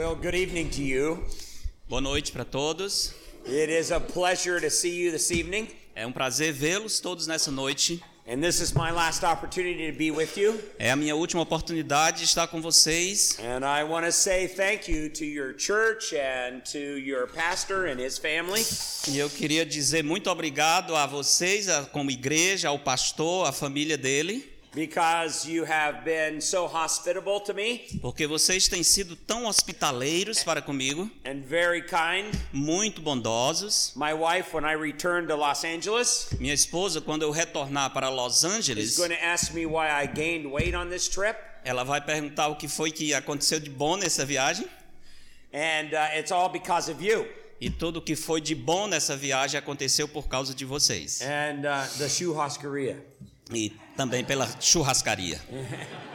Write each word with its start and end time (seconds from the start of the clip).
Well, 0.00 0.14
good 0.16 0.34
evening 0.34 0.70
to 0.70 0.82
you. 0.82 1.22
Boa 1.86 2.00
noite 2.00 2.32
para 2.32 2.42
todos. 2.42 3.12
It 3.44 3.68
is 3.70 3.90
a 3.90 4.00
pleasure 4.00 4.58
to 4.58 4.70
see 4.70 4.94
you 4.98 5.10
this 5.12 5.30
evening, 5.30 5.68
É 5.94 6.06
um 6.06 6.10
prazer 6.12 6.54
vê-los 6.54 7.00
todos 7.00 7.26
nessa 7.26 7.50
noite. 7.50 8.02
and 8.26 8.40
this 8.40 8.60
is 8.62 8.72
my 8.72 8.90
last 8.90 9.22
opportunity 9.24 9.92
to 9.92 9.98
be 9.98 10.10
with 10.10 10.38
you. 10.38 10.58
É 10.78 10.90
a 10.90 10.96
minha 10.96 11.14
última 11.14 11.42
oportunidade 11.42 12.20
de 12.20 12.24
estar 12.24 12.46
com 12.46 12.62
vocês. 12.62 13.36
And 13.40 13.62
I 13.62 13.84
want 13.84 14.06
to 14.06 14.12
say 14.12 14.48
thank 14.48 14.90
you 14.90 15.10
to 15.10 15.24
your 15.26 15.52
church 15.58 16.14
and 16.16 16.60
to 16.72 16.78
your 16.78 17.26
pastor 17.26 17.84
and 17.86 18.00
his 18.00 18.16
family. 18.16 18.64
E 19.06 19.18
eu 19.18 19.28
queria 19.28 19.66
dizer 19.66 20.02
muito 20.02 20.30
obrigado 20.30 20.96
a 20.96 21.04
vocês, 21.06 21.68
a- 21.68 21.82
como 21.84 22.10
igreja, 22.10 22.68
ao 22.70 22.78
pastor, 22.78 23.46
à 23.46 23.52
família 23.52 23.98
dele, 23.98 24.49
Because 24.72 25.48
you 25.50 25.64
have 25.64 26.04
been 26.04 26.40
so 26.40 26.66
hospitable 26.68 27.40
to 27.40 27.52
me 27.52 27.80
porque 28.00 28.24
vocês 28.28 28.68
têm 28.68 28.84
sido 28.84 29.16
tão 29.16 29.46
hospitaleiros 29.46 30.44
para 30.44 30.62
comigo, 30.62 31.10
and 31.24 31.40
very 31.44 31.82
kind. 31.82 32.32
muito 32.52 33.02
bondosos. 33.02 33.92
My 33.96 34.12
wife, 34.14 34.54
when 34.54 34.64
I 34.64 34.74
return 34.74 35.26
to 35.26 35.34
Los 35.34 35.64
Angeles, 35.64 36.28
Minha 36.38 36.54
esposa, 36.54 37.00
quando 37.00 37.22
eu 37.22 37.32
retornar 37.32 37.90
para 37.92 38.08
Los 38.08 38.44
is 38.44 38.44
Angeles, 38.44 38.96
going 38.96 39.10
to 39.10 39.20
ask 39.24 39.52
me 39.52 39.66
why 39.66 39.88
I 39.90 40.06
gained 40.06 40.46
weight 40.52 40.74
on 40.76 40.88
this 40.88 41.08
trip. 41.08 41.36
ela 41.64 41.82
vai 41.84 42.00
perguntar 42.00 42.46
o 42.46 42.54
que 42.56 42.68
foi 42.68 42.92
que 42.92 43.12
aconteceu 43.12 43.58
de 43.58 43.70
bom 43.70 43.96
nessa 43.96 44.24
viagem. 44.24 44.66
And 45.52 45.90
uh, 45.92 46.16
it's 46.16 46.30
all 46.30 46.48
because 46.48 46.88
of 46.88 47.04
you 47.04 47.26
E 47.60 47.68
tudo 47.68 47.98
o 47.98 48.02
que 48.02 48.14
foi 48.14 48.40
de 48.40 48.54
bom 48.54 48.86
nessa 48.86 49.16
viagem 49.16 49.58
aconteceu 49.58 50.06
por 50.08 50.28
causa 50.28 50.54
de 50.54 50.64
vocês. 50.64 51.20
and 51.22 51.66
uh, 51.66 51.86
the 51.98 52.08
churrascaria. 52.08 53.04
E 53.52 53.72
também 53.96 54.24
pela 54.24 54.48
churrascaria. 54.60 55.40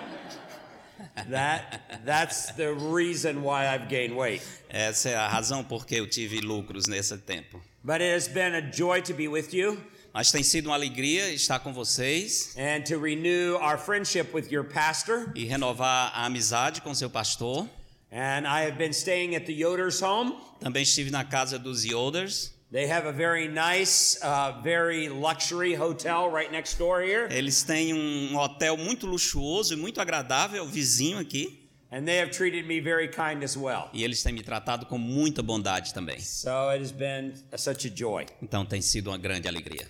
That 1.30 1.82
that's 2.06 2.52
the 2.56 2.74
reason 2.74 3.42
why 3.42 3.68
I've 3.68 3.88
gained 3.88 4.16
weight. 4.16 4.44
Essa 4.70 5.10
é 5.10 5.16
a 5.16 5.28
razão 5.28 5.64
por 5.64 5.86
que 5.86 5.96
eu 5.96 6.10
tive 6.10 6.42
lucros 6.42 6.88
nesse 6.88 7.18
tempo. 7.18 7.62
But 7.84 8.02
it 8.02 8.14
has 8.14 8.28
been 8.28 8.54
a 8.54 8.62
joy 8.62 9.02
to 9.04 9.14
be 9.14 9.28
with 9.28 9.54
you 9.54 9.78
Mas 10.16 10.32
tem 10.32 10.44
sido 10.44 10.68
uma 10.68 10.76
alegria 10.76 11.30
estar 11.34 11.60
com 11.60 11.74
vocês 11.74 12.56
and 12.58 12.84
to 12.84 12.98
renew 12.98 13.58
our 13.58 13.78
friendship 13.78 14.34
with 14.34 14.50
your 14.50 14.64
pastor. 14.64 15.30
e 15.36 15.44
renovar 15.44 16.12
a 16.16 16.26
amizade 16.26 16.82
com 16.82 16.96
seu 16.96 17.10
pastor. 17.10 17.68
And 18.14 18.48
I 18.48 18.66
have 18.66 18.78
been 18.78 18.94
staying 18.94 19.36
at 19.36 19.46
the 19.46 19.52
Yoder's 19.52 20.02
home. 20.02 20.38
Também 20.62 20.84
estive 20.84 21.12
na 21.12 21.26
casa 21.26 21.60
dos 21.60 21.84
Yoders. 21.84 22.54
They 22.72 22.88
have 22.88 23.06
a 23.08 23.12
very 23.12 23.48
nice, 23.48 24.20
very 24.64 25.08
luxury 25.08 25.76
hotel 25.76 26.30
right 26.30 26.52
next 26.52 26.78
door 26.78 27.02
here, 27.02 27.28
Eles 27.32 27.64
têm 27.64 27.94
um 27.94 28.36
hotel 28.36 28.76
muito 28.76 29.06
luxuoso 29.08 29.74
e 29.74 29.78
muito 29.78 30.02
agradável, 30.02 30.66
vizinho 30.66 31.20
aqui. 31.20 31.62
and 31.92 32.06
they 32.06 32.18
have 32.18 32.32
treated 32.32 32.66
me 32.66 32.80
very 32.82 33.08
kind 33.08 33.44
as 33.44 33.56
well. 33.56 33.90
E 33.94 34.04
eles 34.04 34.22
têm 34.22 34.34
me 34.34 34.42
tratado 34.42 34.86
com 34.88 34.98
muita 34.98 35.42
bondade 35.44 35.94
também. 35.94 36.20
So 36.20 36.70
it 36.72 36.82
has 36.82 36.92
been 36.92 37.34
such 37.56 37.86
a 37.88 37.90
joy. 37.90 38.26
Então 38.42 38.66
tem 38.66 38.82
sido 38.82 39.10
uma 39.12 39.18
grande 39.18 39.48
alegria. 39.48 39.88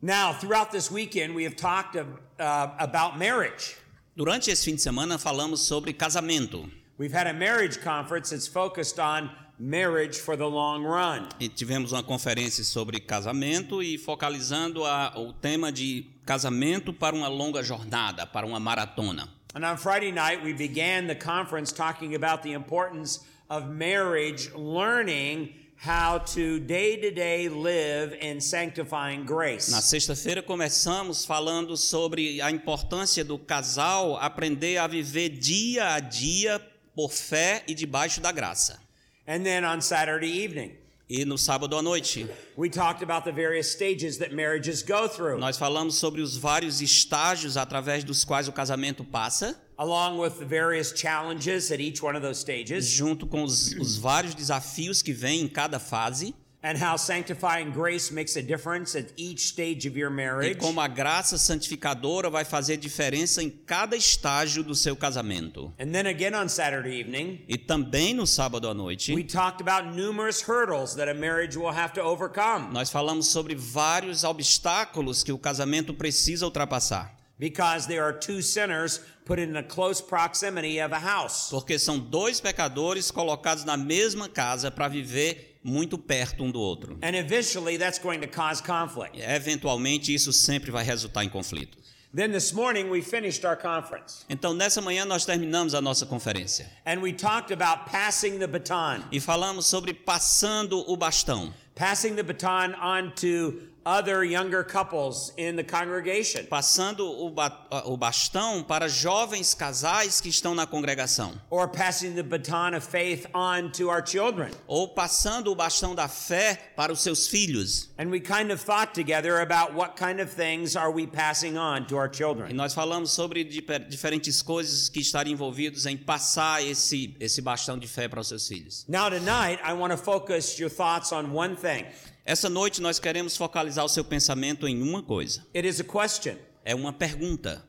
Now, 0.00 0.32
throughout 0.32 0.70
this 0.72 0.90
weekend, 0.90 1.34
we 1.34 1.44
have 1.44 1.54
talked 1.56 1.96
of, 1.96 2.08
uh, 2.40 2.70
about 2.78 3.18
marriage. 3.18 3.76
Durante 4.16 4.50
esse 4.50 4.64
fim 4.64 4.74
de 4.74 4.80
semana 4.82 5.18
falamos 5.18 5.60
sobre 5.60 5.92
casamento. 5.92 6.68
We've 6.98 7.12
had 7.14 7.28
a 7.28 7.32
marriage 7.32 7.78
conference 7.80 8.30
that's 8.30 8.48
focused 8.48 8.98
on 8.98 9.30
marriage 9.58 10.18
for 10.18 10.36
the 10.36 10.44
long 10.44 10.84
run. 10.84 11.28
E 11.40 11.48
tivemos 11.48 11.92
uma 11.92 12.02
conferência 12.02 12.62
sobre 12.64 13.00
casamento 13.00 13.82
e 13.82 13.98
focalizando 13.98 14.84
a- 14.84 15.12
o 15.16 15.32
tema 15.32 15.72
de 15.72 16.06
casamento 16.24 16.92
para 16.92 17.14
uma 17.16 17.28
longa 17.28 17.62
jornada, 17.62 18.26
para 18.26 18.46
uma 18.46 18.60
maratona. 18.60 19.28
And 19.54 19.64
on 19.64 19.76
Friday 19.76 20.12
night, 20.12 20.44
we 20.44 20.52
began 20.52 21.06
the 21.06 21.14
conference 21.14 21.72
talking 21.74 22.14
about 22.14 22.42
the 22.42 22.52
importance 22.52 23.20
of 23.48 23.66
marriage, 23.66 24.50
learning 24.54 25.54
how 25.84 26.18
to 26.18 26.58
day 26.60 26.96
to 26.98 27.10
day 27.10 27.48
live 27.48 28.16
in 28.20 28.40
sanctifying 28.40 29.24
grace. 29.24 29.70
Na 29.70 29.80
sexta-feira 29.80 30.42
começamos 30.42 31.24
falando 31.24 31.76
sobre 31.76 32.40
a 32.42 32.50
importância 32.50 33.24
do 33.24 33.38
casal 33.38 34.16
aprender 34.20 34.76
a 34.78 34.86
viver 34.86 35.30
dia 35.30 35.94
a 35.94 36.00
dia 36.00 36.60
por 36.94 37.10
fé 37.12 37.62
e 37.66 37.74
debaixo 37.74 38.20
da 38.20 38.30
graça. 38.32 38.80
And 39.28 39.44
then 39.44 39.62
on 39.62 39.82
Saturday 39.82 40.42
evening, 40.42 40.72
E 41.10 41.24
no 41.24 41.36
sábado 41.36 41.76
à 41.76 41.82
noite, 41.82 42.26
we 42.56 42.70
talked 42.70 43.02
about 43.02 43.24
the 43.24 43.32
various 43.32 43.70
stages 43.70 44.18
that 44.18 44.34
marriages 44.34 44.82
go 44.82 45.06
through, 45.06 45.38
nós 45.38 45.58
falamos 45.58 45.96
sobre 45.96 46.22
os 46.22 46.36
vários 46.36 46.80
estágios 46.80 47.56
através 47.58 48.04
dos 48.04 48.24
quais 48.24 48.48
o 48.48 48.52
casamento 48.52 49.04
passa, 49.04 49.54
along 49.78 50.18
with 50.18 50.38
the 50.38 50.46
various 50.46 50.92
challenges 50.92 51.70
at 51.70 51.78
each 51.78 52.02
one 52.02 52.16
of 52.16 52.22
those 52.22 52.40
stages, 52.40 52.86
junto 52.86 53.26
com 53.26 53.42
os, 53.42 53.72
os 53.74 53.98
vários 53.98 54.34
desafios 54.34 55.02
que 55.02 55.12
vêm 55.12 55.42
em 55.42 55.48
cada 55.48 55.78
fase, 55.78 56.34
and 56.62 56.76
how 56.76 56.96
sanctifying 56.96 57.70
grace 57.70 58.10
makes 58.10 58.36
a 58.36 58.42
difference 58.42 58.96
at 58.96 59.12
each 59.16 59.46
stage 59.48 59.86
of 59.86 59.96
your 59.96 60.10
e 60.10 60.14
marriage. 60.14 60.58
como 60.58 60.80
a 60.80 60.88
graça 60.88 61.38
santificadora 61.38 62.28
vai 62.28 62.44
fazer 62.44 62.76
diferença 62.76 63.42
em 63.42 63.48
cada 63.48 63.96
estágio 63.96 64.64
do 64.64 64.74
seu 64.74 64.96
casamento. 64.96 65.72
And 65.78 65.92
then 65.92 66.06
again 66.08 66.34
on 66.34 66.48
Saturday 66.48 66.98
evening, 66.98 67.44
E 67.48 67.56
também 67.56 68.12
no 68.12 68.26
sábado 68.26 68.68
à 68.68 68.74
noite, 68.74 69.14
we 69.14 69.22
talked 69.22 69.60
about 69.60 69.94
numerous 69.94 70.42
hurdles 70.42 70.94
that 70.96 71.08
a 71.08 71.14
marriage 71.14 71.56
will 71.56 71.72
have 71.72 71.92
to 71.94 72.00
overcome. 72.02 72.72
nós 72.72 72.90
falamos 72.90 73.28
sobre 73.28 73.54
vários 73.54 74.24
obstáculos 74.24 75.22
que 75.22 75.32
o 75.32 75.38
casamento 75.38 75.94
precisa 75.94 76.44
ultrapassar. 76.44 77.14
Because 77.38 77.86
there 77.86 78.02
are 78.02 78.12
two 78.18 78.42
sinners 78.42 79.00
put 79.24 79.38
in 79.38 79.56
a 79.56 79.62
close 79.62 80.02
proximity 80.02 80.80
of 80.80 80.92
a 80.92 80.98
house. 80.98 81.50
Porque 81.50 81.78
são 81.78 81.96
dois 81.96 82.40
pecadores 82.40 83.12
colocados 83.12 83.64
na 83.64 83.76
mesma 83.76 84.28
casa 84.28 84.72
para 84.72 84.88
viver 84.88 85.47
muito 85.62 85.98
perto 85.98 86.44
um 86.44 86.50
do 86.50 86.60
outro. 86.60 86.98
And 87.02 87.16
eventually 87.16 87.78
that's 87.78 87.98
going 87.98 88.20
to 88.20 88.28
cause 88.28 88.62
conflict. 88.62 89.18
Eventualmente, 89.20 90.14
isso 90.14 90.32
sempre 90.32 90.70
vai 90.70 90.84
resultar 90.84 91.24
em 91.24 91.28
conflito. 91.28 91.78
Then 92.14 92.32
this 92.32 92.52
morning 92.52 92.88
we 92.88 93.02
finished 93.02 93.44
our 93.46 93.54
conference 93.54 94.24
Então, 94.30 94.54
nessa 94.54 94.80
manhã, 94.80 95.04
nós 95.04 95.26
terminamos 95.26 95.74
a 95.74 95.80
nossa 95.82 96.06
conferência 96.06 96.66
and 96.86 97.00
we 97.00 97.12
talked 97.12 97.52
about 97.52 97.90
passing 97.90 98.38
the 98.38 98.46
baton, 98.46 99.02
e 99.12 99.20
falamos 99.20 99.66
sobre 99.66 99.92
passando 99.92 100.90
o 100.90 100.96
bastão. 100.96 101.52
passing 101.74 102.14
the 102.14 102.22
baton 102.22 102.74
on 102.80 103.10
to 103.14 103.60
other 103.88 104.22
younger 104.22 104.62
couples 104.62 105.32
in 105.38 105.56
the 105.56 105.64
congregation. 105.64 106.44
Passando 106.46 107.00
o, 107.08 107.30
ba 107.30 107.66
o 107.86 107.96
bastão 107.96 108.62
para 108.62 108.86
jovens 108.86 109.54
casais 109.54 110.20
que 110.20 110.28
estão 110.28 110.54
na 110.54 110.66
congregação. 110.66 111.32
Or 111.48 111.66
passing 111.68 112.14
the 112.14 112.22
baton 112.22 112.74
of 112.76 112.86
faith 112.86 113.26
on 113.34 113.70
to 113.72 113.88
our 113.88 114.04
children. 114.06 114.50
Ou 114.66 114.88
passando 114.88 115.50
o 115.50 115.54
bastão 115.54 115.94
da 115.94 116.06
fé 116.06 116.72
para 116.76 116.92
os 116.92 117.00
seus 117.00 117.26
filhos. 117.26 117.88
And 117.98 118.10
we 118.10 118.20
kind 118.20 118.50
of 118.52 118.62
thought 118.62 118.92
together 118.92 119.40
about 119.40 119.72
what 119.74 119.96
kind 119.96 120.20
of 120.20 120.30
things 120.30 120.76
are 120.76 120.90
we 120.92 121.06
passing 121.06 121.56
on 121.56 121.86
to 121.86 121.96
our 121.96 122.10
E 122.12 122.14
children. 122.14 122.52
nós 122.54 122.74
falamos 122.74 123.10
sobre 123.10 123.42
difer- 123.42 123.88
diferentes 123.88 124.42
coisas 124.42 124.90
que 124.90 125.00
estariam 125.00 125.32
envolvidos 125.32 125.86
em 125.86 125.96
passar 125.96 126.62
esse, 126.62 127.16
esse 127.18 127.40
bastão 127.40 127.78
de 127.78 127.88
fé 127.88 128.06
para 128.06 128.20
os 128.20 128.28
seus 128.28 128.46
filhos. 128.46 128.84
Now 128.86 129.08
tonight 129.08 129.58
I 129.64 129.72
want 129.72 129.92
to 129.92 129.96
focus 129.96 130.58
your 130.58 130.68
thoughts 130.70 131.10
on 131.10 131.32
one 131.34 131.56
thing. 131.56 131.86
Essa 132.28 132.50
noite 132.50 132.82
nós 132.82 132.98
queremos 132.98 133.38
focalizar 133.38 133.86
o 133.86 133.88
seu 133.88 134.04
pensamento 134.04 134.68
em 134.68 134.82
uma 134.82 135.02
coisa. 135.02 135.46
It 135.56 135.66
is 135.66 135.80
a 135.80 135.84
question. 135.84 136.36
É 136.62 136.74
uma 136.74 136.92
pergunta. 136.92 137.64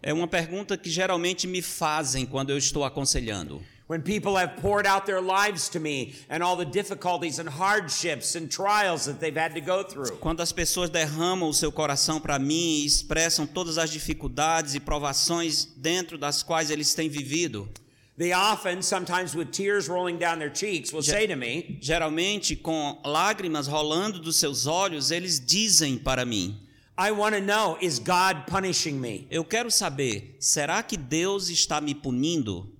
É 0.00 0.12
uma 0.12 0.28
pergunta 0.28 0.78
que 0.78 0.88
geralmente 0.88 1.48
me 1.48 1.60
fazem 1.60 2.24
quando 2.24 2.50
eu 2.50 2.56
estou 2.56 2.84
aconselhando. 2.84 3.60
When 3.88 4.02
people 4.02 4.36
have 4.36 4.60
poured 4.60 4.86
out 4.86 5.04
their 5.04 5.20
lives 5.20 5.68
to 5.70 5.80
me 5.80 6.14
and 6.30 6.44
all 6.44 6.56
the 6.56 6.64
difficulties 6.64 7.40
and 7.40 7.48
hardships 7.48 8.36
and 8.36 8.46
trials 8.46 9.06
that 9.06 9.18
they've 9.18 9.36
had 9.36 9.52
to 9.54 9.60
go 9.60 9.82
through. 9.82 10.18
Quando 10.18 10.42
as 10.42 10.52
pessoas 10.52 10.88
derramam 10.88 11.48
o 11.48 11.52
seu 11.52 11.72
coração 11.72 12.20
para 12.20 12.38
mim 12.38 12.82
e 12.82 12.86
expressam 12.86 13.48
todas 13.48 13.78
as 13.78 13.90
dificuldades 13.90 14.76
e 14.76 14.80
provações 14.80 15.64
dentro 15.76 16.16
das 16.16 16.44
quais 16.44 16.70
eles 16.70 16.94
têm 16.94 17.08
vivido, 17.08 17.68
They 18.16 18.32
often, 18.32 18.80
sometimes 18.80 19.34
with 19.34 19.50
tears 19.50 19.88
rolling 19.88 20.18
down 20.18 20.38
their 20.38 20.52
cheeks, 20.52 20.92
will 20.92 21.02
say 21.02 21.26
to 21.26 21.34
me, 21.34 21.78
geralmente 21.80 22.54
com 22.54 23.00
lágrimas 23.04 23.66
rolando 23.66 24.20
dos 24.20 24.36
seus 24.36 24.66
olhos, 24.66 25.10
eles 25.10 25.40
dizem 25.40 25.98
para 25.98 26.24
mim: 26.24 26.56
I 26.96 27.10
want 27.10 27.34
to 27.34 27.40
know, 27.40 27.76
is 27.80 27.98
God 27.98 28.46
punishing 28.46 29.00
me? 29.00 29.26
Eu 29.32 29.44
quero 29.44 29.68
saber, 29.68 30.36
será 30.38 30.80
que 30.84 30.96
Deus 30.96 31.48
está 31.48 31.80
me 31.80 31.92
punindo? 31.92 32.70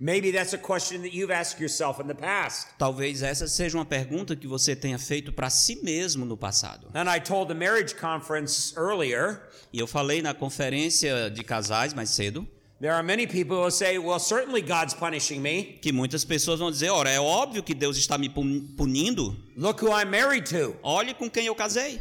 Maybe 0.00 0.32
that's 0.32 0.54
a 0.54 0.58
question 0.58 1.02
that 1.02 1.14
you've 1.14 1.30
asked 1.30 1.60
yourself 1.60 2.00
in 2.00 2.08
the 2.08 2.14
past. 2.14 2.68
Talvez 2.78 3.22
essa 3.22 3.46
seja 3.46 3.76
uma 3.76 3.84
pergunta 3.84 4.34
que 4.34 4.48
você 4.48 4.74
tenha 4.74 4.98
feito 4.98 5.32
para 5.32 5.50
si 5.50 5.76
mesmo 5.82 6.24
no 6.24 6.36
passado. 6.36 6.88
And 6.94 7.08
I 7.08 7.20
told 7.20 7.48
the 7.48 7.54
marriage 7.54 7.94
conference 7.94 8.74
earlier, 8.74 9.42
E 9.70 9.78
eu 9.78 9.86
falei 9.86 10.22
na 10.22 10.32
conferência 10.32 11.30
de 11.30 11.44
casais 11.44 11.92
mais 11.92 12.08
cedo 12.08 12.48
there 12.82 12.92
are 12.92 13.02
many 13.02 13.28
people 13.28 13.56
who 13.56 13.62
will 13.62 13.70
say, 13.70 13.96
well, 13.96 14.18
certainly 14.18 14.60
God's 14.60 14.92
punishing 14.92 15.40
me. 15.40 15.78
que 15.80 15.92
muitas 15.92 16.24
pessoas 16.24 16.58
vão 16.58 16.70
dizer: 16.70 16.90
ora, 16.90 17.08
é 17.08 17.20
óbvio 17.20 17.62
que 17.62 17.74
Deus 17.74 17.96
está 17.96 18.18
me 18.18 18.28
pun- 18.28 18.74
punindo. 18.76 19.36
Look 19.56 19.80
who 19.80 19.92
I'm 19.92 20.10
married 20.10 20.46
to. 20.46 20.76
Olhe 20.82 21.14
com 21.14 21.30
quem 21.30 21.46
eu 21.46 21.54
casei. 21.54 22.00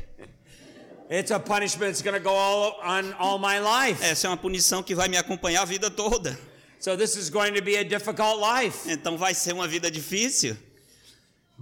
It's 1.10 1.30
a 1.30 1.40
punishment 1.40 1.88
that's 1.92 2.02
going 2.02 2.16
to 2.18 2.24
go 2.24 2.34
all 2.34 2.80
on 2.82 3.14
all 3.20 3.38
my 3.38 3.60
life. 3.60 4.02
Essa 4.04 4.26
é 4.26 4.30
uma 4.30 4.38
punição 4.38 4.82
que 4.82 4.96
vai 4.96 5.08
me 5.08 5.18
acompanhar 5.18 5.62
a 5.62 5.66
vida 5.66 5.90
toda. 5.90 6.36
So 6.80 6.98
this 6.98 7.16
is 7.16 7.30
going 7.30 7.54
to 7.54 7.62
be 7.62 7.78
a 7.78 7.84
difficult 7.84 8.40
life. 8.40 8.90
Então 8.90 9.18
vai 9.18 9.36
ser 9.36 9.54
uma 9.54 9.68
vida 9.68 9.92
difícil. 9.92 10.58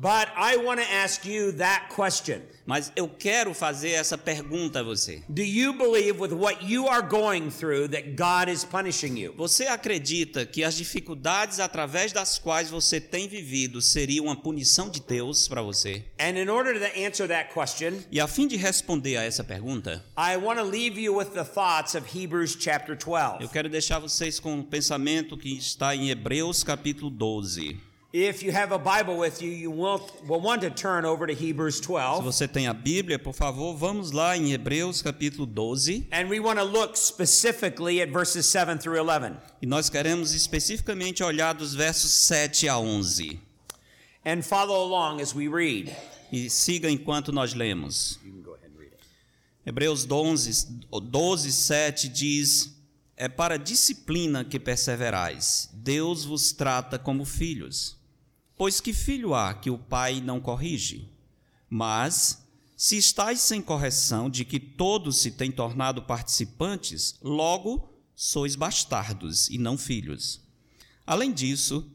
But 0.01 0.29
I 0.37 0.55
want 0.55 0.79
to 0.79 0.85
ask 0.89 1.25
you 1.25 1.51
that 1.57 1.89
question. 1.93 2.41
Mas 2.65 2.89
eu 2.95 3.09
quero 3.09 3.53
fazer 3.53 3.89
essa 3.89 4.17
pergunta 4.17 4.79
a 4.79 4.83
você. 4.83 5.21
Do 5.27 5.41
you 5.41 5.73
believe 5.73 6.21
with 6.21 6.31
what 6.31 6.63
you 6.63 6.87
are 6.87 7.01
going 7.05 7.49
through 7.49 7.89
that 7.89 8.15
God 8.15 8.47
is 8.47 8.63
punishing 8.63 9.17
you? 9.17 9.33
Você 9.35 9.65
acredita 9.67 10.45
que 10.45 10.63
as 10.63 10.75
dificuldades 10.75 11.59
através 11.59 12.13
das 12.13 12.39
quais 12.39 12.69
você 12.69 13.01
tem 13.01 13.27
vivido 13.27 13.81
seriam 13.81 14.27
uma 14.27 14.37
punição 14.37 14.89
de 14.89 15.01
Deus 15.01 15.49
para 15.49 15.61
você? 15.61 16.05
And 16.17 16.39
in 16.39 16.47
order 16.47 16.79
to 16.79 17.05
answer 17.05 17.27
that 17.27 17.53
question, 17.53 17.99
E 18.09 18.21
a 18.21 18.27
fim 18.27 18.47
de 18.47 18.55
responder 18.55 19.17
a 19.17 19.23
essa 19.23 19.43
pergunta, 19.43 20.01
I 20.17 20.37
want 20.37 20.59
to 20.59 20.63
leave 20.63 20.97
you 20.97 21.17
with 21.17 21.33
the 21.33 21.43
thoughts 21.43 21.93
of 21.95 22.07
Hebrews 22.17 22.55
chapter 22.57 22.95
12. 22.95 23.43
eu 23.43 23.49
quero 23.49 23.67
deixar 23.67 23.99
vocês 23.99 24.39
com 24.39 24.53
um 24.53 24.63
pensamento 24.63 25.35
que 25.35 25.57
está 25.57 25.93
em 25.93 26.09
Hebreus 26.09 26.63
capítulo 26.63 27.09
12. 27.09 27.88
If 28.11 28.41
you 28.41 28.51
have 28.51 28.71
a 28.71 28.79
Bible 28.79 29.19
with 29.19 29.39
you, 29.39 29.51
you 29.51 29.69
will, 29.69 30.01
will 30.27 30.41
want 30.41 30.61
to 30.63 30.71
turn 30.71 31.05
over 31.05 31.27
to 31.27 31.33
Hebrews 31.33 31.75
Se 31.75 31.83
12. 31.83 32.23
você 32.23 32.47
tem 32.47 32.65
a 32.67 32.73
Bíblia, 32.73 33.19
por 33.19 33.33
favor, 33.33 33.75
vamos 33.77 34.11
lá 34.11 34.35
em 34.35 34.51
Hebreus 34.51 35.03
capítulo 35.03 35.45
12. 35.45 36.07
And 36.11 36.27
we 36.27 36.39
want 36.39 36.57
to 36.57 36.65
look 36.65 36.97
specifically 36.97 38.01
at 38.01 38.09
verses 38.09 38.47
7 38.47 38.79
through 38.79 38.97
11. 38.99 39.37
E 39.61 39.67
nós 39.67 39.91
queremos 39.91 40.33
especificamente 40.33 41.21
olhar 41.23 41.53
dos 41.53 41.75
versos 41.75 42.09
7 42.11 42.67
a 42.67 42.79
11. 42.79 43.39
And 44.25 44.41
follow 44.41 44.83
along 44.83 45.21
as 45.21 45.35
we 45.35 45.47
read. 45.47 45.95
E 46.31 46.49
siga 46.49 46.89
enquanto 46.89 47.31
nós 47.31 47.53
lemos. 47.53 48.19
Hebreus 49.63 50.03
12, 50.05 50.67
12, 50.89 51.51
7 51.51 52.09
diz: 52.09 52.75
É 53.15 53.29
para 53.29 53.53
a 53.53 53.57
disciplina 53.57 54.43
que 54.43 54.59
perseverais. 54.59 55.69
Deus 55.73 56.25
vos 56.25 56.51
trata 56.51 56.97
como 56.97 57.23
filhos. 57.23 57.98
Pois 58.59 58.81
que 58.81 58.91
filho 58.91 59.33
há 59.33 59.53
que 59.53 59.69
o 59.69 59.77
pai 59.77 60.19
não 60.19 60.41
corrige? 60.41 61.07
Mas, 61.69 62.45
se 62.75 62.97
estáis 62.97 63.39
sem 63.39 63.61
correção 63.61 64.29
de 64.29 64.43
que 64.43 64.59
todos 64.59 65.21
se 65.21 65.31
têm 65.31 65.49
tornado 65.49 66.01
participantes, 66.01 67.15
logo 67.23 67.89
sois 68.13 68.57
bastardos 68.57 69.49
e 69.49 69.57
não 69.57 69.77
filhos. 69.77 70.41
Além 71.07 71.31
disso, 71.31 71.89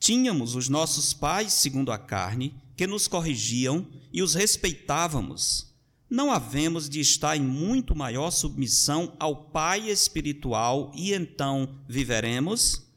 tínhamos 0.00 0.56
os 0.56 0.68
nossos 0.68 1.12
pais 1.12 1.52
segundo 1.52 1.92
a 1.92 1.98
carne, 1.98 2.52
que 2.76 2.84
nos 2.84 3.06
corrigiam 3.06 3.86
e 4.12 4.20
os 4.20 4.34
respeitávamos. 4.34 5.72
Não 6.10 6.32
havemos 6.32 6.88
de 6.88 6.98
estar 6.98 7.36
em 7.36 7.42
muito 7.42 7.94
maior 7.94 8.32
submissão 8.32 9.14
ao 9.20 9.36
Pai 9.36 9.88
espiritual 9.88 10.90
e 10.96 11.12
então 11.12 11.76
viveremos? 11.88 12.87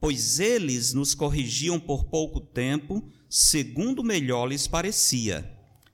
Pois 0.00 0.40
eles 0.40 0.94
nos 0.94 1.14
corrigiam 1.14 1.78
por 1.78 2.04
pouco 2.04 2.40
tempo, 2.40 3.06
segundo 3.28 4.02
melhor 4.02 4.46
lhes 4.46 4.66
parecia. 4.66 5.48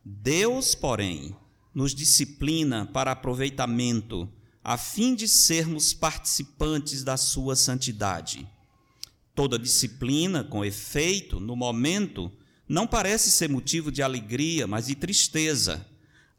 Deus, 0.05 0.77
porém, 0.77 1.35
nos 1.75 1.93
disciplina 1.93 2.87
para 2.87 3.11
aproveitamento, 3.11 4.33
a 4.63 4.79
fim 4.79 5.15
de 5.15 5.27
sermos 5.27 5.93
participantes 5.93 7.03
da 7.03 7.17
sua 7.17 7.57
santidade. 7.57 8.49
Toda 9.35 9.59
disciplina, 9.59 10.45
com 10.45 10.65
efeito, 10.65 11.41
no 11.41 11.57
momento, 11.57 12.33
não 12.69 12.87
parece 12.87 13.31
ser 13.31 13.49
motivo 13.49 13.93
de 13.93 14.03
alegria, 14.03 14.67
mas 14.67 14.87
de 14.87 14.95
tristeza. 14.95 15.87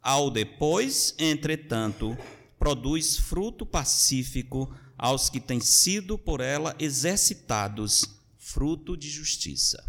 Ao 0.02 0.30
depois, 0.30 1.14
entretanto, 1.18 2.16
produz 2.58 3.16
fruto 3.16 3.64
pacífico 3.64 4.74
aos 4.98 5.30
que 5.30 5.40
têm 5.40 5.60
sido 5.60 6.18
por 6.18 6.40
ela 6.40 6.74
exercitados, 6.78 8.04
fruto 8.38 8.96
de 8.96 9.08
justiça. 9.08 9.84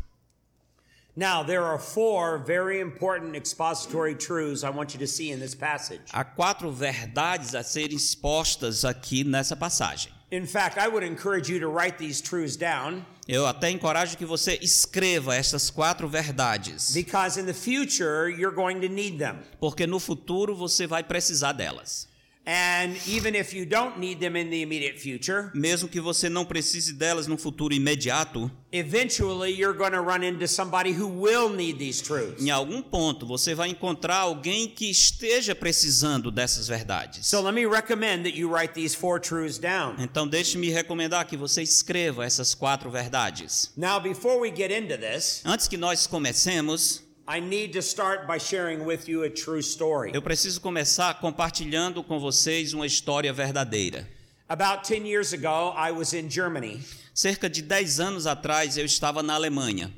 Now, 1.16 1.44
there 1.44 1.64
are 1.64 1.80
four 1.80 2.38
very 2.38 2.80
important 2.80 3.36
expository 3.36 4.16
truths 4.16 4.64
I 4.64 4.70
want 4.70 4.94
you 4.94 5.00
to 5.00 5.08
see 5.08 5.32
in 5.32 5.40
this 5.40 5.54
passage. 5.56 6.02
Há 6.14 6.24
quatro 6.24 6.72
verdades 6.72 7.56
a 7.56 7.64
serem 7.64 7.96
expostas 7.98 8.86
aqui 8.86 9.24
nessa 9.26 9.56
passagem. 9.56 10.14
In 10.32 10.46
fact, 10.46 10.78
I 10.78 10.88
would 10.88 11.04
encourage 11.04 11.52
you 11.52 11.60
to 11.60 11.68
write 11.68 11.98
these 11.98 12.22
truths 12.22 12.56
down 12.56 13.04
Eu 13.28 13.46
até 13.46 13.70
encorajo 13.70 14.18
que 14.18 14.26
você 14.26 14.58
escreva 14.62 15.36
essas 15.36 15.70
quatro 15.70 16.08
verdades, 16.08 16.92
because 16.94 17.40
in 17.40 17.46
the 17.46 17.54
future 17.54 18.30
you're 18.30 18.56
going 18.56 18.80
to 18.80 18.88
need 18.88 19.18
them. 19.18 19.40
porque 19.60 19.86
no 19.86 20.00
futuro 20.00 20.56
você 20.56 20.88
vai 20.88 21.04
precisar 21.04 21.52
delas. 21.52 22.08
And 22.52 22.98
even 23.08 23.36
if 23.36 23.54
you 23.54 23.64
don't 23.64 24.00
need 24.00 24.20
them 24.20 24.36
in 24.36 24.50
the 24.50 24.64
immediate 24.64 24.98
future, 24.98 25.52
Mesmo 25.54 25.88
que 25.88 26.02
você 26.02 26.28
não 26.30 26.44
precise 26.44 26.92
delas 26.94 27.28
no 27.28 27.38
futuro 27.38 27.76
imediato, 27.76 28.50
eventually 28.72 29.52
you're 29.52 29.78
going 29.78 29.92
to 29.92 30.02
run 30.02 30.24
into 30.24 30.48
somebody 30.48 30.92
who 30.92 31.08
will 31.08 31.50
need 31.50 31.78
these 31.78 32.02
truths. 32.02 32.42
em 32.42 32.50
algum 32.50 32.82
ponto 32.82 33.28
você 33.28 33.54
vai 33.54 33.70
encontrar 33.70 34.18
alguém 34.18 34.68
que 34.68 34.90
esteja 34.90 35.54
precisando 35.54 36.32
dessas 36.32 36.68
verdades. 36.68 37.28
So 37.28 37.40
let 37.40 37.54
me 37.54 37.68
recommend 37.68 38.24
that 38.24 38.36
you 38.36 38.50
write 38.52 38.74
these 38.74 38.96
four 38.98 39.20
truths 39.20 39.60
down. 39.60 39.98
Então 40.00 40.28
deixe-me 40.28 40.72
recomendar 40.72 41.28
que 41.28 41.38
você 41.38 41.62
escreva 41.62 42.26
essas 42.26 42.56
quatro 42.56 42.90
verdades. 42.90 43.72
Now, 43.78 44.00
before 44.00 44.40
we 44.40 44.50
get 44.50 44.72
into 44.72 44.98
this, 44.98 45.44
Antes 45.46 45.68
que 45.68 45.78
nós 45.78 46.08
comecemos, 46.08 47.04
I 47.32 47.40
need 47.40 47.74
to 47.74 47.82
start 47.84 48.26
by 48.26 48.40
sharing 48.40 48.84
with 48.84 49.08
you 49.08 49.24
a 49.24 49.30
true 49.30 49.62
story. 49.62 50.10
eu 50.16 50.22
preciso 50.22 50.60
começar 50.60 51.14
compartilhando 51.20 52.04
com 52.04 52.20
vocês 52.20 52.74
uma 52.74 52.88
história 52.88 53.32
verdadeira. 53.32 54.08
About 54.50 54.84
10 54.84 55.06
years 55.06 55.32
ago, 55.32 55.72
I 55.78 55.92
was 55.92 56.14
in 56.14 56.28
Germany 56.28 56.82
Cerca 57.14 57.48
de 57.48 57.62
10 57.62 58.00
anos 58.00 58.26
atrás 58.26 58.80
eu 58.80 58.86
estava 58.86 59.22
na 59.22 59.36
Alemanha 59.36 59.94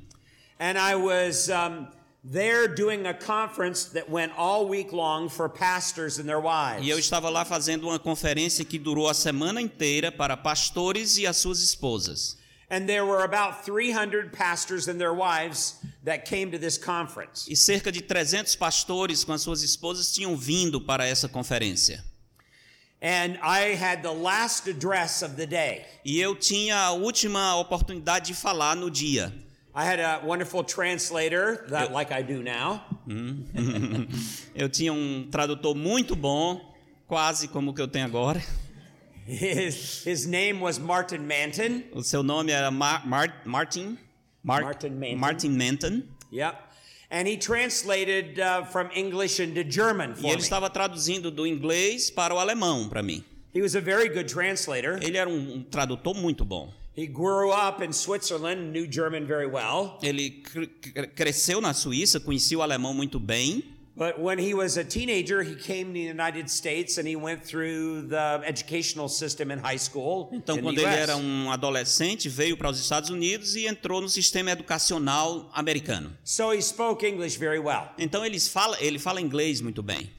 and 0.60 0.78
I 0.78 0.96
was 0.96 1.48
um, 1.48 1.88
there 2.22 2.68
doing 2.68 3.08
a 3.08 3.14
conference 3.14 3.86
that 3.94 4.12
went 4.12 4.34
all 4.38 4.68
week 4.68 4.92
long 4.92 5.30
for 5.30 5.48
pastors 5.48 6.20
and 6.20 6.26
their 6.26 6.42
wives. 6.42 6.86
e 6.86 6.90
eu 6.90 7.00
estava 7.00 7.30
lá 7.30 7.46
fazendo 7.46 7.88
uma 7.88 7.98
conferência 7.98 8.66
que 8.66 8.78
durou 8.78 9.08
a 9.08 9.14
semana 9.14 9.62
inteira 9.62 10.12
para 10.12 10.36
pastores 10.36 11.18
e 11.18 11.26
as 11.26 11.38
suas 11.38 11.64
esposas. 11.64 12.41
And 12.72 12.88
there 12.88 13.06
were 13.06 13.26
about 13.26 13.66
300 13.66 14.32
pastors 14.32 14.88
and 14.88 14.98
their 14.98 15.14
wives 15.14 15.76
that 16.06 16.24
came 16.24 16.52
to 16.52 16.58
this 16.58 16.78
conference. 16.78 17.46
E 17.52 17.56
cerca 17.56 17.92
de 17.92 18.02
300 18.02 18.56
pastores 18.56 19.26
com 19.26 19.34
as 19.34 19.42
suas 19.42 19.62
esposas 19.62 20.14
tinham 20.14 20.38
vindo 20.38 20.80
para 20.80 21.06
essa 21.06 21.28
conferência. 21.28 22.02
And 23.02 23.38
I 23.44 23.76
had 23.76 24.04
the 24.04 24.14
last 24.14 24.70
address 24.70 25.22
of 25.22 25.36
the 25.36 25.46
day. 25.46 25.86
E 26.06 26.18
eu 26.22 26.34
tinha 26.34 26.78
a 26.78 26.92
última 26.92 27.58
oportunidade 27.58 28.28
de 28.28 28.34
falar 28.34 28.78
no 28.78 28.90
dia. 28.90 29.34
I 29.76 29.84
had 29.84 30.00
a 30.00 30.22
wonderful 30.26 30.64
translator, 30.64 31.66
that, 31.70 31.92
like 31.92 32.14
I 32.14 32.22
do 32.22 32.42
now. 32.42 32.84
Eu 34.54 34.68
tinha 34.70 34.92
um 34.92 35.28
tradutor 35.32 35.76
muito 35.76 36.14
bom, 36.14 36.74
quase 37.08 37.48
como 37.48 37.72
o 37.72 37.74
que 37.74 37.82
eu 37.82 37.88
tenho 37.88 38.06
agora. 38.06 38.44
His, 39.32 40.04
his 40.04 40.28
name 40.28 40.60
was 40.60 40.78
Martin 40.80 41.26
Manton. 41.26 41.84
O 41.94 42.02
seu 42.04 42.22
nome 42.22 42.50
era 42.52 42.70
Mar 42.70 43.08
Mar 43.08 43.34
Martin 43.46 43.98
Mar 44.44 44.62
Martin 44.62 45.00
Manton. 45.00 45.18
Martin 45.20 45.58
Manton. 45.58 46.04
Yep. 46.32 46.56
And 47.10 47.28
he 47.28 47.38
translated 47.38 48.40
uh, 48.40 48.64
from 48.66 48.90
English 48.96 49.40
into 49.40 49.64
German 49.64 50.12
E 50.12 50.22
for 50.22 50.28
ele 50.28 50.36
me. 50.38 50.42
estava 50.42 50.70
traduzindo 50.70 51.32
do 51.32 51.46
inglês 51.48 52.10
para 52.10 52.34
o 52.34 52.40
alemão 52.40 52.90
para 52.90 53.02
mim. 53.02 53.24
He 53.54 53.62
was 53.62 53.76
a 53.76 53.82
very 53.82 54.08
good 54.10 54.28
translator. 54.28 54.98
Ele 55.02 55.18
era 55.18 55.30
um, 55.30 55.56
um 55.56 55.64
tradutor 55.64 56.14
muito 56.16 56.44
bom. 56.46 56.72
He 56.94 57.08
grew 57.08 57.52
up 57.52 57.82
in 57.82 57.94
Switzerland, 57.94 58.72
knew 58.74 58.86
German 58.86 59.26
very 59.26 59.46
well. 59.48 59.98
Ele 60.04 60.42
cr 60.44 60.66
cr- 60.82 61.08
cresceu 61.16 61.62
na 61.62 61.74
Suíça, 61.74 62.20
conhecia 62.20 62.58
o 62.58 62.62
alemão 62.62 62.94
muito 62.94 63.18
bem. 63.20 63.64
But 63.96 64.20
when 64.20 64.40
he 64.40 64.54
was 64.54 64.78
a 64.78 64.84
teenager, 64.84 65.44
he 65.44 65.56
came 65.56 65.88
to 65.88 65.94
the 65.94 66.00
United 66.00 66.50
States 66.50 66.98
and 66.98 67.06
he 67.08 67.16
went 67.16 67.44
through 67.44 68.08
the 68.08 68.42
educational 68.46 69.10
system 69.10 69.52
in 69.52 69.60
high 69.60 69.78
school. 69.78 70.30
Então, 70.32 70.58
quando 70.62 70.80
ele 70.80 70.86
era 70.86 71.18
um 71.18 71.52
adolescente, 71.52 72.30
veio 72.30 72.56
para 72.56 72.70
os 72.70 72.80
Estados 72.80 73.10
Unidos 73.10 73.56
e 73.56 73.68
entrou 73.68 74.00
no 74.02 74.08
sistema 74.08 74.52
educacional 74.52 75.50
americano. 75.54 76.16
So 76.24 76.54
he 76.54 76.62
spoke 76.62 77.06
English 77.06 77.38
very 77.38 77.60
well. 77.60 77.90
Então, 77.98 78.26
eles 78.26 78.48
fala, 78.48 78.78
ele 78.80 78.98
fala 78.98 79.20
inglês 79.20 79.60
muito 79.60 79.84
bem. 79.84 80.10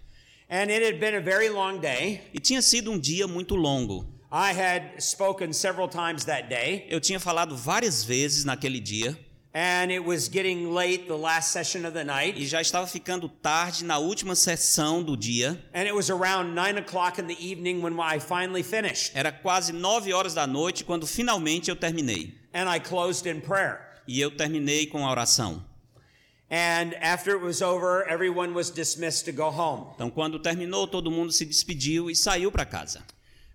And 0.51 0.71
it 0.71 0.85
had 0.85 1.01
been 1.01 1.15
a 1.17 1.21
very 1.21 1.49
long 1.49 1.79
day. 1.79 2.21
E 2.35 2.39
tinha 2.39 2.61
sido 2.61 2.91
um 2.93 2.99
dia 2.99 3.27
muito 3.27 3.55
longo. 3.55 4.07
I 4.31 4.53
had 4.53 5.01
spoken 5.01 5.53
several 5.53 5.89
times 5.89 6.25
that 6.25 6.49
day, 6.49 6.87
Eu 6.89 7.01
tinha 7.01 7.21
falado 7.21 7.57
várias 7.57 8.05
vezes 8.05 8.45
naquele 8.45 8.81
dia 8.81 9.19
and 9.55 9.93
it 9.93 10.05
was 10.05 10.29
getting 10.29 10.73
late, 10.73 11.07
the 11.07 11.17
last 11.17 11.53
session 11.53 11.85
of 11.85 11.93
the 11.93 12.05
night. 12.05 12.39
e 12.39 12.47
já 12.47 12.61
estava 12.61 12.87
ficando 12.87 13.29
tarde 13.29 13.85
na 13.85 13.99
última 13.99 14.35
sessão 14.35 15.03
do 15.03 15.17
dia. 15.17 15.63
And 15.75 15.83
it 15.83 15.95
was 15.95 16.11
around 16.11 16.55
nine 16.55 16.79
o'clock 16.79 17.21
in 17.21 17.27
the 17.27 17.37
evening 17.39 17.83
when 17.83 17.99
I 18.01 18.19
finally 18.19 18.63
finished. 18.63 19.13
Era 19.15 19.31
quase 19.31 19.73
nove 19.73 20.13
horas 20.13 20.35
da 20.35 20.47
noite 20.47 20.85
quando 20.85 21.07
finalmente 21.07 21.69
eu 21.69 21.77
terminei. 21.77 22.35
And 22.55 22.69
I 22.69 22.81
closed 22.81 23.27
in 23.27 23.41
prayer. 23.41 23.81
E 24.07 24.21
eu 24.21 24.31
terminei 24.31 24.87
com 24.87 25.07
a 25.07 25.11
oração. 25.11 25.63
And 26.51 26.95
after 27.01 27.35
it 27.35 27.43
was 27.43 27.63
over, 27.63 28.05
everyone 28.07 28.53
was 28.53 28.71
dismissed 28.71 29.25
to 29.25 29.33
go 29.33 29.49
home. 29.49 29.87
Então, 29.95 30.11
quando 30.11 30.39
terminou, 30.39 30.87
todo 30.87 31.11
mundo 31.11 31.33
se 31.33 31.47
despediu 31.47 32.11
e 32.11 32.17
saiu 32.17 32.53
para 32.53 32.67
casa. 32.67 33.03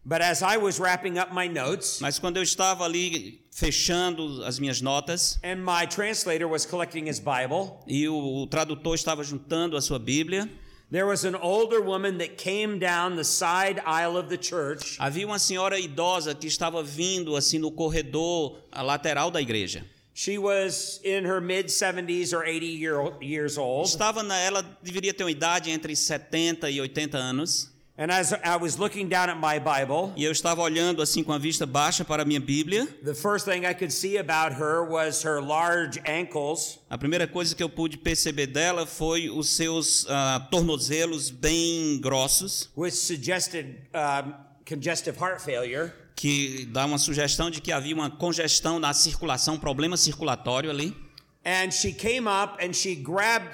But 0.07 0.21
as 0.21 0.41
I 0.41 0.55
was 0.55 0.79
wrapping 0.79 1.17
up 1.17 1.33
my 1.33 1.49
notes, 1.49 1.99
Mas 1.99 2.17
quando 2.17 2.37
eu 2.37 2.43
estava 2.43 2.85
ali 2.85 3.41
fechando 3.51 4.41
as 4.45 4.57
minhas 4.57 4.81
notas 4.81 5.37
and 5.43 5.57
my 5.57 5.85
translator 5.85 6.47
was 6.47 6.65
collecting 6.65 7.09
his 7.09 7.19
Bible, 7.19 7.83
e 7.85 8.07
o, 8.07 8.15
o 8.15 8.47
tradutor 8.47 8.95
estava 8.95 9.21
juntando 9.21 9.75
a 9.75 9.81
sua 9.81 9.99
Bíblia, 9.99 10.49
there 10.89 11.05
was 11.05 11.25
an 11.25 11.35
older 11.35 11.81
woman 11.81 12.19
that 12.19 12.37
came 12.37 12.79
down 12.79 13.17
the 13.17 13.23
side 13.25 13.81
aisle 13.85 14.17
of 14.17 14.29
the 14.29 14.37
church. 14.37 14.97
havia 14.97 15.25
uma 15.27 15.37
senhora 15.37 15.77
idosa 15.77 16.33
que 16.33 16.47
estava 16.47 16.81
vindo 16.81 17.35
assim 17.35 17.59
no 17.59 17.69
corredor 17.69 18.61
lateral 18.73 19.29
da 19.29 19.41
igreja. 19.41 19.83
She 20.13 20.37
was 20.37 21.01
in 21.03 21.25
her 21.25 21.41
mid 21.41 21.67
70s 21.67 22.33
or 22.33 22.45
80 22.45 22.65
year, 22.65 23.13
years 23.21 23.57
old. 23.57 23.89
Estava 23.89 24.23
na, 24.23 24.37
ela 24.39 24.63
deveria 24.81 25.13
ter 25.13 25.25
uma 25.25 25.31
idade 25.31 25.69
entre 25.69 25.93
70 25.97 26.71
e 26.71 26.79
80 26.79 27.17
anos. 27.17 27.76
And 27.99 28.11
as 28.11 28.31
I 28.31 28.57
was 28.61 28.77
looking 28.77 29.07
down 29.09 29.27
at 29.27 29.37
my 29.39 29.57
Bible, 29.59 30.13
E 30.15 30.23
eu 30.23 30.31
estava 30.31 30.61
olhando 30.61 31.01
assim 31.01 31.23
com 31.23 31.33
a 31.33 31.39
vista 31.39 31.65
baixa 31.65 32.05
para 32.05 32.21
a 32.21 32.25
minha 32.25 32.39
Bíblia. 32.39 32.85
the 33.03 33.15
first 33.15 33.45
thing 33.45 33.65
I 33.65 33.73
could 33.73 33.91
see 33.91 34.17
about 34.19 34.53
her 34.55 34.83
was 34.87 35.23
her 35.23 35.41
large 35.41 35.99
ankles 36.07 36.77
A 36.91 36.97
primeira 36.97 37.25
coisa 37.27 37.55
que 37.55 37.63
eu 37.63 37.69
pude 37.69 37.97
perceber 37.97 38.45
dela 38.47 38.85
foi 38.85 39.29
os 39.31 39.49
seus 39.49 40.05
ah, 40.09 40.47
tornozelos 40.51 41.31
bem 41.31 41.99
grossos, 41.99 42.69
which 42.77 42.95
suggested 42.95 43.77
um, 43.95 44.33
congestive 44.63 45.17
heart 45.19 45.41
failure. 45.41 45.91
que 46.15 46.65
dá 46.71 46.85
uma 46.85 46.99
sugestão 46.99 47.49
de 47.49 47.59
que 47.61 47.71
havia 47.71 47.95
uma 47.95 48.11
congestão 48.11 48.77
na 48.79 48.93
circulação, 48.93 49.55
um 49.55 49.59
problema 49.59 49.97
circulatório 49.97 50.69
ali. 50.69 50.95
And 51.43 51.71
she 51.71 51.93
came 51.93 52.27
up 52.27 52.63
and 52.63 52.73
she 52.73 52.93
grabbed 52.95 53.49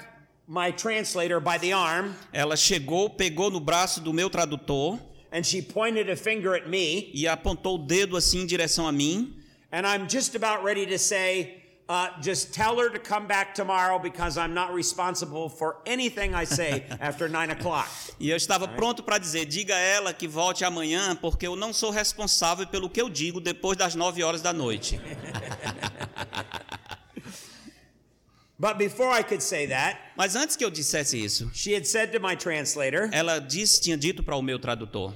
my 0.46 0.70
translator 0.72 1.40
by 1.40 1.58
the 1.58 1.72
arm 1.72 2.14
Ela 2.32 2.56
chegou, 2.56 3.08
pegou 3.10 3.50
no 3.50 3.60
braço 3.60 4.00
do 4.00 4.12
meu 4.12 4.28
tradutor 4.28 4.98
and 5.32 5.42
she 5.44 5.60
pointed 5.62 6.08
a 6.10 6.16
finger 6.16 6.54
at 6.54 6.68
me. 6.68 7.10
e 7.12 7.26
apontou 7.26 7.74
o 7.74 7.78
dedo 7.78 8.16
assim 8.16 8.42
em 8.42 8.46
direção 8.46 8.86
a 8.86 8.92
mim. 8.92 9.34
And 9.72 9.84
I'm 9.84 10.08
just 10.08 10.36
about 10.36 10.62
ready 10.64 10.86
to 10.86 10.96
say, 10.98 11.60
uh, 11.88 12.10
just 12.22 12.52
tell 12.54 12.78
her 12.78 12.88
to 12.90 13.00
come 13.00 13.26
back 13.26 13.52
tomorrow 13.56 13.98
because 13.98 14.38
I'm 14.38 14.54
not 14.54 14.72
responsible 14.72 15.48
for 15.48 15.78
anything 15.84 16.32
I 16.32 16.44
say 16.46 16.84
after 17.00 17.28
nine 17.28 17.50
o'clock. 17.50 17.88
E 18.20 18.30
eu 18.30 18.36
estava 18.36 18.68
pronto 18.68 19.02
para 19.02 19.18
dizer: 19.18 19.46
diga 19.46 19.74
a 19.74 19.78
ela 19.80 20.14
que 20.14 20.28
volte 20.28 20.64
amanhã, 20.64 21.16
porque 21.16 21.44
eu 21.48 21.56
não 21.56 21.72
sou 21.72 21.90
responsável 21.90 22.68
pelo 22.68 22.88
que 22.88 23.02
eu 23.02 23.10
digo 23.10 23.40
depois 23.40 23.76
das 23.76 23.96
nove 23.96 24.22
horas 24.22 24.40
da 24.40 24.52
noite. 24.52 25.00
But 28.64 28.78
before 28.78 29.10
I 29.10 29.22
could 29.22 29.42
say 29.42 29.66
that, 29.66 29.98
Mas 30.16 30.34
antes 30.34 30.56
que 30.56 30.64
eu 30.64 30.70
dissesse 30.70 31.22
isso, 31.22 31.50
she 31.52 31.74
had 31.74 31.84
said 31.84 32.12
to 32.12 32.18
my 32.18 32.34
translator, 32.34 33.10
ela 33.12 33.38
disse, 33.38 33.78
tinha 33.78 33.94
dito 33.94 34.22
para 34.22 34.36
o 34.36 34.40
meu 34.40 34.58
tradutor: 34.58 35.12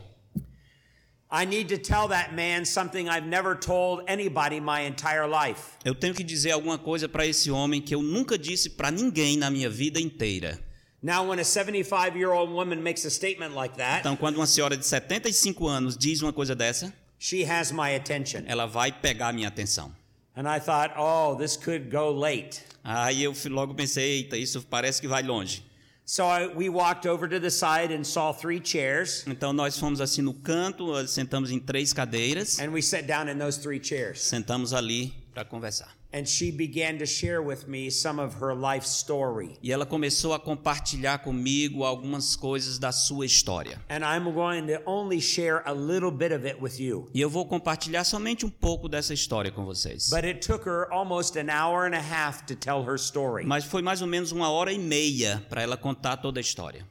I 1.31 1.47
need 1.47 1.75
to 1.75 1.79
tell 1.79 2.09
that 2.09 2.35
man 2.35 2.67
something 2.67 3.09
I've 3.09 3.27
never 3.27 3.55
told 3.59 4.05
anybody 4.07 4.61
my 4.61 4.83
entire 4.83 5.27
life. 5.27 5.79
Eu 5.83 5.95
tenho 5.95 6.13
que 6.13 6.23
dizer 6.23 6.51
alguma 6.51 6.77
coisa 6.77 7.09
para 7.09 7.25
esse 7.25 7.51
homem 7.51 7.81
que 7.81 7.95
eu 7.95 8.03
nunca 8.03 8.37
disse 8.37 8.69
para 8.69 8.91
ninguém 8.91 9.39
na 9.39 9.51
minha 9.51 9.71
vida 9.71 9.99
inteira. 9.99 10.59
Now, 11.03 11.27
when 11.27 11.41
a 11.41 11.45
75 11.45 12.19
year 12.19 12.31
old 12.31 12.53
woman 12.53 12.83
makes 12.83 13.07
a 13.07 13.11
statement 13.11 13.55
like 13.55 13.79
that, 13.79 14.01
Então, 14.01 14.15
quando 14.15 14.37
uma 14.37 14.47
senhora 14.47 14.77
de 14.77 14.85
75 14.87 15.67
anos 15.67 15.97
diz 15.97 16.21
uma 16.21 16.35
coisa 16.35 16.55
dessa, 16.55 16.93
she 17.19 17.47
has 17.51 17.73
my 17.73 17.95
attention. 17.95 18.43
ela 18.47 18.67
vai 18.67 18.93
pegar 18.93 19.33
minha 19.33 19.49
atenção. 19.49 19.91
And 20.39 20.47
I 20.47 20.61
thought, 20.61 20.93
oh, 20.97 21.35
this 21.35 21.57
could 21.57 21.91
go 21.91 22.13
late. 22.13 22.63
Aí 22.85 23.25
eu 23.25 23.35
logo 23.51 23.75
pensei: 23.75 24.19
eita, 24.19 24.37
isso 24.37 24.63
parece 24.63 25.01
que 25.01 25.09
vai 25.09 25.21
longe. 25.21 25.65
So 26.05 26.25
I, 26.27 26.47
we 26.47 26.69
walked 26.69 27.07
over 27.07 27.29
to 27.29 27.41
the 27.41 27.51
side 27.51 27.91
and 27.93 28.05
saw 28.05 28.33
three 28.33 28.61
chairs, 28.65 29.25
Então, 29.27 29.53
nós 29.53 29.77
fomos 29.77 30.01
assim 30.01 30.23
no 30.23 30.33
canto, 30.33 31.05
sentamos 31.09 31.51
em 31.51 31.59
três 31.59 31.93
cadeiras, 31.93 32.61
and 32.61 32.71
we 32.71 32.81
sat 32.81 33.05
down 33.05 33.29
in 33.29 33.37
those 33.37 33.59
three 33.59 33.83
chairs. 33.83 34.21
sentamos 34.21 34.73
ali 34.73 35.13
para 35.35 35.45
conversar. 35.45 35.98
And 36.11 36.27
she 36.27 36.51
began 36.51 36.97
to 36.99 37.05
share 37.05 37.43
with 37.43 37.69
me 37.69 37.91
some 37.91 38.19
of 38.19 38.37
her 38.41 38.55
life 38.55 38.87
story. 38.87 39.59
E 39.63 39.71
ela 39.71 39.85
começou 39.85 40.33
a 40.33 40.41
compartilhar 40.41 41.19
comigo 41.19 41.85
algumas 41.85 42.35
coisas 42.35 42.79
da 42.79 42.91
sua 42.93 43.27
história. 43.27 43.79
And 43.91 44.03
I'm 44.03 44.33
going 44.33 44.69
to 44.69 44.81
only 44.87 45.21
share 45.21 45.63
a 45.67 45.73
little 45.75 46.11
bit 46.11 46.33
of 46.33 46.47
it 46.47 46.63
with 46.63 46.81
you. 46.81 47.11
E 47.13 47.21
eu 47.21 47.29
vou 47.29 47.45
compartilhar 47.45 48.05
somente 48.05 48.47
um 48.47 48.51
pouco 48.51 48.89
dessa 48.89 49.13
história 49.13 49.51
com 49.51 49.67
vocês. 49.67 50.09
But 50.09 50.25
it 50.25 50.41
took 50.41 50.67
her 50.67 50.91
almost 50.91 51.39
an 51.39 51.51
hour 51.51 51.87
and 51.87 51.95
a 51.95 52.01
half 52.01 52.47
to 52.47 52.57
tell 52.57 52.83
her 52.89 52.95
story. 52.95 53.45
Mas 53.45 53.65
foi 53.67 53.83
mais 53.83 54.01
ou 54.01 54.09
menos 54.09 54.33
uma 54.33 54.49
hora 54.49 54.73
e 54.73 54.79
meia 54.79 55.45
para 55.51 55.61
ela 55.61 55.77
contar 55.77 56.17
toda 56.17 56.41
a 56.41 56.43
história. 56.43 56.87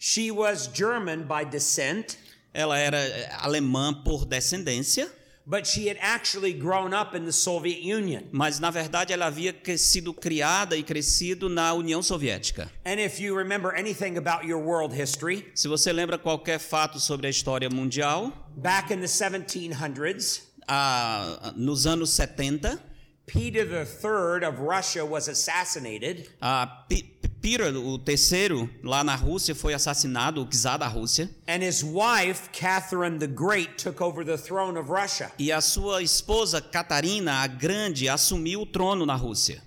She 0.00 0.32
was 0.32 0.68
German 0.74 1.28
by 1.28 1.48
descent, 1.48 2.16
Ela 2.52 2.78
era 2.78 2.98
eh, 2.98 3.30
alemã 3.40 3.94
por 3.94 4.24
descendência, 4.24 5.08
but 5.50 5.66
she 5.66 5.88
had 5.88 5.96
actually 6.00 6.52
grown 6.52 6.92
up 6.92 7.14
in 7.14 7.24
the 7.24 7.32
Soviet 7.32 7.80
Union. 7.80 8.28
mas 8.32 8.60
na 8.60 8.70
verdade 8.70 9.12
ela 9.12 9.24
havia 9.26 9.54
sido 9.78 10.12
criada 10.12 10.76
e 10.76 10.82
crescido 10.82 11.48
na 11.48 11.72
União 11.72 12.02
Soviética. 12.02 12.68
And 12.84 13.00
if 13.00 13.18
you 13.18 13.34
remember 13.34 13.74
anything 13.74 14.18
about 14.18 14.44
your 14.46 14.58
world 14.62 14.92
history, 14.94 15.46
Se 15.54 15.66
você 15.66 15.92
lembra 15.92 16.18
qualquer 16.18 16.58
fato 16.58 17.00
sobre 17.00 17.26
a 17.26 17.30
história 17.30 17.70
mundial, 17.70 18.30
back 18.56 18.92
in 18.92 19.00
the 19.00 19.06
1700s, 19.08 20.42
a, 20.68 21.52
nos 21.56 21.86
anos 21.86 22.10
70, 22.10 22.78
Peter 23.26 23.64
III 23.64 24.44
of 24.46 24.58
Russia 24.60 25.04
was 25.04 25.28
assassinated, 25.28 26.28
Pi- 26.40 27.02
Peter, 27.40 27.74
o 27.76 27.98
terceiro, 27.98 28.68
lá 28.82 29.04
na 29.04 29.14
Rússia, 29.14 29.54
foi 29.54 29.72
assassinado, 29.72 30.42
o 30.42 30.46
czar 30.52 30.76
da 30.78 30.88
Rússia, 30.88 31.30
and 31.46 31.62
his 31.62 31.82
wife, 31.84 32.50
Catherine 32.52 33.18
the 33.18 33.26
Great, 33.28 33.76
took 33.82 34.00
over 34.02 34.24
the 34.24 34.36
throne 34.36 34.78
of 34.78 34.90
Russia. 34.90 35.30
e 35.38 35.52
a 35.52 35.60
sua 35.60 36.02
esposa 36.02 36.60
Catarina, 36.60 37.42
a 37.42 37.46
Grande, 37.46 38.08
assumiu 38.08 38.62
o 38.62 38.66
trono 38.66 39.06
na 39.06 39.14
Rússia. 39.14 39.62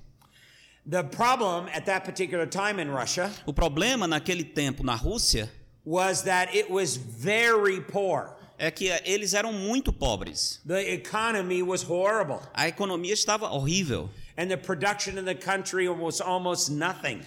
The 0.86 1.04
problem 1.04 1.68
at 1.74 1.86
that 1.86 2.04
particular 2.06 2.48
time 2.48 2.80
in 2.82 2.90
Russia 2.90 3.32
O 3.46 3.54
problema 3.54 4.08
naquele 4.08 4.44
tempo 4.44 4.84
na 4.84 4.96
Rússia 4.96 5.50
was 5.86 6.24
that 6.24 6.54
it 6.56 6.70
was 6.72 6.96
very 6.98 7.80
poor. 7.82 8.36
é 8.58 8.70
que 8.70 8.90
eles 9.06 9.34
eram 9.34 9.54
muito 9.54 9.92
pobres. 9.94 10.60
The 10.68 10.94
economy 10.94 11.64
was 11.64 11.84
horrible, 11.84 12.42
A 12.54 12.68
economia 12.68 13.14
estava 13.14 13.50
horrível 13.52 14.10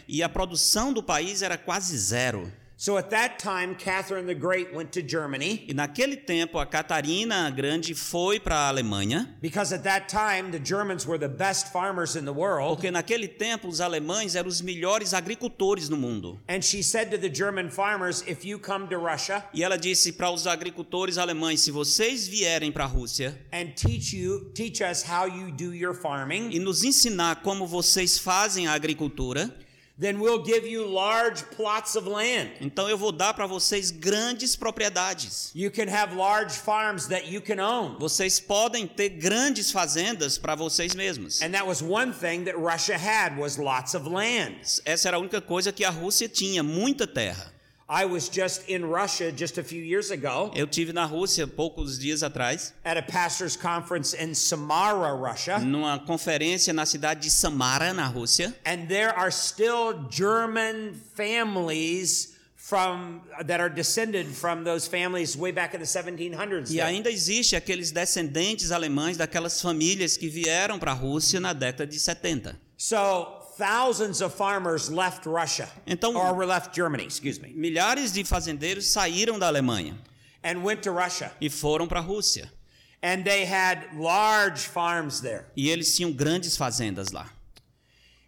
e 0.09 0.23
a 0.23 0.29
produção 0.29 0.93
do 0.93 1.03
país 1.03 1.43
era 1.43 1.59
quase 1.59 1.97
zero. 1.99 2.51
So 2.77 2.99
at 2.99 3.11
that 3.11 3.39
time, 3.39 3.77
Catherine 3.77 4.27
the 4.27 4.35
Great 4.35 4.75
went 4.75 4.91
to 4.93 5.01
Germany 5.03 5.65
E 5.69 5.73
naquele 5.73 6.17
tempo 6.17 6.59
a 6.59 6.67
Catarina 6.67 7.47
a 7.47 7.51
Grande 7.51 7.95
foi 7.95 8.41
para 8.41 8.57
a 8.57 8.69
Alemanha, 8.69 9.33
because 9.41 9.73
at 9.73 9.85
that 9.85 10.09
time 10.09 10.51
the 10.51 10.59
Germans 10.59 11.07
were 11.07 11.17
the 11.19 11.29
best 11.29 11.73
farmers 11.73 12.17
in 12.17 12.25
the 12.25 12.33
world. 12.33 12.77
porque 12.77 12.91
naquele 12.91 13.29
tempo 13.29 13.69
os 13.69 13.81
alemães 13.81 14.35
eram 14.35 14.49
os 14.49 14.61
melhores 14.61 15.15
agricultores 15.15 15.89
no 15.89 15.97
mundo. 15.97 16.39
And 16.49 16.63
she 16.63 16.83
said 16.83 17.11
to 17.13 17.19
the 17.19 17.29
German 17.33 17.71
farmers, 17.71 18.23
if 18.27 18.45
you 18.45 18.59
come 18.59 18.89
to 18.89 18.99
Russia 18.99 19.45
E 19.55 19.63
ela 19.63 19.79
disse 19.79 20.13
para 20.13 20.31
os 20.31 20.47
agricultores 20.47 21.17
alemães: 21.17 21.61
se 21.61 21.71
vocês 21.71 22.27
vierem 22.27 22.73
para 22.73 22.85
a 22.85 22.89
Rússia 22.89 23.39
and 23.53 23.69
teach 23.77 24.17
you 24.17 24.51
teach 24.53 24.83
us 24.83 25.05
how 25.09 25.27
you 25.27 25.53
do 25.53 25.73
your 25.73 25.95
e 25.95 26.03
farming, 26.03 26.59
nos 26.59 26.83
ensinar 26.83 27.37
como 27.43 27.67
vocês 27.67 28.19
fazem 28.19 28.67
a 28.67 28.73
agricultura, 28.73 29.55
then 29.99 30.19
we'll 30.19 30.43
give 30.43 30.67
you 30.67 30.85
large 30.87 31.43
plots 31.51 31.95
of 31.95 32.09
land. 32.09 32.51
então 32.61 32.89
eu 32.89 32.99
vou 32.99 33.13
dar 33.13 33.33
para 33.33 33.47
vocês 33.47 33.91
grandes 33.91 34.57
propriedades. 34.57 35.53
You 35.55 35.71
can 35.71 35.89
have 35.89 36.17
large 36.17 36.53
farms 36.59 37.07
that 37.09 37.29
you 37.31 37.41
can 37.41 37.61
own. 37.61 37.97
Vocês 37.99 38.41
podem 38.41 38.87
ter 38.87 39.11
grandes 39.11 39.71
fazendas 39.71 40.37
para 40.37 40.55
vocês 40.57 40.95
mesmos. 40.95 41.41
And 41.43 41.53
that 41.53 41.67
was 41.67 41.81
one 41.81 42.13
thing 42.13 42.45
that 42.45 42.57
Russia 42.59 42.99
had 42.99 43.39
was 43.39 43.57
lots 43.57 43.95
of 43.95 44.09
land. 44.09 44.57
Essa 44.85 45.09
era 45.09 45.17
a 45.17 45.21
única 45.21 45.41
coisa 45.41 45.73
que 45.73 45.85
a 45.85 45.91
Rússia 45.91 46.29
tinha, 46.29 46.63
muita 46.63 47.07
terra. 47.07 47.54
I 47.89 48.07
was 48.07 48.31
just 48.31 48.67
in 48.69 48.85
Russia 48.87 49.31
just 49.31 49.59
a 49.59 49.63
few 49.63 49.83
years 49.83 50.11
ago 50.11 50.51
Eu 50.55 50.67
tive 50.67 50.93
na 50.93 51.07
Rússia 51.07 51.47
poucos 51.47 51.99
dias 51.99 52.23
atrás, 52.23 52.73
at 52.85 52.97
a 52.97 53.03
pastors 53.03 53.57
conference 53.57 54.15
in 54.15 54.35
Samara, 54.35 55.13
Russia, 55.15 55.59
numa 55.59 55.99
conferência 55.99 56.73
na 56.73 56.87
cidade 56.87 57.21
de 57.21 57.31
Samara, 57.31 57.93
na 57.93 58.07
Rússia, 58.09 58.55
and 58.65 58.89
there 58.89 59.13
are 59.15 59.31
still 59.31 60.09
German 60.09 60.95
families 61.15 62.35
from 62.57 63.21
that 63.45 63.61
are 63.61 63.69
descended 63.69 64.27
from 64.29 64.65
those 64.65 64.89
families 64.89 65.37
way 65.37 65.53
back 65.53 65.75
in 65.75 65.81
the 65.81 65.87
1700s. 65.87 66.71
e 66.71 66.81
ainda 66.81 67.11
existe 67.11 67.55
aqueles 67.55 67.91
descendentes 67.91 68.73
alemães 68.73 69.19
daquelas 69.19 69.61
famílias 69.61 70.17
que 70.17 70.29
vieram 70.31 70.79
para 70.79 70.93
a 70.93 70.95
Rússia 70.95 71.39
na 71.39 71.53
década 71.53 71.87
de 71.87 72.01
70. 72.01 72.59
So 72.79 73.44
thousands 73.57 74.21
of 74.21 74.35
farmers 74.35 74.91
left 74.91 75.27
Russia, 75.27 75.69
Então- 75.87 76.15
or 76.17 76.45
left 76.47 76.75
Germany, 76.75 77.05
excuse 77.05 77.41
me, 77.41 77.53
Milhares 77.55 78.13
de 78.13 78.25
fazendeiros 78.25 78.85
saíram 78.93 79.39
da 79.39 79.47
Alemanha 79.49 79.97
and 80.43 80.63
went 80.63 80.83
to 80.83 80.91
Russia, 80.93 81.31
e 81.41 81.49
foram 81.49 81.87
para 81.87 82.01
a 82.01 82.03
Rússia. 82.03 82.51
and 83.03 83.23
they 83.25 83.45
had 83.45 83.87
large 83.97 84.67
farms 84.67 85.21
there. 85.21 85.45
E 85.57 85.69
eles 85.71 85.95
tinham 85.95 86.11
grandes 86.13 86.57
fazendas 86.57 87.13
lá. 87.13 87.29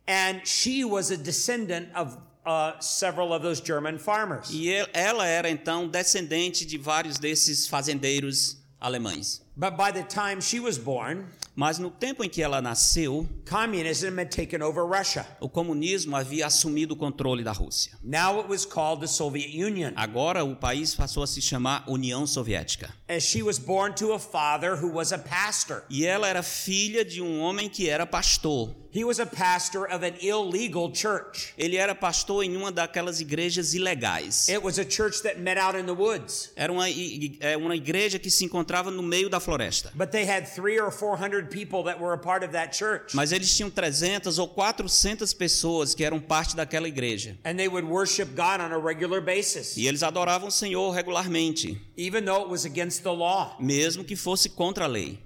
And 0.07 0.47
she 0.47 0.85
was 0.85 1.11
a 1.11 1.17
descendant 1.17 1.89
of 1.95 2.17
uh, 2.45 2.79
several 2.81 3.33
of 3.33 3.43
those 3.43 3.61
German 3.61 3.99
farmers. 3.99 4.51
E 4.53 4.73
el- 4.73 4.87
ela 4.95 5.27
era 5.27 5.49
então 5.51 5.89
descendente 5.89 6.65
de 6.65 6.79
vários 6.79 7.19
desses 7.19 7.67
fazendeiros 7.67 8.57
alemães. 8.81 9.41
But 9.57 9.77
by 9.77 9.91
the 9.91 10.03
time 10.05 10.41
she 10.41 10.61
was 10.61 10.79
born, 10.79 11.27
Mas 11.57 11.79
no 11.79 11.91
tempo 11.91 12.23
em 12.23 12.29
que 12.29 12.43
ela 12.43 12.61
nasceu, 12.61 13.27
communism 13.49 14.19
had 14.19 14.29
taken 14.31 14.63
over 14.63 14.85
Russia. 14.85 15.27
o 15.41 15.49
comunismo 15.49 16.15
havia 16.15 16.47
assumido 16.47 16.93
o 16.93 16.97
controle 16.97 17.43
da 17.43 17.51
Rússia. 17.51 17.93
Now 18.03 18.39
it 18.41 18.49
was 18.51 18.67
called 18.67 19.01
the 19.01 19.07
Soviet 19.07 19.57
Union. 19.57 19.95
Agora 19.97 20.45
o 20.45 20.55
país 20.55 20.95
passou 20.95 21.23
a 21.23 21.27
se 21.27 21.41
chamar 21.41 21.83
União 21.89 22.27
Soviética. 22.27 22.91
She 23.19 23.43
was 23.43 23.59
born 23.59 23.95
to 23.95 24.13
a 24.13 24.19
father 24.19 24.75
who 24.77 24.93
was 24.93 25.15
a 25.15 25.19
pastor. 25.19 25.83
E 25.89 26.05
ela 26.05 26.29
era 26.29 26.43
filha 26.43 27.03
de 27.03 27.23
um 27.23 27.41
homem 27.41 27.71
que 27.71 27.89
era 27.89 28.05
pastor. 28.05 28.77
He 28.93 29.05
was 29.05 29.19
a 29.19 29.27
pastor 29.27 29.85
of 29.87 30.05
an 30.05 30.15
illegal 30.21 30.91
church. 30.93 31.53
Ele 31.59 31.77
era 31.77 31.95
pastor 31.95 32.43
em 32.45 32.57
uma 32.57 32.73
daquelas 32.73 33.21
igrejas 33.21 33.75
ilegais. 33.75 34.49
It 34.49 34.63
was 34.65 34.79
a 34.79 34.85
church 34.85 35.23
that 35.23 35.39
met 35.39 35.59
out 35.59 35.77
in 35.79 35.85
the 35.87 35.93
woods. 35.95 36.51
Era 36.57 36.73
uma, 36.73 36.89
é, 36.89 37.57
uma 37.57 37.75
igreja 37.77 38.19
que 38.19 38.31
se 38.31 38.45
encontrava 38.45 38.91
no 38.91 39.03
meio 39.03 39.29
da 39.29 39.39
floresta. 39.41 39.93
But 39.95 40.11
they 40.11 40.25
had 40.25 40.47
three 40.47 40.79
or 40.81 40.91
four 40.91 41.17
hundred 41.17 41.51
people 41.51 41.83
that 41.85 42.01
were 42.01 42.15
a 42.15 42.19
part 42.19 42.45
of 42.45 42.53
that 42.53 42.77
church. 42.77 43.15
Mas 43.15 43.33
eles 43.33 43.55
tinham 43.55 43.71
300 43.71 44.39
ou 44.39 44.49
400 44.49 45.33
pessoas 45.35 45.95
que 45.95 46.05
eram 46.05 46.19
parte 46.21 46.57
daquela 46.57 46.89
igreja. 46.89 47.37
And 47.45 47.57
they 47.57 47.69
would 47.69 47.87
worship 47.87 48.35
God 48.35 48.61
on 48.61 48.73
a 48.73 48.79
regular 48.79 49.21
basis, 49.21 49.77
E 49.77 49.87
eles 49.87 50.03
adoravam 50.03 50.49
o 50.49 50.51
Senhor 50.51 50.93
regularmente, 50.95 51.81
even 51.97 52.25
though 52.25 52.43
it 52.45 52.51
was 52.51 52.65
against 52.65 53.03
the 53.03 53.11
law. 53.13 53.57
mesmo 53.61 54.05
que 54.05 54.17
fosse 54.17 54.49
contra 54.49 54.85
a 54.85 54.89
lei. 54.89 55.19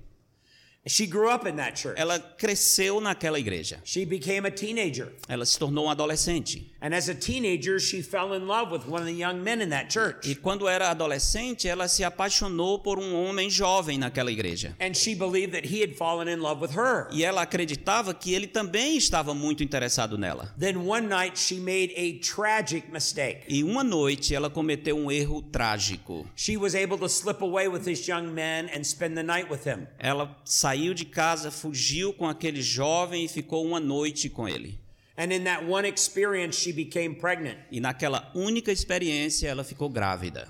She 0.87 1.07
grew 1.07 1.29
up 1.29 1.47
in 1.47 1.57
that 1.57 1.77
church. 1.77 1.99
Ela 1.99 2.19
cresceu 2.19 3.03
naquela 3.03 3.39
igreja. 3.39 3.81
She 3.85 4.07
became 4.07 4.47
a 4.47 4.51
teenager. 4.51 5.13
Ela 5.29 5.45
se 5.45 5.59
tornou 5.59 5.85
um 5.85 5.91
adolescente. 5.91 6.73
And 6.81 6.95
as 6.95 7.11
a 7.11 7.15
teenager, 7.15 7.79
she 7.79 8.01
fell 8.01 8.33
in 8.33 8.47
love 8.47 8.73
with 8.73 8.89
one 8.89 9.03
of 9.03 9.07
the 9.07 9.15
young 9.15 9.45
men 9.45 9.61
in 9.61 9.69
that 9.69 9.91
church. 9.91 10.27
E 10.27 10.35
quando 10.35 10.67
era 10.67 10.89
adolescente, 10.89 11.69
ela 11.69 11.87
se 11.87 12.03
apaixonou 12.03 12.79
por 12.79 12.99
um 12.99 13.15
homem 13.15 13.51
jovem 13.51 13.99
naquela 13.99 14.33
igreja. 14.33 14.75
And 14.81 14.95
she 14.95 15.15
believed 15.15 15.53
that 15.53 15.67
he 15.67 15.83
had 15.83 15.95
fallen 15.97 16.29
in 16.29 16.41
love 16.41 16.63
with 16.63 16.75
her. 16.75 17.09
E 17.13 17.23
ela 17.23 17.43
acreditava 17.43 18.15
que 18.15 18.33
ele 18.33 18.47
também 18.47 18.97
estava 18.97 19.35
muito 19.35 19.63
interessado 19.63 20.17
nela. 20.17 20.55
Then 20.59 20.79
one 20.79 21.07
night 21.07 21.39
she 21.39 21.57
made 21.61 21.93
a 21.95 22.19
tragic 22.25 22.91
mistake. 22.91 23.43
E 23.47 23.63
uma 23.63 23.85
noite 23.85 24.35
ela 24.35 24.49
cometeu 24.49 24.97
um 24.97 25.13
erro 25.13 25.43
trágico. 25.43 26.27
She 26.35 26.57
was 26.57 26.75
able 26.75 26.97
to 26.97 27.09
slip 27.09 27.43
away 27.43 27.69
with 27.69 27.85
this 27.85 28.09
young 28.09 28.33
man 28.33 28.71
and 28.75 28.83
spend 28.83 29.15
the 29.15 29.23
night 29.23 29.51
with 29.51 29.67
him. 29.67 29.87
Ela 29.99 30.35
saiu 30.43 30.70
de 30.95 31.05
casa, 31.05 31.51
fugiu 31.51 32.13
com 32.13 32.29
aquele 32.29 32.63
jovem 32.63 33.25
e 33.25 33.29
ficou 33.29 33.65
uma 33.67 33.81
noite 33.81 34.29
com 34.29 34.49
ele. 34.49 34.79
And 35.17 35.33
in 35.33 35.45
that 35.45 35.65
one 35.65 35.87
experience, 35.87 36.59
she 36.59 36.73
became 36.73 37.15
pregnant. 37.15 37.59
E 37.71 37.81
naquela 37.81 38.31
única 38.35 38.73
experiência 38.73 39.49
ela 39.49 39.63
ficou 39.63 39.91
grávida. 39.91 40.49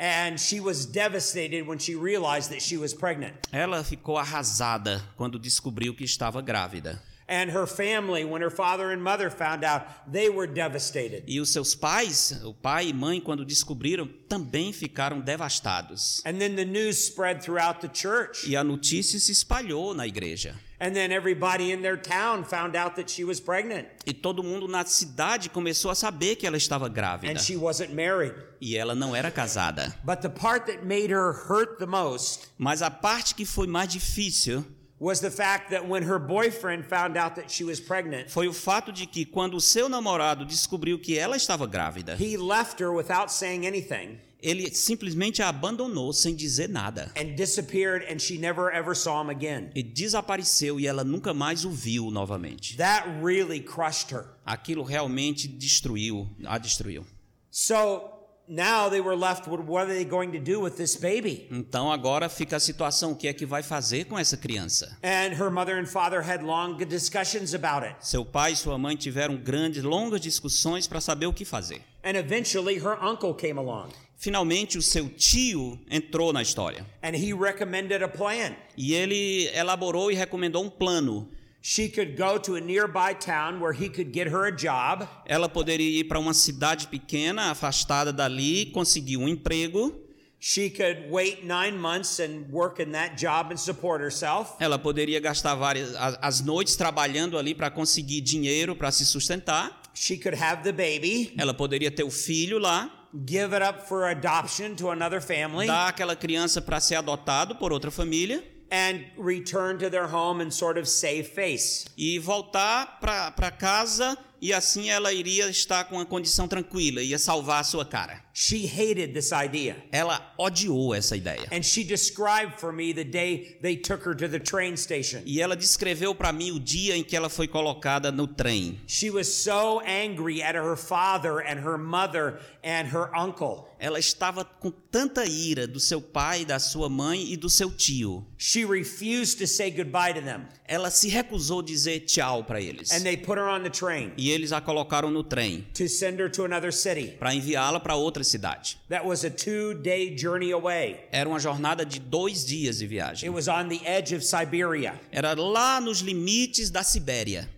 And 0.00 0.38
she 0.38 0.60
was 0.60 0.86
devastated 0.86 1.62
when 1.66 1.78
she 1.78 1.94
realized 1.94 2.50
that 2.50 2.62
she 2.62 2.76
was 2.76 2.94
pregnant. 2.94 3.34
Ela 3.52 3.82
ficou 3.82 4.16
arrasada 4.16 5.04
quando 5.16 5.38
descobriu 5.38 5.94
que 5.94 6.04
estava 6.04 6.40
grávida. 6.40 7.02
And 7.30 7.50
her 7.50 7.66
family, 7.66 8.24
when 8.24 8.40
her 8.40 8.50
father 8.50 8.90
and 8.90 9.02
mother 9.02 9.30
found 9.30 9.62
out, 9.62 9.82
they 10.10 10.30
were 10.30 10.46
devastated. 10.46 11.24
E 11.26 11.38
os 11.40 11.50
seus 11.50 11.74
pais, 11.74 12.40
o 12.42 12.54
pai 12.54 12.88
e 12.88 12.92
mãe, 12.94 13.20
quando 13.20 13.44
descobriram, 13.44 14.08
também 14.26 14.72
ficaram 14.72 15.20
devastados. 15.20 16.22
And 16.24 16.38
then 16.38 16.56
the 16.56 16.64
news 16.64 16.96
spread 17.04 17.42
throughout 17.42 17.80
the 17.86 17.90
church. 17.92 18.48
E 18.48 18.56
a 18.56 18.64
notícia 18.64 19.18
se 19.20 19.30
espalhou 19.32 19.92
na 19.94 20.06
igreja. 20.06 20.54
And 20.80 20.92
then 20.92 21.10
everybody 21.10 21.72
in 21.72 21.82
their 21.82 21.96
town 22.00 22.44
found 22.44 22.76
out 22.76 22.94
that 22.96 23.10
she 23.10 23.24
was 23.24 23.40
pregnant. 23.40 23.88
E 24.06 24.12
todo 24.14 24.44
mundo 24.44 24.68
na 24.68 24.84
cidade 24.86 25.50
começou 25.50 25.90
a 25.90 25.94
saber 25.94 26.36
que 26.36 26.46
ela 26.46 26.56
estava 26.56 26.86
And 26.86 26.92
grávida. 26.92 27.38
she 27.40 27.56
wasn't 27.56 27.92
married. 27.92 28.32
E 28.60 28.76
ela 28.76 28.94
não 28.94 29.14
era 29.14 29.30
casada. 29.30 29.92
But 30.04 30.20
the 30.22 30.28
part 30.30 30.66
that 30.72 30.84
made 30.86 31.12
her 31.12 31.32
hurt 31.32 31.78
the 31.78 31.86
most 31.86 32.48
Mas 32.56 32.80
a 32.80 32.90
parte 32.90 33.34
que 33.34 33.44
foi 33.44 33.66
mais 33.66 33.92
difícil 33.92 34.64
was 35.00 35.20
the 35.20 35.30
fact 35.30 35.70
that 35.70 35.86
when 35.86 36.02
her 36.02 36.18
boyfriend 36.18 36.84
found 36.84 37.16
out 37.16 37.36
that 37.36 37.50
she 37.50 37.64
was 37.64 37.80
pregnant, 37.80 38.30
foi 38.30 38.48
o 38.48 38.52
fato 38.52 38.92
de 38.92 39.06
que 39.06 39.24
quando 39.24 39.54
o 39.54 39.60
seu 39.60 39.88
namorado 39.88 40.44
descobriu 40.44 40.98
que 40.98 41.18
ela 41.18 41.36
estava 41.36 41.66
grávida, 41.66 42.16
he 42.18 42.36
left 42.36 42.80
her 42.80 42.92
without 42.92 43.30
saying 43.30 43.66
anything 43.66 44.18
ele 44.40 44.72
simplesmente 44.72 45.42
a 45.42 45.48
abandonou 45.48 46.12
sem 46.12 46.34
dizer 46.34 46.68
nada. 46.68 47.10
and 47.16 47.34
disappeared, 47.34 48.04
and 48.08 48.20
she 48.20 48.38
never 48.38 48.72
ever 48.72 48.94
saw 48.94 49.20
him 49.20 49.30
again. 49.30 49.70
E 49.74 49.82
desapareceu 49.82 50.78
e 50.78 50.86
ela 50.86 51.02
nunca 51.02 51.34
mais 51.34 51.64
o 51.64 51.70
viu 51.70 52.10
novamente. 52.10 52.76
That 52.76 53.06
really 53.22 53.60
crushed 53.60 54.12
her. 54.12 54.26
Aquilo 54.46 54.82
realmente 54.82 55.48
destruiu, 55.48 56.28
a 56.46 56.58
destruiu. 56.58 57.04
So 57.50 58.17
now 58.48 58.88
they 58.88 59.00
were 59.00 59.16
left 59.16 59.46
with 59.48 59.60
what 59.60 59.86
are 59.88 59.94
they 59.94 60.04
going 60.04 60.30
to 60.32 60.38
do 60.38 60.60
with 60.60 60.76
this 60.76 60.96
baby? 60.96 61.46
Então 61.50 61.92
agora 61.92 62.28
fica 62.28 62.56
a 62.56 62.60
situação, 62.60 63.12
o 63.12 63.16
que 63.16 63.28
é 63.28 63.32
que 63.32 63.44
vai 63.46 63.62
fazer 63.62 64.04
com 64.06 64.18
essa 64.18 64.36
criança? 64.36 64.96
And 65.02 65.34
her 65.34 65.50
mother 65.50 65.78
and 65.78 65.86
father 65.86 66.22
had 66.22 66.42
long 66.42 66.76
discussions 66.76 67.54
about 67.54 67.84
it. 67.86 67.96
Seu 68.00 68.24
pai 68.24 68.52
e 68.52 68.56
sua 68.56 68.78
mãe 68.78 68.96
tiveram 68.96 69.36
grandes, 69.36 69.82
longas 69.82 70.20
discussões 70.20 70.86
para 70.86 71.00
saber 71.00 71.26
o 71.26 71.32
que 71.32 71.44
fazer. 71.44 71.82
And 72.04 72.16
eventually 72.16 72.78
her 72.78 72.96
uncle 73.02 73.34
came 73.34 73.58
along 73.58 73.90
Finalmente 74.20 74.76
o 74.76 74.82
seu 74.82 75.08
tio 75.08 75.78
entrou 75.88 76.32
na 76.32 76.42
história. 76.42 76.84
and 77.04 77.14
he 77.14 77.32
recommended 77.32 78.02
a 78.02 78.08
plan. 78.08 78.56
E 78.76 78.92
ele 78.92 79.48
elaborou 79.54 80.10
e 80.10 80.14
recomendou 80.14 80.64
um 80.64 80.68
plano. 80.68 81.28
She 81.70 81.90
could 81.90 82.16
go 82.16 82.38
to 82.38 82.54
a 82.56 82.62
nearby 82.62 83.12
town 83.12 83.60
where 83.60 83.74
he 83.74 83.90
could 83.90 84.10
get 84.10 84.28
her 84.28 84.46
a 84.46 84.50
job 84.50 85.06
Ela 85.26 85.50
poderia 85.50 86.00
ir 86.00 86.04
para 86.04 86.18
uma 86.18 86.32
cidade 86.32 86.86
pequena, 86.86 87.50
afastada 87.50 88.10
dali, 88.10 88.72
conseguir 88.72 89.18
um 89.18 89.28
emprego. 89.28 89.92
She 90.40 90.70
could 90.70 91.10
wait 91.10 91.44
nine 91.44 91.76
months 91.76 92.20
and 92.20 92.50
work 92.50 92.80
in 92.80 92.92
that 92.92 93.18
job 93.18 93.52
and 93.52 93.58
support 93.58 94.00
herself. 94.00 94.56
Ela 94.58 94.78
poderia 94.78 95.20
gastar 95.20 95.56
várias 95.56 95.94
as, 95.94 96.18
as 96.22 96.40
noites 96.40 96.74
trabalhando 96.74 97.36
ali 97.36 97.54
para 97.54 97.70
conseguir 97.70 98.22
dinheiro 98.22 98.74
para 98.74 98.90
se 98.90 99.04
sustentar. 99.04 99.70
She 99.92 100.16
could 100.16 100.42
have 100.42 100.62
the 100.62 100.72
baby, 100.72 101.34
Ela 101.36 101.52
poderia 101.52 101.90
ter 101.90 102.04
o 102.04 102.10
filho 102.10 102.58
lá, 102.58 102.90
give 103.26 103.54
it 103.54 103.62
up 103.62 103.86
for 103.86 104.04
adoption 104.04 104.74
to 104.74 104.88
another 104.88 105.20
family, 105.20 105.66
dar 105.66 105.88
aquela 105.88 106.16
criança 106.16 106.62
para 106.62 106.80
ser 106.80 106.94
adotado 106.94 107.56
por 107.56 107.74
outra 107.74 107.90
família 107.90 108.42
and 108.70 109.04
return 109.16 109.78
to 109.78 109.88
their 109.90 110.06
home 110.06 110.40
and 110.40 110.50
sort 110.50 110.78
of 110.78 110.88
save 110.88 111.28
face. 111.28 111.86
e 111.96 112.18
voltar 112.18 112.98
para 113.00 113.50
casa 113.50 114.16
e 114.40 114.52
assim 114.52 114.88
ela 114.88 115.12
iria 115.12 115.48
estar 115.50 115.84
com 115.84 115.96
uma 115.96 116.06
condição 116.06 116.46
tranquila, 116.46 117.02
ia 117.02 117.18
salvar 117.18 117.60
a 117.60 117.64
sua 117.64 117.84
cara. 117.84 118.22
She 118.32 118.66
hated 118.66 119.12
this 119.12 119.32
idea. 119.32 119.76
Ela 119.90 120.32
odiou 120.38 120.94
essa 120.94 121.16
ideia. 121.16 121.48
And 121.50 121.62
she 121.62 121.82
described 121.82 122.60
for 122.60 122.72
me 122.72 122.92
the 122.94 123.02
day 123.02 123.58
they 123.60 123.76
took 123.76 124.06
her 124.06 124.14
to 124.14 124.28
the 124.28 124.38
train 124.38 124.76
station. 124.76 125.22
E 125.26 125.40
ela 125.40 125.56
descreveu 125.56 126.14
para 126.14 126.32
mim 126.32 126.52
o 126.52 126.60
dia 126.60 126.96
em 126.96 127.02
que 127.02 127.16
ela 127.16 127.28
foi 127.28 127.48
colocada 127.48 128.12
no 128.12 128.28
trem. 128.28 128.80
She 128.86 129.10
was 129.10 129.26
so 129.26 129.80
angry 129.80 130.40
at 130.40 130.54
her 130.54 130.76
father 130.76 131.40
and 131.40 131.58
her 131.64 131.76
mother 131.76 132.38
and 132.62 132.86
her 132.92 133.10
uncle. 133.16 133.67
Ela 133.78 133.98
estava 133.98 134.44
com 134.44 134.70
tanta 134.70 135.24
ira 135.24 135.66
do 135.66 135.78
seu 135.78 136.00
pai, 136.00 136.44
da 136.44 136.58
sua 136.58 136.88
mãe 136.88 137.32
e 137.32 137.36
do 137.36 137.48
seu 137.48 137.70
tio. 137.70 138.26
She 138.36 138.64
refused 138.64 139.38
to 139.38 139.46
say 139.46 139.70
goodbye 139.70 140.12
to 140.14 140.20
them. 140.22 140.46
Ela 140.66 140.90
se 140.90 141.08
recusou 141.08 141.60
a 141.60 141.62
dizer 141.64 142.00
tchau 142.00 142.42
para 142.44 142.60
eles. 142.60 142.90
And 142.90 143.02
they 143.02 143.16
put 143.16 143.38
her 143.38 143.46
on 143.48 143.62
the 143.62 143.70
train 143.70 144.12
E 144.16 144.30
eles 144.30 144.52
a 144.52 144.60
colocaram 144.60 145.10
no 145.10 145.22
trem 145.22 145.64
to 145.74 145.88
send 145.88 146.20
her 146.20 146.28
to 146.30 146.44
another 146.44 146.72
city. 146.72 147.12
para 147.18 147.34
enviá-la 147.34 147.78
para 147.80 147.94
outra 147.94 148.24
cidade. 148.24 148.78
That 148.88 149.06
was 149.06 149.24
a 149.24 149.30
two 149.30 149.74
day 149.74 150.14
journey 150.16 150.52
away. 150.52 151.00
Era 151.12 151.28
uma 151.28 151.38
jornada 151.38 151.86
de 151.86 152.00
dois 152.00 152.44
dias 152.44 152.78
de 152.78 152.84
It 152.84 152.88
viagem. 152.90 153.30
was 153.30 153.48
on 153.48 153.68
the 153.68 153.80
edge 153.84 154.14
of 154.14 154.24
Siberia. 154.24 155.00
Era 155.12 155.34
lá 155.34 155.80
nos 155.80 156.00
limites 156.00 156.68
da 156.70 156.82
Sibéria. 156.82 157.48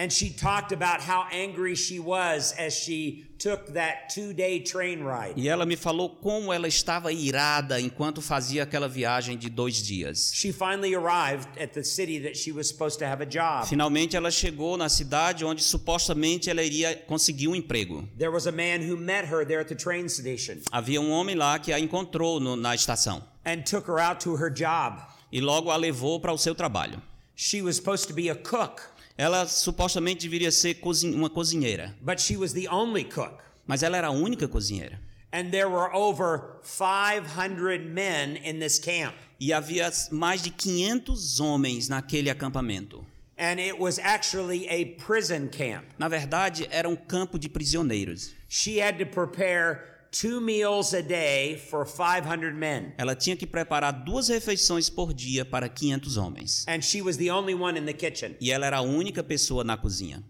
And 0.00 0.10
she 0.10 0.30
talked 0.30 0.72
about 0.72 1.02
how 1.02 1.26
angry 1.30 1.74
she 1.76 2.00
was 2.00 2.54
as 2.58 2.72
she 2.72 3.26
took 3.38 3.74
that 3.74 4.08
two 4.08 4.32
day 4.32 4.58
train 4.60 5.02
ride. 5.04 5.34
E 5.36 5.46
ela 5.46 5.66
me 5.66 5.76
falou 5.76 6.08
como 6.08 6.50
ela 6.54 6.66
estava 6.66 7.12
irada 7.12 7.78
enquanto 7.78 8.22
fazia 8.22 8.62
aquela 8.62 8.88
viagem 8.88 9.36
de 9.36 9.50
dois 9.50 9.82
dias. 9.82 10.30
She 10.34 10.52
finally 10.52 10.94
arrived 10.94 11.48
at 11.58 11.74
the 11.74 11.84
city 11.84 12.18
that 12.20 12.34
she 12.34 12.50
was 12.50 12.66
supposed 12.66 12.98
to 13.00 13.04
have 13.04 13.22
a 13.22 13.26
job. 13.26 13.66
Finalmente 13.66 14.16
ela 14.16 14.30
chegou 14.30 14.78
na 14.78 14.88
cidade 14.88 15.44
onde 15.44 15.62
supostamente 15.62 16.48
ela 16.48 16.62
iria 16.62 16.94
conseguir 17.06 17.48
um 17.48 17.54
emprego. 17.54 18.08
There 18.16 18.30
was 18.32 18.46
a 18.46 18.52
man 18.52 18.80
who 18.80 18.96
met 18.96 19.26
her 19.30 19.44
there 19.44 19.60
at 19.60 19.68
the 19.68 19.74
train 19.76 20.08
station 20.08 20.62
Havia 20.72 20.98
um 21.02 21.10
homem 21.10 21.34
lá 21.36 21.58
que 21.58 21.74
a 21.74 21.78
encontrou 21.78 22.40
no- 22.40 22.56
na 22.56 22.74
estação 22.74 23.22
and 23.44 23.64
took 23.64 23.86
her 23.86 23.98
out 24.00 24.20
to 24.24 24.34
her 24.36 24.48
job. 24.50 24.98
e 25.30 25.42
logo 25.42 25.70
a 25.70 25.76
levou 25.76 26.18
para 26.20 26.32
o 26.32 26.38
seu 26.38 26.54
trabalho. 26.54 27.02
She 27.36 27.62
was 27.62 27.76
supposed 27.76 28.06
to 28.08 28.12
be 28.12 28.28
a 28.28 28.34
cook, 28.34 28.82
Ela 29.20 29.46
supostamente 29.46 30.22
deveria 30.26 30.50
ser 30.50 30.76
cozin- 30.76 31.12
uma 31.14 31.28
cozinheira, 31.28 31.94
but 32.00 32.18
she 32.18 32.38
was 32.38 32.54
the 32.54 32.66
only 32.70 33.04
cook. 33.04 33.34
mas 33.66 33.82
ela 33.82 33.98
era 33.98 34.06
a 34.06 34.10
única 34.10 34.48
cozinheira. 34.48 34.98
And 35.30 35.50
there 35.50 35.68
were 35.68 35.94
over 35.94 36.58
500 36.62 37.84
men 37.84 38.36
in 38.42 38.58
this 38.58 38.78
camp. 38.78 39.14
E 39.38 39.52
havia 39.52 39.90
mais 40.10 40.40
de 40.42 40.50
500 40.50 41.38
homens 41.38 41.88
naquele 41.88 42.30
acampamento. 42.30 43.04
And 43.38 43.60
it 43.60 43.78
was 43.78 43.98
actually 43.98 44.66
a 44.68 44.96
prison 44.96 45.48
camp. 45.48 45.84
Na 45.98 46.08
verdade, 46.08 46.66
era 46.70 46.88
um 46.88 46.96
campo 46.96 47.38
de 47.38 47.48
prisioneiros. 47.48 48.32
She 48.48 48.80
had 48.80 48.98
to 48.98 49.06
prepare 49.06 49.99
two 50.10 50.40
meals 50.40 50.92
a 50.92 51.02
day 51.02 51.56
for 51.70 51.84
500 51.86 52.54
men. 52.54 52.92
Ela 52.98 53.14
tinha 53.14 53.36
que 53.36 53.46
preparar 53.46 53.92
duas 54.04 54.28
refeições 54.28 54.90
por 54.90 55.12
dia 55.12 55.44
para 55.44 55.68
500 55.68 56.16
homens. 56.16 56.64
And 56.68 56.82
she 56.82 57.00
was 57.02 57.16
the 57.16 57.30
only 57.30 57.54
one 57.54 57.78
in 57.78 57.84
the 57.86 57.92
kitchen. 57.92 58.36
E 58.40 58.50
ela 58.50 58.66
era 58.66 58.78
a 58.78 58.82
única 58.82 59.22
pessoa 59.22 59.62
na 59.64 59.76
cozinha. 59.76 60.22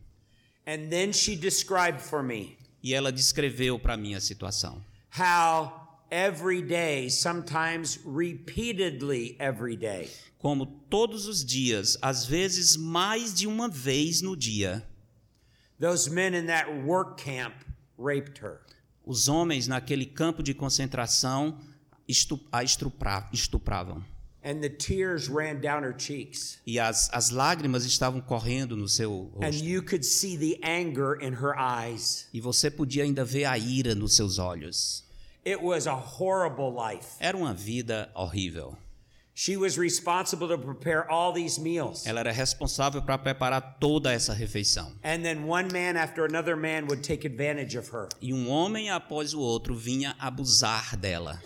And 0.66 0.88
then 0.90 1.12
she 1.12 1.34
described 1.36 2.00
for 2.00 2.22
me 2.22 2.56
E 2.82 2.94
ela 2.94 3.10
descreveu 3.10 3.78
para 3.78 3.96
mim 3.96 4.14
a 4.14 4.20
situação. 4.20 4.82
how 5.10 5.72
every 6.10 6.60
day, 6.62 7.08
sometimes 7.08 7.98
repeatedly 8.04 9.36
every 9.38 9.76
day, 9.76 10.08
Como 10.38 10.66
todos 10.88 11.26
os 11.26 11.44
dias, 11.44 11.98
às 12.00 12.24
vezes 12.24 12.76
mais 12.76 13.34
de 13.34 13.46
uma 13.46 13.68
vez 13.68 14.22
no 14.22 14.34
dia, 14.36 14.82
those 15.78 16.08
men 16.10 16.34
in 16.34 16.46
that 16.46 16.66
work 16.84 17.22
camp 17.22 17.54
raped 17.98 18.38
her. 18.42 18.60
Os 19.04 19.28
homens 19.28 19.66
naquele 19.66 20.06
campo 20.06 20.42
de 20.42 20.52
concentração 20.54 21.58
a 22.52 22.62
estupra- 22.64 23.28
estupravam. 23.32 24.04
And 24.42 24.60
the 24.60 24.70
tears 24.70 25.28
ran 25.28 25.56
down 25.60 25.82
her 25.84 25.94
cheeks. 25.96 26.58
E 26.66 26.78
as, 26.80 27.10
as 27.12 27.28
lágrimas 27.30 27.84
estavam 27.84 28.20
correndo 28.22 28.74
no 28.74 28.88
seu 28.88 29.30
And 29.36 29.44
rosto. 29.46 29.62
you 29.64 29.82
could 29.82 30.04
see 30.04 30.36
the 30.38 30.58
anger 30.66 31.18
in 31.22 31.34
her 31.34 31.54
eyes. 31.58 32.26
E 32.32 32.40
você 32.40 32.70
podia 32.70 33.04
ainda 33.04 33.22
ver 33.24 33.44
a 33.44 33.58
ira 33.58 33.94
nos 33.94 34.16
seus 34.16 34.38
olhos. 34.38 35.04
It 35.46 35.62
was 35.62 35.86
a 35.86 35.94
horrible 35.94 36.70
life. 36.74 37.06
Era 37.20 37.36
uma 37.36 37.52
vida 37.52 38.10
horrível. 38.14 38.76
Ela 42.04 42.20
era 42.20 42.32
responsável 42.32 43.00
para 43.00 43.16
preparar 43.16 43.78
toda 43.80 44.12
essa 44.12 44.34
refeição. 44.34 44.92
And 45.02 45.22
then 45.22 45.48
one 45.48 45.72
man 45.72 45.96
after 45.96 46.26
another 46.26 46.56
man 46.56 46.84
would 46.88 47.02
take 47.02 47.26
advantage 47.26 47.78
of 47.78 47.90
her. 47.90 48.08
E 48.20 48.34
um 48.34 48.50
homem 48.50 48.90
após 48.90 49.32
o 49.32 49.40
outro 49.40 49.74
vinha 49.74 50.14
abusar 50.18 50.94
dela. 50.94 51.40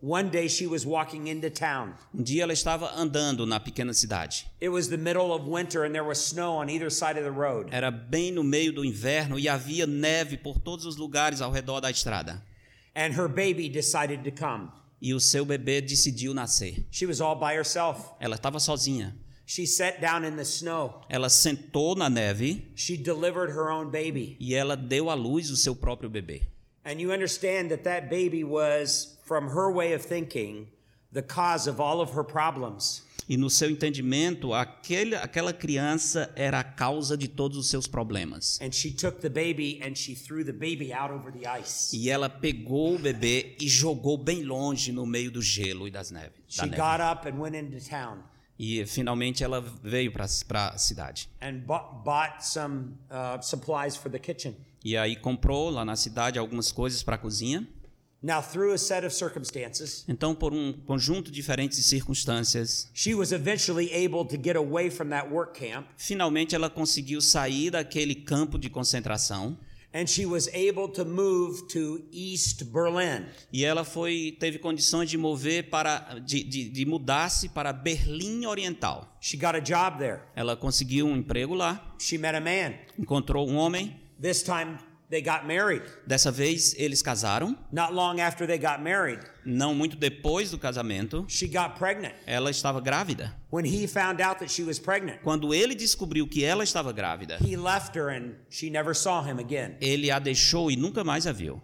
One 0.00 0.28
day 0.28 0.48
she 0.48 0.66
was 0.66 0.84
walking 0.84 1.28
into 1.28 1.50
town. 1.50 1.94
Um 2.14 2.22
dia 2.22 2.44
ela 2.44 2.52
estava 2.52 2.92
andando 2.94 3.44
na 3.46 3.58
pequena 3.58 3.92
cidade. 3.92 4.46
It 4.60 4.68
was 4.68 4.88
the 4.88 4.96
middle 4.96 5.32
of 5.32 5.48
winter 5.48 5.84
and 5.84 5.92
there 5.92 6.04
was 6.04 6.18
snow 6.18 6.52
on 6.60 6.68
either 6.68 6.90
side 6.90 7.18
of 7.18 7.24
the 7.24 7.32
road. 7.32 7.68
Era 7.72 7.90
bem 7.90 8.30
no 8.30 8.44
meio 8.44 8.72
do 8.72 8.84
inverno 8.84 9.40
e 9.40 9.48
havia 9.48 9.86
neve 9.88 10.36
por 10.36 10.60
todos 10.60 10.84
os 10.86 10.96
lugares 10.96 11.40
ao 11.40 11.50
redor 11.50 11.80
da 11.80 11.90
estrada. 11.90 12.40
And 12.94 13.14
her 13.14 13.26
baby 13.26 13.68
decided 13.68 14.22
to 14.22 14.30
come. 14.30 14.70
E 15.00 15.12
o 15.12 15.20
seu 15.20 15.44
bebê 15.44 15.80
decidiu 15.80 16.32
nascer. 16.32 16.84
She 16.90 17.06
was 17.06 17.20
all 17.20 17.36
by 17.36 17.54
herself. 17.56 18.12
Ela 18.20 18.36
estava 18.36 18.58
sozinha. 18.58 19.14
She 19.46 19.66
sat 19.66 20.00
down 20.00 20.24
in 20.24 20.36
the 20.36 20.44
snow. 20.44 21.02
Ela 21.10 21.28
sentou 21.28 21.94
na 21.94 22.08
neve 22.08 22.72
She 22.74 22.96
delivered 22.96 23.50
her 23.50 23.70
own 23.70 23.90
baby. 23.90 24.36
e 24.40 24.54
ela 24.54 24.76
deu 24.76 25.10
à 25.10 25.14
luz 25.14 25.50
o 25.50 25.56
seu 25.56 25.74
próprio 25.76 26.08
bebê. 26.08 26.42
And 26.86 27.00
you 27.00 27.12
understand 27.12 27.70
that 27.70 27.84
that 27.84 28.08
baby 28.08 28.44
was, 28.44 29.18
from 29.24 29.48
her 29.48 29.70
way 29.70 29.92
of 29.94 30.02
thinking, 30.04 30.68
the 31.12 31.22
cause 31.22 31.66
of 31.66 31.80
all 31.80 32.00
of 32.00 32.12
her 32.14 32.24
problems. 32.24 33.02
E 33.28 33.36
no 33.36 33.48
seu 33.48 33.70
entendimento, 33.70 34.52
aquele, 34.52 35.14
aquela 35.16 35.52
criança 35.52 36.30
era 36.36 36.60
a 36.60 36.64
causa 36.64 37.16
de 37.16 37.26
todos 37.26 37.56
os 37.56 37.68
seus 37.68 37.86
problemas. 37.86 38.58
And 38.60 38.70
she 38.70 38.90
took 38.90 39.20
the 39.20 39.28
baby 39.30 39.80
and 39.82 39.94
she 39.94 40.14
threw 40.14 40.44
the 40.44 40.52
baby 40.52 40.92
out 40.92 41.12
over 41.12 41.32
the 41.32 41.46
ice. 41.46 41.96
E 41.96 42.10
ela 42.10 42.28
pegou 42.28 42.96
o 42.96 42.98
bebê 42.98 43.56
e 43.60 43.68
jogou 43.68 44.18
bem 44.18 44.42
longe 44.42 44.92
no 44.92 45.06
meio 45.06 45.30
do 45.30 45.40
gelo 45.40 45.88
e 45.88 45.90
das 45.90 46.10
neves. 46.10 46.32
She 46.48 46.62
neve. 46.66 46.76
got 46.76 47.00
up 47.00 47.26
and 47.26 47.40
went 47.40 47.56
into 47.56 47.78
town 47.88 48.18
E 48.58 48.84
finalmente 48.86 49.42
ela 49.42 49.60
veio 49.82 50.12
para 50.12 50.26
a 50.26 50.78
cidade. 50.78 51.28
and 51.40 51.60
bought, 51.66 52.04
bought 52.04 52.44
some 52.46 52.92
uh, 53.10 53.40
supplies 53.42 53.96
for 53.96 54.10
the 54.10 54.18
kitchen. 54.18 54.54
E 54.84 54.96
aí 54.98 55.16
comprou 55.16 55.70
lá 55.70 55.82
na 55.84 55.96
cidade 55.96 56.38
algumas 56.38 56.70
coisas 56.70 57.02
para 57.02 57.14
a 57.16 57.18
cozinha. 57.18 57.66
Now, 58.26 58.40
through 58.40 58.72
a 58.72 58.78
set 58.78 59.04
of 59.04 59.14
circumstances, 59.14 60.02
Então, 60.08 60.34
por 60.34 60.54
um 60.54 60.72
conjunto 60.86 61.30
diferente 61.30 61.76
de 61.76 61.82
circunstâncias, 61.82 62.88
she 62.94 63.14
was 63.14 63.32
eventually 63.32 63.92
able 63.92 64.24
to 64.24 64.42
get 64.42 64.56
away 64.56 64.90
from 64.90 65.10
that 65.10 65.28
work 65.30 65.58
camp 65.58 65.86
finalmente 65.98 66.54
ela 66.54 66.70
conseguiu 66.70 67.20
sair 67.20 67.70
daquele 67.70 68.14
campo 68.14 68.58
de 68.58 68.70
concentração 68.70 69.58
and 69.92 70.06
she 70.06 70.24
was 70.24 70.48
able 70.48 70.88
to 70.88 71.04
move 71.04 71.68
to 71.68 72.00
East 72.10 72.64
Berlin. 72.64 73.26
e 73.52 73.62
ela 73.62 73.84
foi 73.84 74.34
teve 74.40 74.58
condições 74.58 75.10
de 75.10 75.18
mover 75.18 75.68
para 75.68 76.18
de, 76.24 76.42
de, 76.42 76.68
de 76.70 76.86
mudar-se 76.86 77.50
para 77.50 77.74
Berlim 77.74 78.46
Oriental. 78.46 79.06
She 79.20 79.36
got 79.36 79.54
a 79.54 79.60
job 79.60 79.98
there. 79.98 80.20
Ela 80.34 80.56
conseguiu 80.56 81.06
um 81.06 81.14
emprego 81.16 81.54
lá, 81.54 81.94
She 82.00 82.16
met 82.16 82.34
a 82.34 82.40
man. 82.40 82.74
encontrou 82.98 83.46
um 83.46 83.56
homem. 83.56 83.94
This 84.20 84.42
time 84.42 84.78
they 85.14 85.22
got 85.22 85.46
married. 85.46 85.82
Dessa 86.06 86.32
vez 86.32 86.74
eles 86.76 87.00
casaram. 87.02 87.56
Not 87.70 87.92
long 87.94 88.20
after 88.20 88.46
they 88.46 88.58
got 88.58 88.82
married, 88.82 89.20
Não 89.44 89.74
muito 89.74 89.96
depois 89.96 90.50
do 90.50 90.58
casamento, 90.58 91.24
she 91.28 91.46
got 91.46 91.76
pregnant. 91.78 92.14
ela 92.26 92.50
estava 92.50 92.80
grávida. 92.80 93.32
When 93.50 93.64
he 93.64 93.86
found 93.86 94.20
out 94.20 94.40
that 94.40 94.50
she 94.50 94.64
was 94.64 94.78
pregnant, 94.78 95.20
Quando 95.22 95.54
ele 95.54 95.74
descobriu 95.74 96.26
que 96.26 96.44
ela 96.44 96.64
estava 96.64 96.92
grávida, 96.92 97.38
he 97.40 97.56
left 97.56 97.96
her 97.96 98.08
and 98.08 98.32
she 98.50 98.68
never 98.70 98.94
saw 98.94 99.22
him 99.22 99.38
again. 99.38 99.76
ele 99.80 100.10
a 100.10 100.18
deixou 100.18 100.70
e 100.70 100.76
nunca 100.76 101.04
mais 101.04 101.26
a 101.26 101.32
viu. 101.32 101.62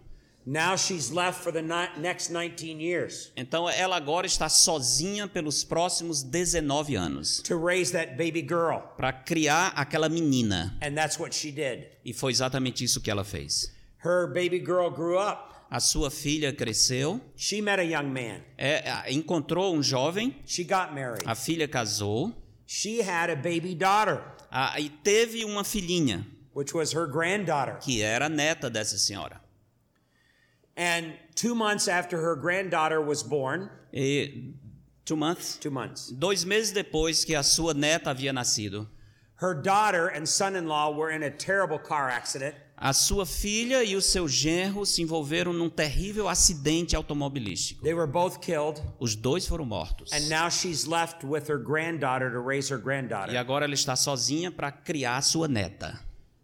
Now 0.53 0.75
she's 0.75 1.11
left 1.11 1.41
for 1.43 1.51
the 1.53 1.61
next 1.61 2.29
19 2.29 2.81
years 2.81 3.31
Então 3.37 3.69
ela 3.69 3.95
agora 3.95 4.27
está 4.27 4.49
sozinha 4.49 5.25
pelos 5.25 5.63
próximos 5.63 6.21
19 6.23 6.93
anos 6.97 7.41
to 7.43 7.55
raise 7.57 7.93
that 7.93 8.17
baby 8.17 8.41
girl. 8.41 8.81
para 8.97 9.13
criar 9.13 9.67
aquela 9.77 10.09
menina. 10.09 10.77
And 10.81 10.93
that's 10.93 11.17
what 11.17 11.33
she 11.33 11.51
did. 11.51 11.87
E 12.03 12.11
foi 12.13 12.31
exatamente 12.31 12.83
isso 12.83 12.99
que 12.99 13.09
ela 13.09 13.23
fez. 13.23 13.71
Her 14.03 14.27
baby 14.27 14.59
girl 14.59 14.89
grew 14.89 15.17
up. 15.17 15.53
A 15.69 15.79
sua 15.79 16.11
filha 16.11 16.51
cresceu, 16.51 17.21
She 17.37 17.61
met 17.61 17.79
a 17.79 17.83
young 17.85 18.09
man. 18.11 18.41
é, 18.57 19.09
encontrou 19.13 19.73
um 19.73 19.81
jovem, 19.81 20.35
She 20.45 20.65
got 20.65 20.93
married. 20.93 21.23
a 21.25 21.33
filha 21.33 21.65
casou 21.65 22.33
She 22.67 23.01
had 23.01 23.29
a 23.29 23.35
baby 23.37 23.73
daughter, 23.73 24.21
e 24.77 24.89
teve 24.89 25.45
uma 25.45 25.63
filhinha 25.63 26.25
which 26.53 26.75
was 26.75 26.93
her 26.93 27.07
granddaughter. 27.07 27.77
que 27.79 28.01
era 28.01 28.27
neta 28.27 28.69
dessa 28.69 28.97
senhora. 28.97 29.39
And 30.81 31.13
two 31.35 31.53
months 31.53 31.87
after 31.87 32.17
her 32.17 32.35
granddaughter 32.35 32.99
was 32.99 33.21
born, 33.21 33.69
E 33.93 34.55
two 35.05 35.15
months, 35.15 35.57
two 35.57 35.69
months, 35.69 36.09
dois 36.11 36.43
meses 36.43 36.71
depois 36.71 37.23
que 37.23 37.35
a 37.35 37.43
sua 37.43 37.73
neta 37.75 38.09
havia 38.09 38.33
nascido, 38.33 38.87
her 39.35 39.53
daughter 39.53 40.07
and 40.07 40.25
son 40.27 40.55
in 40.55 40.67
law 40.67 40.89
were 40.91 41.11
in 41.11 41.21
a 41.23 41.29
terrible 41.29 41.77
car 41.77 42.09
accident. 42.09 42.55
a 42.83 42.93
sua 42.93 43.27
filha 43.27 43.83
e 43.83 43.95
o 43.95 44.01
seu 44.01 44.27
genro 44.27 44.83
se 44.87 45.03
envolveram 45.03 45.53
num 45.53 45.69
terrível 45.69 46.27
acidente 46.27 46.95
automobilístico. 46.95 47.83
They 47.83 47.93
were 47.93 48.07
both 48.07 48.39
killed. 48.41 48.81
Os 48.99 49.15
dois 49.15 49.45
foram 49.45 49.65
mortos. 49.65 50.11
And 50.11 50.29
now 50.29 50.49
she's 50.49 50.87
left 50.87 51.23
with 51.23 51.47
her 51.47 51.59
granddaughter 51.59 52.31
to 52.31 52.39
raise 52.39 52.69
her 52.73 52.79
E 52.79 52.81
granddaughter. 52.81 53.37
agora 53.37 53.65
ela 53.65 53.75
está 53.75 53.95
sozinha 53.95 54.51
para 54.51 54.71
criar 54.71 55.17
a 55.17 55.21
sua 55.21 55.47
neta. 55.47 55.99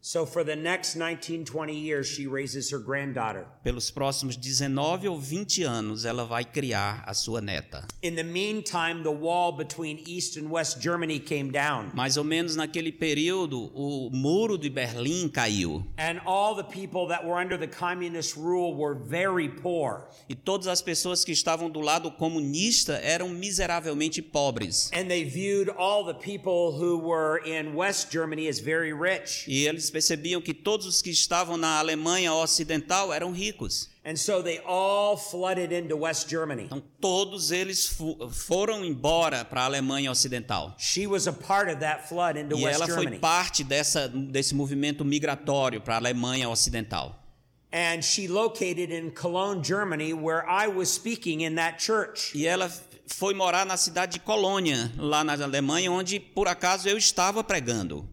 So 0.09 0.25
for 0.25 0.41
the 0.41 0.55
next 0.55 0.95
19, 0.95 1.43
20 1.43 1.75
years, 1.75 2.07
she 2.07 2.27
raises 2.27 2.71
her 2.71 2.79
granddaughter. 2.79 3.45
Pelos 3.61 3.91
próximos 3.91 4.37
19 4.37 5.09
ou 5.09 5.19
20 5.19 5.63
anos, 5.63 6.05
ela 6.05 6.23
vai 6.23 6.45
criar 6.45 7.03
a 7.05 7.13
sua 7.13 7.41
neta. 7.41 7.85
In 8.01 8.15
the 8.15 8.23
meantime, 8.23 9.03
the 9.03 9.11
wall 9.11 9.51
between 9.51 10.01
East 10.07 10.37
and 10.37 10.49
West 10.49 10.79
Germany 10.81 11.19
came 11.19 11.51
down, 11.51 11.91
Mais 11.93 12.15
ou 12.15 12.23
menos 12.23 12.55
naquele 12.55 12.89
período, 12.89 13.69
o 13.75 14.09
muro 14.09 14.57
de 14.57 14.69
Berlim 14.69 15.27
caiu. 15.27 15.85
and 15.97 16.21
all 16.25 16.55
the 16.55 16.63
people 16.63 17.05
that 17.09 17.25
were 17.25 17.37
under 17.37 17.57
the 17.57 17.67
communist 17.67 18.37
rule 18.37 18.77
were 18.77 18.95
very 18.95 19.49
poor. 19.49 20.07
E 20.29 20.35
todas 20.35 20.67
as 20.67 20.81
pessoas 20.81 21.25
que 21.25 21.33
estavam 21.33 21.69
do 21.69 21.81
lado 21.81 22.09
comunista 22.11 22.93
eram 23.03 23.27
miseravelmente 23.27 24.21
pobres. 24.21 24.89
And 24.93 25.09
they 25.09 25.25
viewed 25.25 25.69
all 25.77 26.05
the 26.05 26.13
people 26.13 26.71
who 26.71 26.97
were 26.97 27.41
in 27.45 27.75
West 27.75 28.09
Germany 28.09 28.47
as 28.47 28.61
very 28.61 28.93
rich. 28.93 29.45
E 29.49 29.67
eles 29.67 29.96
percebiam 29.97 30.39
que 30.39 30.53
todos 30.53 30.85
os 30.85 31.01
que 31.01 31.09
estavam 31.09 31.57
na 31.57 31.79
Alemanha 31.79 32.31
Ocidental 32.31 33.11
eram 33.11 33.31
ricos. 33.31 33.89
And 34.05 34.15
so 34.15 34.43
they 34.43 34.59
all 34.59 35.17
flooded 35.17 35.73
into 35.73 35.97
West 35.97 36.29
Germany. 36.29 36.65
Então 36.65 36.83
todos 37.01 37.51
eles 37.51 37.97
foram 38.31 38.85
embora 38.85 39.43
para 39.43 39.61
a 39.61 39.65
Alemanha 39.65 40.11
Ocidental. 40.11 40.75
She 40.77 41.07
was 41.07 41.27
a 41.27 41.33
part 41.33 41.71
of 41.71 41.79
that 41.79 42.07
flood 42.07 42.37
into 42.37 42.55
E 42.55 42.65
ela 42.65 42.87
foi 42.87 43.17
parte 43.17 43.63
dessa, 43.63 44.07
desse 44.07 44.53
movimento 44.53 45.03
migratório 45.03 45.81
para 45.81 45.95
a 45.95 45.97
Alemanha 45.97 46.47
Ocidental. 46.47 47.15
And 47.73 48.03
she 48.03 48.27
located 48.27 48.91
in 48.91 49.09
Cologne, 49.09 49.61
Germany, 49.63 50.13
where 50.13 50.47
I 50.47 50.67
was 50.67 50.89
speaking 50.89 51.41
in 51.41 51.55
that 51.55 51.83
church. 51.83 52.31
E 52.37 52.45
ela 52.45 52.71
foi 53.07 53.33
morar 53.33 53.65
na 53.65 53.75
cidade 53.75 54.13
de 54.13 54.19
Colônia, 54.19 54.91
lá 54.95 55.23
na 55.23 55.33
Alemanha, 55.33 55.91
onde 55.91 56.19
por 56.19 56.47
acaso 56.47 56.87
eu 56.87 56.97
estava 56.97 57.43
pregando. 57.43 58.07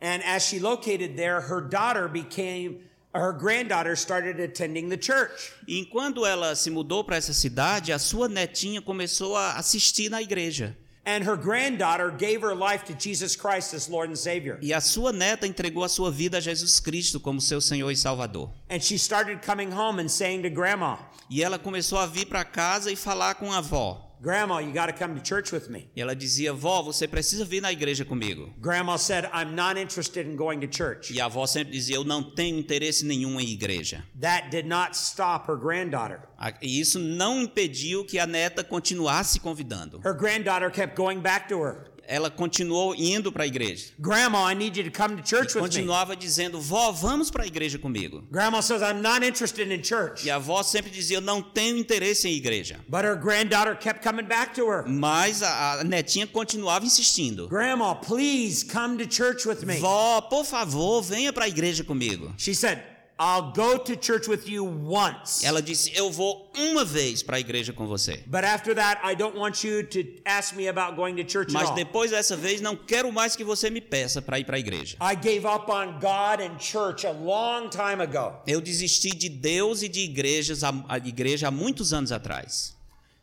And 0.00 0.22
as 0.24 0.44
she 0.44 0.60
located 0.60 1.16
there, 1.16 1.40
her 1.40 1.60
daughter 1.60 2.08
became, 2.08 2.80
her 3.14 3.32
granddaughter 3.32 3.96
started 3.96 4.38
attending 4.38 4.88
the 4.88 4.96
church. 4.96 5.52
E 5.66 5.78
enquanto 5.78 6.24
ela 6.24 6.54
se 6.54 6.70
mudou 6.70 7.02
para 7.04 7.16
essa 7.16 7.32
cidade, 7.32 7.92
a 7.92 7.98
sua 7.98 8.28
netinha 8.28 8.80
começou 8.80 9.36
a 9.36 9.54
assistir 9.54 10.08
na 10.08 10.22
igreja. 10.22 10.76
And 11.04 11.24
her 11.24 11.36
granddaughter 11.36 12.10
gave 12.10 12.42
her 12.42 12.54
life 12.54 12.84
to 12.84 12.94
Jesus 12.94 13.34
Christ 13.34 13.72
as 13.72 13.88
Lord 13.88 14.10
and 14.10 14.16
Savior. 14.16 14.58
E 14.60 14.74
a 14.74 14.80
sua 14.80 15.10
neta 15.10 15.46
entregou 15.46 15.82
a 15.82 15.88
sua 15.88 16.10
vida 16.10 16.36
a 16.36 16.40
Jesus 16.40 16.78
Cristo 16.78 17.18
como 17.18 17.40
seu 17.40 17.62
Senhor 17.62 17.90
e 17.90 17.96
Salvador. 17.96 18.50
And 18.68 18.80
she 18.80 18.98
started 18.98 19.40
coming 19.40 19.72
home 19.72 20.00
and 20.00 20.08
saying 20.10 20.42
to 20.42 20.50
Grandma, 20.50 20.98
E 21.30 21.42
ela 21.42 21.58
começou 21.58 21.98
a 21.98 22.06
vir 22.06 22.26
para 22.26 22.44
casa 22.44 22.92
e 22.92 22.96
falar 22.96 23.36
com 23.36 23.50
a 23.50 23.58
avó. 23.58 24.07
Grandma, 24.20 24.58
you 24.58 24.72
got 24.72 24.86
to 24.86 24.92
come 24.92 25.14
to 25.14 25.22
church 25.22 25.52
with 25.52 25.68
me. 25.68 25.88
E 25.94 26.00
ela 26.00 26.14
dizia: 26.14 26.52
Vó, 26.52 26.82
você 26.82 27.06
precisa 27.06 27.44
vir 27.44 27.60
na 27.60 27.72
igreja 27.72 28.04
comigo. 28.04 28.52
Grandma 28.60 28.96
said, 28.96 29.26
I'm 29.32 29.54
not 29.54 29.78
interested 29.78 30.26
in 30.26 30.36
going 30.36 30.60
to 30.60 30.66
church. 30.66 31.12
E 31.12 31.20
a 31.20 31.26
avó 31.26 31.46
sempre 31.46 31.72
dizia: 31.72 31.96
Eu 31.96 32.04
não 32.04 32.22
tenho 32.22 32.58
interesse 32.58 33.04
nenhum 33.04 33.40
em 33.40 33.48
igreja. 33.48 34.04
That 34.20 34.50
did 34.50 34.66
not 34.66 34.96
stop 34.96 35.50
her 35.50 35.56
granddaughter. 35.56 36.20
E 36.60 36.80
isso 36.80 36.98
não 36.98 37.42
impediu 37.42 38.04
que 38.04 38.18
a 38.18 38.26
neta 38.26 38.64
continuasse 38.64 39.38
convidando. 39.40 40.00
Her 40.04 40.14
granddaughter 40.14 40.70
kept 40.70 40.96
going 40.96 41.20
back 41.20 41.48
to 41.48 41.62
her. 41.62 41.86
Ela 42.10 42.30
continuou 42.30 42.94
indo 42.94 43.30
para 43.30 43.44
a 43.44 43.46
igreja. 43.46 43.88
Grandma, 43.98 44.50
I 44.50 44.54
need 44.54 44.78
you 44.78 44.90
to 44.90 44.90
come 44.90 45.14
to 45.14 45.22
church 45.22 45.54
with 45.54 45.62
me. 45.62 45.68
Continuava 45.68 46.16
dizendo: 46.16 46.58
Vó, 46.58 46.90
vamos 46.90 47.30
para 47.30 47.44
a 47.44 47.46
igreja 47.46 47.78
comigo. 47.78 48.24
Grandma 48.30 48.62
says, 48.62 48.80
I'm 48.80 49.02
not 49.02 49.22
interested 49.22 49.70
in 49.70 49.82
church. 49.82 50.24
E 50.24 50.30
a 50.30 50.36
avó 50.36 50.62
sempre 50.62 50.90
dizia: 50.90 51.18
Eu 51.18 51.20
não 51.20 51.42
tenho 51.42 51.76
interesse 51.76 52.26
em 52.26 52.32
igreja. 52.32 52.80
But 52.88 53.04
her 53.04 53.14
granddaughter 53.14 53.76
kept 53.76 54.02
coming 54.02 54.24
back 54.24 54.54
to 54.54 54.66
her. 54.70 54.88
Mas 54.88 55.42
a, 55.42 55.80
a 55.80 55.84
netinha 55.84 56.26
continuava 56.26 56.86
insistindo. 56.86 57.46
Grandma, 57.46 57.94
please 57.96 58.64
come 58.64 58.96
to 58.96 59.06
church 59.06 59.46
with 59.46 59.66
me. 59.66 59.78
Vó, 59.78 60.22
por 60.22 60.46
favor, 60.46 61.02
venha 61.02 61.30
para 61.30 61.44
a 61.44 61.48
igreja 61.48 61.84
comigo. 61.84 62.32
She 62.38 62.54
said, 62.54 62.82
I'll 63.20 63.52
go 63.52 63.78
to 63.78 63.96
church 63.96 64.28
with 64.28 64.46
you 64.46 64.64
once. 64.64 65.44
Ela 65.44 65.60
disse: 65.60 65.90
Eu 65.94 66.10
vou 66.12 66.50
uma 66.56 66.84
vez 66.84 67.22
para 67.22 67.36
a 67.36 67.40
igreja 67.40 67.72
com 67.72 67.86
você. 67.86 68.22
But 68.26 68.44
after 68.44 68.74
that, 68.76 69.00
I 69.04 69.16
don't 69.16 69.36
want 69.36 69.64
you 69.64 69.82
to 69.88 69.98
ask 70.24 70.54
me 70.54 70.68
about 70.68 70.94
going 70.94 71.16
to 71.16 71.28
church 71.28 71.52
Mas 71.52 71.70
depois 71.74 72.12
dessa 72.12 72.36
vez, 72.36 72.60
não 72.60 72.76
quero 72.76 73.10
mais 73.12 73.34
que 73.34 73.42
você 73.42 73.70
me 73.70 73.80
peça 73.80 74.22
para 74.22 74.38
ir 74.38 74.44
para 74.44 74.56
a 74.56 74.60
igreja. 74.60 74.96
I 75.00 75.16
gave 75.16 75.44
up 75.46 75.68
on 75.70 75.98
God 75.98 76.40
and 76.40 76.60
church 76.60 77.04
a 77.06 77.10
long 77.12 77.68
time 77.68 78.00
ago. 78.02 78.40
Eu 78.46 78.60
desisti 78.60 79.10
de 79.10 79.28
Deus 79.28 79.82
e 79.82 79.88
de 79.88 80.00
igrejas, 80.00 80.62
há- 80.62 80.84
a 80.88 80.98
igreja 80.98 81.48
há 81.48 81.50
muitos 81.50 81.92
anos 81.92 82.12
atrás. 82.12 82.76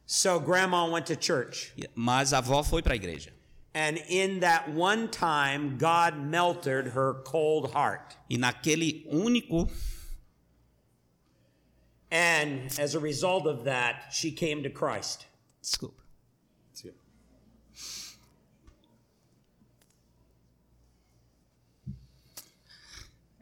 So 0.06 0.40
grandma 0.40 0.86
went 0.86 1.06
to 1.08 1.16
church. 1.20 1.72
Mas 1.96 2.34
a 2.34 2.40
avó 2.40 2.64
foi 2.64 2.82
para 2.84 2.94
a 2.94 2.96
igreja. 2.96 3.32
And 3.76 3.98
in 4.08 4.40
that 4.40 4.70
one 4.70 5.10
time, 5.10 5.78
God 5.78 6.18
melted 6.18 6.88
her 6.94 7.16
cold 7.26 7.74
heart. 7.74 8.16
E 8.30 8.38
naquele 8.38 9.06
único, 9.12 9.70
And 12.10 12.72
as 12.80 12.96
a 12.96 13.00
result 13.00 13.46
of 13.46 13.66
that, 13.66 14.14
she 14.14 14.32
came 14.32 14.64
to 14.64 14.70
Christ. 14.70 15.26
desculpa. 15.62 16.02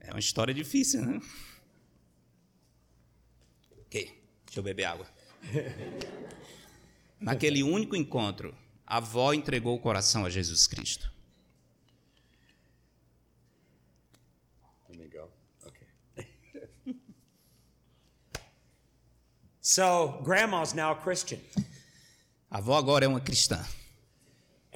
É 0.02 0.12
uma 0.12 0.20
história 0.20 0.54
difícil, 0.54 1.06
né? 1.06 1.22
Ok, 3.86 4.22
deixa 4.46 4.60
eu 4.60 4.64
beber 4.64 4.86
água. 4.86 5.08
Naquele 7.20 7.64
único 7.64 7.96
encontro, 7.96 8.54
a 8.86 8.98
avó 8.98 9.34
entregou 9.34 9.76
o 9.76 9.80
coração 9.80 10.26
a 10.26 10.30
Jesus 10.30 10.68
Cristo. 10.68 11.10
Let 14.90 15.00
me 15.00 15.08
go. 15.08 15.30
Okay. 15.66 15.88
so, 19.62 20.20
grandma's 20.24 20.74
now 20.74 20.92
a 20.92 20.96
Christian. 20.96 21.40
A 22.52 22.58
avó 22.58 22.78
agora 22.78 23.06
é 23.06 23.08
uma 23.08 23.22
cristã. 23.22 23.66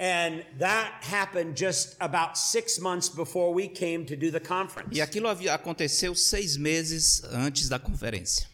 And 0.00 0.44
that 0.58 1.02
happened 1.02 1.56
just 1.56 1.96
about 2.00 2.38
six 2.38 2.78
months 2.78 3.08
before 3.08 3.52
we 3.52 3.66
came 3.66 4.06
to 4.06 4.16
do 4.16 4.30
the 4.30 4.38
conference. 4.40 4.96
E 4.96 5.00
aquilo 5.00 5.28
havia- 5.28 5.54
aconteceu 5.54 6.14
seis 6.14 6.56
meses 6.56 7.22
antes 7.24 7.68
da 7.68 7.80
conferência. 7.80 8.46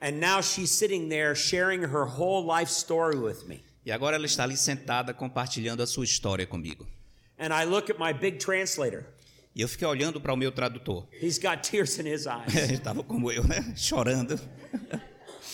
And 0.00 0.20
now 0.20 0.40
she's 0.40 0.70
sitting 0.70 1.08
there 1.08 1.34
sharing 1.36 1.82
her 1.82 2.04
whole 2.04 2.44
life 2.44 2.68
story 2.68 3.16
with 3.16 3.46
me. 3.46 3.64
E 3.84 3.92
agora 3.92 4.16
ela 4.16 4.26
está 4.26 4.44
ali 4.44 4.56
sentada 4.56 5.12
compartilhando 5.12 5.82
a 5.82 5.86
sua 5.86 6.04
história 6.04 6.46
comigo. 6.46 6.86
And 7.38 7.48
I 7.52 7.64
look 7.64 7.90
at 7.90 7.98
my 7.98 8.12
big 8.12 8.38
translator. 8.38 9.04
E 9.54 9.60
eu 9.60 9.68
fiquei 9.68 9.86
olhando 9.86 10.20
para 10.20 10.32
o 10.32 10.36
meu 10.36 10.50
tradutor. 10.50 11.06
He's 11.22 11.38
got 11.38 11.62
tears 11.62 11.98
in 11.98 12.06
his 12.08 12.26
eyes. 12.26 12.54
Ele 12.56 12.74
estava 12.74 13.02
como 13.02 13.30
eu, 13.30 13.44
né? 13.44 13.72
Chorando. 13.76 14.40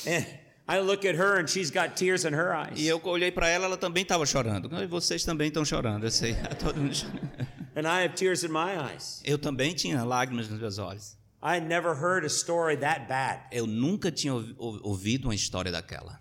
and 0.07 0.25
I 0.69 0.79
look 0.81 1.05
at 1.05 1.16
her 1.16 1.38
and 1.40 1.49
she's 1.49 1.71
got 1.71 1.97
tears 1.97 2.25
in 2.25 2.33
her 2.33 2.53
eyes. 2.55 2.79
E 2.79 2.87
eu 2.87 3.01
olhei 3.05 3.33
para 3.33 3.49
ela, 3.49 3.64
ela 3.66 3.77
também 3.77 4.03
estava 4.03 4.25
chorando. 4.25 4.71
E 4.81 4.87
vocês 4.87 5.25
também 5.25 5.49
estão 5.49 5.64
chorando, 5.64 6.05
eu 6.05 6.11
sei. 6.11 6.35
Todo 6.62 6.77
mundo 6.81 6.95
chorando. 6.95 7.31
And 7.75 7.83
I 7.87 8.05
have 8.05 8.14
tears 8.14 8.45
in 8.45 8.49
my 8.49 8.75
eyes. 8.77 9.21
Eu 9.25 9.38
também 9.38 9.75
tinha 9.75 10.03
lágrimas 10.05 10.49
nos 10.49 10.61
meus 10.61 10.79
olhos. 10.79 11.16
I 11.43 11.59
never 11.59 11.93
heard 11.95 12.25
a 12.25 12.29
story 12.29 12.77
that 12.79 13.07
bad. 13.09 13.40
Eu 13.51 13.66
nunca 13.66 14.11
tinha 14.12 14.35
ouvi- 14.35 14.55
ou- 14.59 14.79
ouvido 14.83 15.27
uma 15.29 15.35
história 15.35 15.73
daquela. 15.73 16.19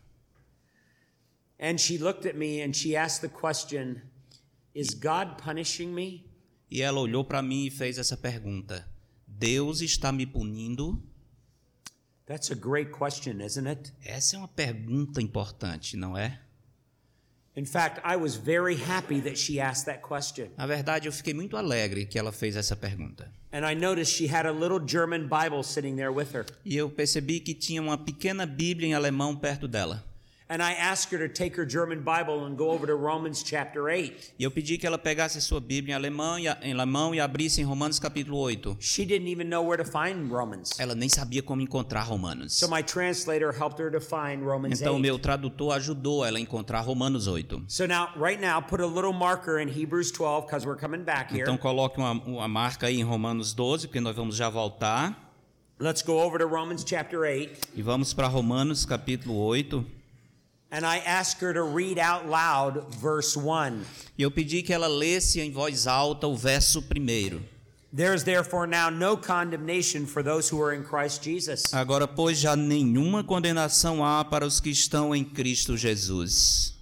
And 1.59 1.77
she 1.77 1.97
looked 1.97 2.25
at 2.25 2.35
me 2.35 2.61
and 2.61 2.73
she 2.73 2.95
asked 2.95 3.21
the 3.21 3.29
question 3.29 4.01
Is 4.73 4.93
God 4.93 5.37
punishing 5.37 5.93
me? 5.93 6.25
E 6.71 6.81
ela 6.81 6.99
olhou 6.99 7.23
para 7.23 7.41
mim 7.41 7.65
e 7.65 7.69
fez 7.69 7.97
essa 7.97 8.15
pergunta: 8.15 8.87
Deus 9.27 9.81
está 9.81 10.11
me 10.11 10.25
punindo? 10.25 11.01
That's 12.25 12.51
a 12.51 12.55
great 12.55 12.91
question, 12.91 13.41
isn't 13.41 13.67
it? 13.67 13.91
Essa 14.05 14.35
é 14.35 14.39
uma 14.39 14.47
pergunta 14.47 15.19
importante, 15.21 15.97
não 15.97 16.15
é? 16.15 16.39
In 17.55 17.65
fact, 17.65 17.99
I 18.05 18.15
was 18.15 18.35
very 18.35 18.75
happy 18.75 19.19
that 19.21 19.35
she 19.35 19.59
asked 19.59 19.85
that 19.87 20.01
question. 20.01 20.49
Na 20.55 20.67
verdade, 20.67 21.07
eu 21.07 21.11
fiquei 21.11 21.33
muito 21.33 21.57
alegre 21.57 22.05
que 22.05 22.19
ela 22.19 22.31
fez 22.31 22.55
essa 22.55 22.75
pergunta. 22.75 23.29
And 23.51 23.65
I 23.69 23.73
noticed 23.73 24.15
she 24.15 24.27
had 24.27 24.45
a 24.45 24.51
little 24.51 24.79
German 24.79 25.27
Bible 25.27 25.63
sitting 25.63 25.95
there 25.95 26.11
with 26.11 26.33
her. 26.33 26.45
E 26.63 26.77
eu 26.77 26.89
percebi 26.89 27.39
que 27.39 27.55
tinha 27.55 27.81
uma 27.81 27.97
pequena 27.97 28.45
Bíblia 28.45 28.89
em 28.89 28.93
alemão 28.93 29.35
perto 29.35 29.67
dela. 29.67 30.05
And 30.51 30.63
I 30.63 30.73
asked 30.73 31.11
her 31.11 31.19
to 31.19 31.31
take 31.31 31.55
her 31.57 31.63
German 31.63 31.99
Bible 31.99 32.45
and 32.45 32.57
go 32.57 32.71
over 32.71 32.87
to 32.87 32.95
Romans 32.95 33.43
chapter 33.43 33.87
8. 33.87 34.33
E 34.39 34.43
eu 34.43 34.49
pedi 34.49 34.79
que 34.79 34.87
ela 34.87 34.97
pegasse 34.97 35.37
a 35.37 35.41
sua 35.41 35.59
Bíblia 35.59 35.93
em 35.93 35.95
alemão 35.95 36.39
e, 36.39 36.47
em 36.63 36.73
alemão 36.73 37.13
e 37.13 37.19
abrisse 37.19 37.61
em 37.61 37.63
Romanos 37.63 37.99
capítulo 37.99 38.39
8. 38.39 38.75
She 38.79 39.05
didn't 39.05 39.29
even 39.29 39.47
know 39.47 39.63
where 39.63 39.77
to 39.77 39.87
find 39.87 40.27
Romans. 40.31 40.71
Ela 40.79 40.95
nem 40.95 41.07
sabia 41.07 41.43
como 41.43 41.61
encontrar 41.61 42.01
Romanos. 42.01 42.53
So 42.53 42.67
my 42.67 42.81
translator 42.81 43.51
helped 43.51 43.79
her 43.79 43.91
to 43.91 44.01
find 44.01 44.41
Romans 44.43 44.81
Então 44.81 44.93
o 44.93 44.95
8. 44.95 45.01
meu 45.03 45.19
tradutor 45.19 45.71
ajudou 45.75 46.25
ela 46.25 46.39
a 46.39 46.41
encontrar 46.41 46.79
Romanos 46.79 47.27
8. 47.27 47.65
So 47.67 47.85
now, 47.85 48.07
right 48.19 48.41
now, 48.41 48.59
put 48.59 48.81
a 48.81 48.87
little 48.87 49.13
marker 49.13 49.59
in 49.59 49.67
Hebrews 49.69 50.11
12 50.11 50.47
because 50.47 50.65
we're 50.65 50.79
coming 50.81 51.03
back 51.03 51.31
here. 51.31 51.43
Então 51.43 51.57
coloque 51.59 51.99
uma, 51.99 52.13
uma 52.13 52.47
marca 52.47 52.87
aí 52.87 52.99
em 52.99 53.03
Romanos 53.03 53.53
12, 53.53 53.85
porque 53.85 53.99
nós 53.99 54.15
vamos 54.15 54.35
já 54.35 54.49
voltar. 54.49 55.29
Let's 55.79 56.01
go 56.01 56.13
over 56.13 56.39
to 56.39 56.47
Romans 56.47 56.83
chapter 56.83 57.19
8. 57.19 57.69
E 57.75 57.83
vamos 57.83 58.15
para 58.15 58.27
Romanos 58.27 58.83
capítulo 58.83 59.35
8. 59.37 59.98
And 60.71 60.85
I 60.85 60.99
asked 60.99 61.41
her 61.41 61.53
to 61.53 61.63
read 61.63 61.97
out 61.97 62.27
loud 62.27 62.93
verse 63.01 63.35
1. 63.35 63.83
E 64.17 64.21
eu 64.21 64.29
pedi 64.29 64.61
que 64.61 64.71
ela 64.71 64.87
lesse 64.87 65.39
em 65.39 65.51
voz 65.51 65.87
alta 65.87 66.27
o 66.27 66.35
verso 66.35 66.81
primeiro. 66.83 67.41
There 67.91 68.13
is 68.13 68.23
therefore 68.23 68.67
now 68.67 68.91
no 68.91 69.17
condemnation 69.17 70.05
for 70.05 70.21
those 70.21 70.47
who 70.47 70.61
are 70.61 70.75
in 70.75 70.83
Christ 70.83 71.23
Jesus. 71.23 71.73
Agora, 71.73 72.07
pois, 72.07 72.37
já 72.37 72.55
nenhuma 72.55 73.23
condenação 73.23 74.05
há 74.05 74.23
para 74.23 74.45
os 74.45 74.59
que 74.59 74.69
estão 74.69 75.15
em 75.15 75.23
Cristo 75.23 75.75
Jesus. 75.75 76.75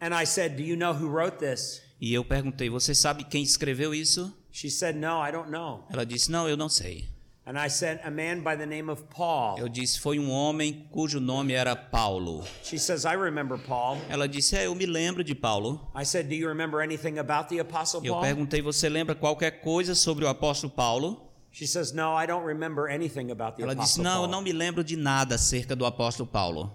And 0.00 0.14
I 0.14 0.24
said, 0.24 0.56
Do 0.56 0.62
you 0.62 0.76
know 0.76 0.94
who 0.94 1.08
wrote 1.08 1.38
this? 1.38 1.82
E 2.00 2.14
eu 2.14 2.24
perguntei: 2.24 2.70
Você 2.70 2.94
sabe 2.94 3.24
quem 3.24 3.42
escreveu 3.42 3.94
isso? 3.94 4.32
She 4.50 4.70
said, 4.70 4.96
No, 4.96 5.22
I 5.22 5.30
don't 5.30 5.50
know. 5.50 5.84
Ela 5.90 6.06
disse: 6.06 6.30
Não, 6.30 6.48
eu 6.48 6.56
não 6.56 6.70
sei. 6.70 7.11
And 7.44 7.58
I 7.58 7.68
said, 7.68 8.00
A 8.04 8.10
man 8.10 8.40
by 8.42 8.54
the 8.56 8.66
name 8.66 8.88
of 8.88 9.02
Paul. 9.10 9.58
Eu 9.58 9.68
disse: 9.68 9.98
Foi 9.98 10.16
um 10.18 10.30
homem 10.30 10.86
cujo 10.92 11.18
nome 11.18 11.52
era 11.52 11.74
Paulo. 11.74 12.44
She 12.62 12.78
says, 12.78 13.04
I 13.04 13.14
remember 13.16 13.58
Paul. 13.58 13.98
Ela 14.08 14.28
disse: 14.28 14.54
É, 14.56 14.66
eu 14.66 14.74
me 14.76 14.86
lembro 14.86 15.24
de 15.24 15.34
Paulo. 15.34 15.90
I 15.94 16.04
said, 16.04 16.28
Do 16.28 16.34
you 16.36 16.46
remember 16.48 16.80
anything 16.80 17.18
about 17.18 17.48
the 17.48 17.58
Apostle 17.60 18.00
Eu 18.04 18.12
Paul? 18.14 18.22
perguntei: 18.22 18.62
Você 18.62 18.88
lembra 18.88 19.16
qualquer 19.16 19.60
coisa 19.60 19.94
sobre 19.96 20.24
o 20.24 20.28
apóstolo 20.28 20.72
Paulo? 20.72 21.32
She 21.50 21.66
says, 21.66 21.92
No, 21.92 22.14
I 22.16 22.26
don't 22.26 22.46
remember 22.46 22.88
anything 22.88 23.32
about 23.32 23.56
the 23.56 23.64
Ela 23.64 23.74
disse: 23.74 24.00
Não, 24.00 24.12
eu 24.12 24.18
Paul. 24.20 24.28
não 24.30 24.40
me 24.42 24.52
lembro 24.52 24.84
de 24.84 24.96
nada 24.96 25.34
acerca 25.34 25.74
do 25.74 25.84
apóstolo 25.84 26.28
Paulo. 26.28 26.72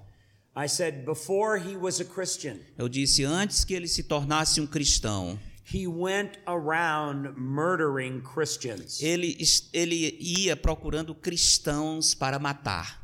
I 0.54 0.68
said, 0.68 1.06
Before 1.06 1.58
he 1.58 1.78
was 1.78 2.02
a 2.02 2.06
Christian, 2.06 2.58
Eu 2.78 2.90
disse: 2.90 3.24
Antes 3.24 3.64
que 3.64 3.74
ele 3.74 3.88
se 3.88 4.04
tornasse 4.04 4.60
um 4.60 4.68
cristão, 4.68 5.40
he 5.70 5.86
went 5.86 6.40
around 6.48 7.36
murdering 7.36 8.22
Christians. 8.22 9.02
ele, 9.02 9.38
ele 9.74 10.18
ia 10.20 10.56
procurando 10.56 11.14
cristãos 11.14 12.16
para 12.16 12.40
matar. 12.40 13.04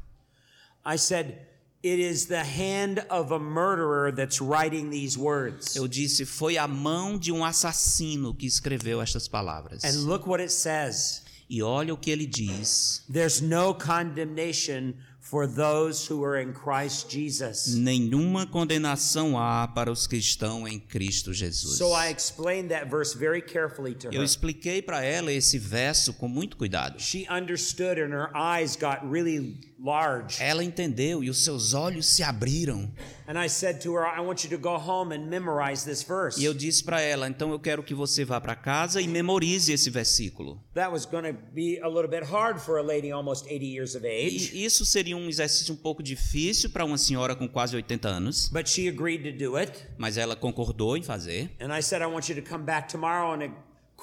I 0.86 0.98
said, 0.98 1.48
It 1.86 2.00
is 2.00 2.28
the 2.28 2.46
hand 2.46 3.06
of 3.10 3.34
a 3.34 3.40
murderer 3.40 4.10
that's 4.14 4.40
writing 4.40 4.90
these 4.90 5.18
words. 5.18 5.76
Eu 5.76 5.86
disse: 5.86 6.26
Foi 6.26 6.58
a 6.58 6.66
mão 6.66 7.18
de 7.18 7.30
um 7.30 7.44
assassino 7.44 8.34
que 8.34 8.46
escreveu 8.46 9.02
estas 9.02 9.28
palavras. 9.28 9.84
And 9.84 10.06
look 10.06 10.26
what 10.26 10.42
it 10.42 10.52
says 10.52 11.24
E 11.50 11.62
olha 11.62 11.94
o 11.94 11.98
que 11.98 12.10
ele 12.10 12.26
diz: 12.26 13.04
there's 13.12 13.42
no 13.42 13.76
condemnation 13.76 14.96
for 15.24 15.48
those 15.48 16.06
who 16.06 16.22
are 16.22 16.38
in 16.38 16.52
Christ 16.52 17.10
Jesus. 17.10 17.76
Nenhuma 17.76 18.46
condenação 18.46 19.40
há 19.40 19.66
para 19.66 19.90
os 19.90 20.06
que 20.06 20.18
estão 20.18 20.68
em 20.68 20.78
Cristo 20.78 21.34
Jesus. 21.34 21.78
So 21.78 21.94
I 21.94 22.10
explained 22.12 22.70
that 22.72 22.90
verse 22.90 23.18
very 23.18 23.42
carefully 23.42 23.96
to 23.96 24.10
Eu 24.10 24.20
her. 24.20 24.26
expliquei 24.26 24.82
para 24.82 25.02
ela 25.02 25.32
esse 25.32 25.58
verso 25.58 26.14
com 26.14 26.28
muito 26.28 26.58
cuidado. 26.58 27.00
She 27.00 27.26
understood 27.32 27.98
and 28.02 28.12
her 28.12 28.30
eyes 28.36 28.76
got 28.76 29.00
really 29.10 29.62
large. 29.84 30.42
Ela 30.42 30.64
entendeu 30.64 31.24
e 31.24 31.30
os 31.30 31.44
seus 31.44 31.74
olhos 31.74 32.06
se 32.06 32.24
abriram. 32.24 32.90
And 33.28 33.42
I 33.42 33.48
said 33.50 33.82
to 33.84 33.94
her, 33.96 34.06
I 34.06 34.20
want 34.22 34.44
you 34.44 34.50
to 34.50 34.58
go 34.58 34.76
home 34.78 35.14
and 35.16 35.28
memorize 35.28 35.86
this 35.86 36.04
verse. 36.04 36.40
E 36.42 36.46
eu 36.46 36.54
disse 36.54 36.84
para 36.84 37.02
ela: 37.02 37.28
então 37.28 37.52
eu 37.52 37.60
quero 37.60 37.82
que 37.84 37.94
você 37.94 38.26
vá 38.26 38.40
para 38.40 38.56
casa 38.56 39.02
e 39.02 39.08
memorize 39.08 39.72
esse 39.72 39.90
versículo. 39.90 40.62
That 40.74 40.92
was 40.92 41.06
going 41.06 41.24
to 41.24 41.38
be 41.54 41.80
a 41.82 41.88
little 41.88 42.10
bit 42.10 42.24
hard 42.24 42.60
for 42.60 42.78
a 42.78 42.82
lady 42.84 43.12
almost 43.12 43.46
80 43.48 43.66
years 43.66 43.96
of 43.96 44.06
age, 44.06 44.52
E 44.54 44.64
isso 44.66 44.86
seria 44.86 45.16
um 45.18 45.28
exercício 45.30 45.74
um 45.74 45.78
pouco 45.78 46.02
difícil 46.04 46.70
para 46.70 46.84
uma 46.86 46.98
senhora 46.98 47.36
com 47.36 47.48
quase 47.48 47.76
80 47.76 48.08
anos, 48.08 48.50
but 48.50 48.68
she 48.70 48.88
agreed 48.88 49.24
to 49.32 49.38
do 49.38 49.56
it. 49.58 49.72
mas 49.98 50.18
ela 50.18 50.36
concordou 50.36 50.98
em 50.98 51.04
fazer. 51.04 51.50
And 51.62 51.76
I 51.78 51.82
said, 51.82 52.02
I 52.02 52.08
want 52.08 52.30
you 52.30 52.36
to 52.36 52.42
come 52.42 52.64
back 52.64 52.90
tomorrow 52.90 53.34
and 53.34 53.52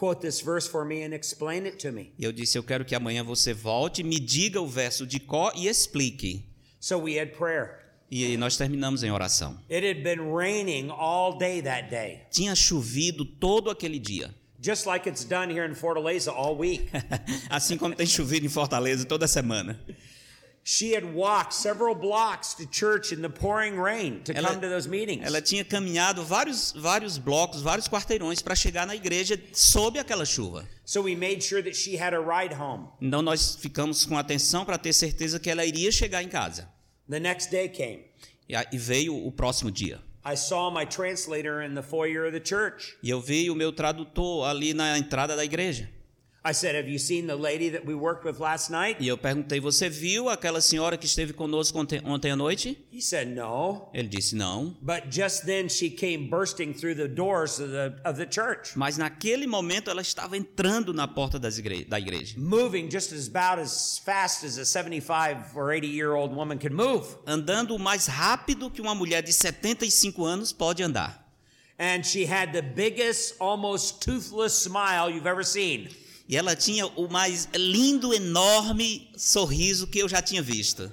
quote 0.01 0.23
this 0.23 0.41
verse 0.41 0.67
for 0.67 0.83
me 0.83 1.05
and 1.05 1.13
explain 1.13 1.67
it 1.67 1.77
to 1.77 1.93
me. 1.93 2.11
Eu 2.19 2.33
disse: 2.33 2.57
eu 2.57 2.63
quero 2.63 2.87
que 2.87 2.95
amanhã 2.95 3.23
você 3.23 3.53
volte, 3.53 4.03
me 4.03 4.19
diga 4.19 4.59
o 4.59 4.67
verso 4.67 5.07
de 5.07 5.21
có 5.21 5.53
e 5.55 5.69
explique. 5.69 6.43
So 6.81 6.97
we 6.97 7.19
had 7.21 7.33
prayer. 7.37 7.79
E 8.11 8.35
nós 8.39 8.57
terminamos 8.57 9.03
em 9.05 9.11
oração. 9.11 9.59
It 9.71 9.87
had 9.87 10.03
been 10.03 10.35
raining 10.35 10.91
all 10.91 11.37
day 11.37 11.61
that 11.61 11.91
day, 11.91 12.23
Tinha 12.31 12.55
chovido 12.55 13.27
todo 13.27 13.71
aquele 13.71 13.99
dia. 13.99 14.35
just 14.59 14.87
like 14.87 15.07
it's 15.07 15.25
done 15.25 15.51
here 15.51 15.65
in 15.65 15.75
Fortaleza 15.75 16.33
all 16.33 16.57
week. 16.57 16.91
assim 17.51 17.77
como 17.77 17.95
tem 17.95 18.07
chovido 18.07 18.47
em 18.47 18.49
Fortaleza 18.49 19.05
toda 19.05 19.29
semana. 19.29 19.79
She 20.63 20.95
had 20.95 21.05
walked 21.15 21.53
several 21.55 21.95
blocks 21.95 22.55
to 22.55 22.67
church 22.67 23.13
in 23.13 23.23
the 23.23 23.29
pouring 23.29 23.79
rain 23.81 24.23
to 24.25 24.33
Ela- 24.33 24.49
come 24.49 24.61
to 24.61 24.69
those 24.69 24.89
meetings. 24.89 25.25
Ela 25.27 25.41
tinha 25.41 25.65
caminhado 25.65 26.23
vários, 26.25 26.73
vários 26.77 27.19
blocos, 27.19 27.63
vários 27.63 27.89
quarteirões 27.89 28.43
para 28.43 28.55
chegar 28.55 28.87
na 28.87 28.95
igreja 28.95 29.41
sob 29.53 29.99
aquela 29.99 30.25
chuva. 30.25 30.67
So 30.85 31.03
we 31.03 31.15
made 31.15 31.43
sure 31.43 31.63
that 31.63 31.75
she 31.77 31.97
had 31.97 32.15
a 32.15 32.21
ride 32.21 32.55
home. 32.55 32.89
Então 33.01 33.23
nós 33.23 33.57
ficamos 33.57 34.05
com 34.05 34.17
atenção 34.19 34.65
para 34.65 34.77
ter 34.79 34.93
certeza 34.93 35.39
que 35.41 35.49
ela 35.51 35.65
iria 35.65 35.91
chegar 35.91 36.23
em 36.23 36.29
casa. 36.29 36.69
The 37.09 37.19
next 37.21 37.51
day 37.51 37.69
came. 37.69 38.05
E 38.49 38.55
E 38.73 38.79
veio 38.79 39.17
o 39.17 39.33
próximo 39.33 39.71
dia. 39.71 40.01
I 40.23 40.37
saw 40.37 40.71
my 40.71 40.85
translator 40.85 41.63
in 41.63 41.75
the 41.75 41.83
foyer 41.83 42.27
of 42.27 42.39
the 42.39 42.45
church. 42.45 42.95
E 43.03 43.09
eu 43.09 43.21
vi 43.21 43.51
o 43.51 43.55
meu 43.55 43.73
tradutor 43.73 44.47
ali 44.47 44.75
na 44.75 44.99
entrada 44.99 45.35
da 45.35 45.43
igreja. 45.45 45.89
I 46.43 46.53
said, 46.55 46.75
Have 46.75 46.89
you 46.89 46.99
seen 46.99 47.27
the 47.27 47.37
lady 47.37 47.69
that 47.69 47.85
we 47.85 47.95
worked 47.95 48.25
with 48.25 48.41
last 48.41 48.71
night? 48.71 48.97
E 48.99 49.07
eu 49.07 49.19
perguntei: 49.19 49.61
Você 49.61 49.91
viu 49.91 50.31
aquela 50.31 50.63
senhora 50.63 50.97
que 50.97 51.05
esteve 51.05 51.35
conosco 51.35 51.79
ontem, 51.79 52.01
ontem 52.03 52.31
à 52.31 52.37
noite? 52.37 52.79
He 52.91 53.03
said, 53.03 53.29
No. 53.29 53.91
Ele 53.93 54.09
disse: 54.09 54.35
Não. 54.35 54.75
But 54.81 55.11
just 55.11 55.45
then 55.45 55.69
she 55.69 55.91
came 55.91 56.31
bursting 56.31 56.73
through 56.73 56.95
the 56.97 57.09
doors 57.09 57.61
of 57.61 57.71
the, 57.71 57.95
of 58.09 58.17
the 58.19 58.25
church, 58.27 58.75
Mas 58.75 58.97
naquele 58.97 59.47
momento 59.47 59.91
ela 59.91 60.01
estava 60.01 60.35
entrando 60.35 60.95
na 60.95 61.07
porta 61.07 61.39
das 61.39 61.59
igre 61.59 61.85
da 61.85 61.99
igreja. 62.01 62.35
moving 62.39 62.89
just 62.91 63.13
as 63.13 63.29
about 63.29 63.61
as 63.61 63.99
fast 63.99 64.47
as 64.47 64.57
a 64.57 64.65
75 64.65 65.55
or 65.55 65.71
80 65.73 65.87
year 65.89 66.15
old 66.15 66.35
woman 66.35 66.57
could 66.57 66.75
move. 66.75 67.07
Andando 67.27 67.79
mais 67.79 68.07
rápido 68.07 68.71
que 68.71 68.81
uma 68.81 68.95
mulher 68.95 69.23
de 69.23 69.35
75 69.35 70.25
anos 70.25 70.55
pode 70.55 70.83
andar. 70.83 71.21
And 71.79 72.03
she 72.03 72.25
had 72.25 72.53
the 72.53 72.63
biggest, 72.63 73.35
almost 73.39 74.01
toothless 74.01 74.55
smile 74.55 75.11
you've 75.11 75.29
ever 75.29 75.45
seen. 75.45 75.89
E 76.31 76.37
ela 76.37 76.55
tinha 76.55 76.87
o 76.87 77.09
mais 77.09 77.49
lindo, 77.53 78.15
enorme 78.15 79.11
sorriso 79.17 79.89
que 79.89 79.99
eu 79.99 80.09
já 80.09 80.23
tinha 80.23 80.41
visto. 80.41 80.89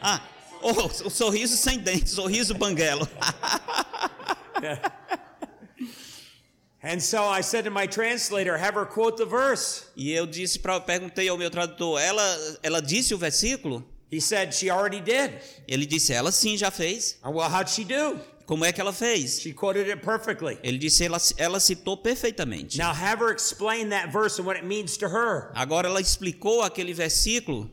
Ah, 0.00 0.26
oh, 0.62 0.86
o 1.06 1.10
sorriso 1.10 1.54
sem 1.58 1.78
dentes, 1.78 2.14
sorriso 2.14 2.54
banguelo. 2.54 3.06
And 6.82 7.00
so 7.00 7.28
I 7.28 7.42
said 7.42 7.64
to 7.64 7.70
my 7.70 7.86
translator, 7.86 8.56
Have 8.56 8.76
her 8.76 8.86
quote 8.86 9.18
the 9.18 9.26
verse. 9.26 9.82
e 9.94 10.10
eu 10.12 10.24
disse 10.26 10.58
para 10.58 10.80
perguntei 10.80 11.28
ao 11.28 11.36
meu 11.36 11.50
tradutor, 11.50 12.00
ela 12.00 12.58
ela 12.62 12.80
disse 12.80 13.12
o 13.12 13.18
versículo? 13.18 13.84
He 14.10 14.22
said, 14.22 14.54
She 14.54 14.70
already 14.70 15.00
did. 15.02 15.32
Ele 15.68 15.84
disse, 15.84 16.14
ela 16.14 16.32
sim 16.32 16.56
já 16.56 16.70
fez. 16.70 17.18
Uh, 17.22 17.30
Well, 17.30 17.50
how'd 17.50 17.68
she 17.68 17.84
do? 17.84 18.18
Como 18.46 18.64
é 18.64 18.72
que 18.72 18.80
ela 18.80 18.92
fez? 18.92 19.40
She 19.40 19.52
quoted 19.52 19.90
it 19.90 20.02
perfectly. 20.02 20.56
Ele 20.62 20.78
disse, 20.78 21.04
ela, 21.04 21.18
ela 21.36 21.58
citou 21.60 21.96
perfeitamente. 21.96 22.78
Now 22.78 22.92
have 22.92 23.20
her 23.20 23.32
explain 23.32 23.88
that 23.90 24.12
verse 24.12 24.40
and 24.40 24.46
what 24.46 24.56
it 24.56 24.64
means 24.66 24.96
to 24.98 25.08
her. 25.08 25.50
Agora 25.54 25.88
ela 25.88 26.00
explicou 26.00 26.62
aquele 26.62 26.94
versículo 26.94 27.68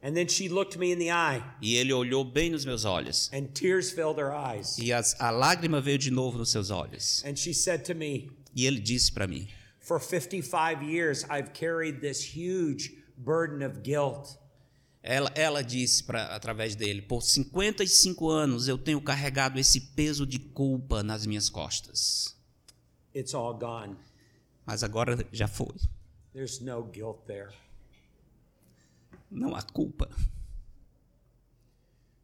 And 0.00 0.14
then 0.14 0.28
she 0.28 0.48
looked 0.48 0.78
me 0.78 0.92
in 0.92 0.98
the 1.00 1.10
eye, 1.10 1.42
e 1.60 1.74
ele 1.76 1.92
olhou 1.92 2.22
bem 2.24 2.50
nos 2.50 2.64
meus 2.64 2.84
olhos. 2.84 3.28
and 3.32 3.48
tears 3.52 3.90
filled 3.90 4.16
her 4.18 4.32
eyes. 4.32 4.78
E 4.78 4.92
as, 4.92 5.16
a 5.18 5.32
lágrima 5.32 5.80
veio 5.80 5.98
de 5.98 6.12
novo 6.12 6.38
nos 6.38 6.50
seus 6.50 6.70
olhos. 6.70 7.24
And 7.26 7.36
she 7.36 7.52
said 7.52 7.84
to 7.86 7.94
me, 7.94 8.30
E 8.54 8.64
ele 8.66 8.78
disse 8.80 9.10
para 9.10 9.26
mim: 9.26 9.48
For 9.80 9.98
55 9.98 10.82
years, 10.84 11.24
I've 11.28 11.52
carried 11.52 12.00
this 12.00 12.22
huge 12.22 12.92
burden 13.16 13.60
of 13.60 13.82
guilt. 13.82 14.37
Ela, 15.10 15.32
ela 15.34 15.64
disse 15.64 16.04
pra, 16.04 16.36
através 16.36 16.76
dele: 16.76 17.00
Por 17.00 17.22
55 17.22 18.28
anos 18.28 18.68
eu 18.68 18.76
tenho 18.76 19.00
carregado 19.00 19.58
esse 19.58 19.80
peso 19.80 20.26
de 20.26 20.38
culpa 20.38 21.02
nas 21.02 21.24
minhas 21.24 21.48
costas. 21.48 22.36
It's 23.16 23.32
all 23.32 23.54
gone. 23.54 23.96
Mas 24.66 24.82
agora 24.84 25.26
já 25.32 25.48
foi. 25.48 25.74
There's 26.34 26.60
no 26.60 26.82
guilt 26.82 27.24
there. 27.26 27.48
Não 29.30 29.56
há 29.56 29.62
culpa. 29.62 30.10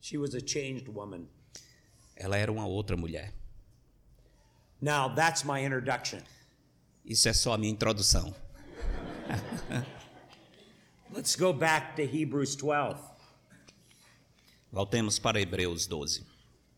She 0.02 0.18
was 0.18 0.34
a 0.34 0.40
changed 0.46 0.90
woman. 0.90 1.26
Ela 2.14 2.36
era 2.36 2.52
uma 2.52 2.66
outra 2.66 2.98
mulher. 2.98 3.32
Now, 4.82 5.14
that's 5.14 5.42
my 5.42 5.64
introduction. 5.64 6.20
Isso 7.02 7.30
é 7.30 7.32
só 7.32 7.54
a 7.54 7.58
minha 7.58 7.72
introdução. 7.72 8.34
Let's 11.12 11.36
go 11.36 11.52
back 11.52 11.96
to 11.96 12.06
Hebrews 12.06 12.56
12. 12.56 12.98
Voltemos 14.72 15.18
para 15.20 15.40
Hebreus 15.40 15.86
12. 15.86 16.24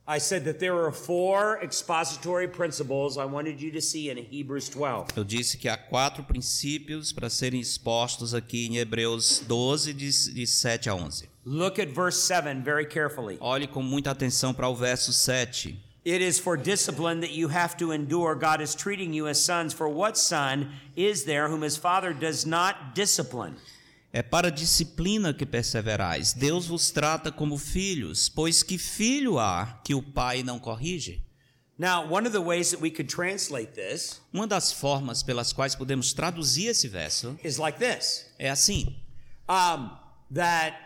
I 0.08 0.18
said 0.18 0.44
that 0.44 0.60
there 0.60 0.78
are 0.84 0.92
four 0.92 1.58
expository 1.60 2.46
principles 2.46 3.18
I 3.18 3.24
wanted 3.24 3.60
you 3.60 3.72
to 3.72 3.80
see 3.80 4.08
in 4.08 4.18
Hebrews 4.18 4.68
12. 4.68 5.08
Eu 5.16 5.24
disse 5.24 5.56
que 5.56 5.68
há 5.68 5.76
quatro 5.76 6.22
princípios 6.22 7.12
para 7.12 7.28
serem 7.28 7.60
expostos 7.60 8.32
aqui 8.32 8.66
em 8.66 8.76
Hebreus 8.76 9.42
12, 9.48 9.92
de, 9.92 10.34
de 10.34 10.46
7 10.46 10.88
a 10.90 10.94
11. 10.94 11.28
Look 11.44 11.80
at 11.80 11.88
verse 11.88 12.20
7 12.20 12.62
very 12.62 12.86
carefully. 12.86 13.36
Olhe 13.40 13.66
com 13.66 13.82
muita 13.82 14.12
atenção 14.12 14.54
para 14.54 14.68
o 14.68 14.76
verso 14.76 15.12
7. 15.12 15.76
It 16.04 16.22
is 16.22 16.38
for 16.38 16.56
discipline 16.56 17.20
that 17.20 17.32
you 17.32 17.48
have 17.48 17.76
to 17.78 17.90
endure. 17.90 18.36
God 18.36 18.60
is 18.60 18.76
treating 18.76 19.12
you 19.12 19.26
as 19.26 19.40
sons. 19.40 19.72
For 19.72 19.88
what 19.88 20.16
son 20.16 20.70
is 20.94 21.24
there 21.24 21.48
whom 21.48 21.62
his 21.62 21.76
father 21.76 22.12
does 22.12 22.46
not 22.46 22.94
discipline? 22.94 23.56
É 24.16 24.22
para 24.22 24.48
a 24.48 24.50
disciplina 24.50 25.34
que 25.34 25.44
perseverais. 25.44 26.32
Deus 26.32 26.66
vos 26.66 26.90
trata 26.90 27.30
como 27.30 27.58
filhos, 27.58 28.30
pois 28.30 28.62
que 28.62 28.78
filho 28.78 29.38
há 29.38 29.78
que 29.84 29.94
o 29.94 30.02
pai 30.02 30.42
não 30.42 30.58
corrige? 30.58 31.22
Now, 31.78 32.10
one 32.10 32.26
of 32.26 32.30
the 32.32 32.42
ways 32.42 32.70
that 32.70 32.82
we 32.82 32.90
could 32.90 33.14
translate 33.14 33.72
this 33.74 34.22
Uma 34.32 34.46
das 34.46 34.72
formas 34.72 35.22
pelas 35.22 35.52
quais 35.52 35.74
podemos 35.74 36.14
traduzir 36.14 36.68
esse 36.68 36.88
verso 36.88 37.38
is 37.44 37.58
like 37.58 37.78
this 37.78 38.24
é 38.38 38.48
assim: 38.48 38.96
um, 39.50 39.90
that 40.32 40.78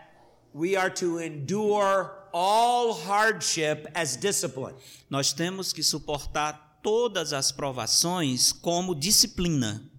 we 0.53 0.75
are 0.75 0.93
to 0.93 1.21
endure 1.21 2.11
all 2.33 2.91
hardship 2.91 3.89
as 3.95 4.17
discipline. 4.17 4.75
nós 5.09 5.31
temos 5.31 5.71
que 5.71 5.81
suportar 5.81 6.79
todas 6.83 7.31
as 7.31 7.49
provações 7.49 8.51
como 8.51 8.93
disciplina. 8.93 9.89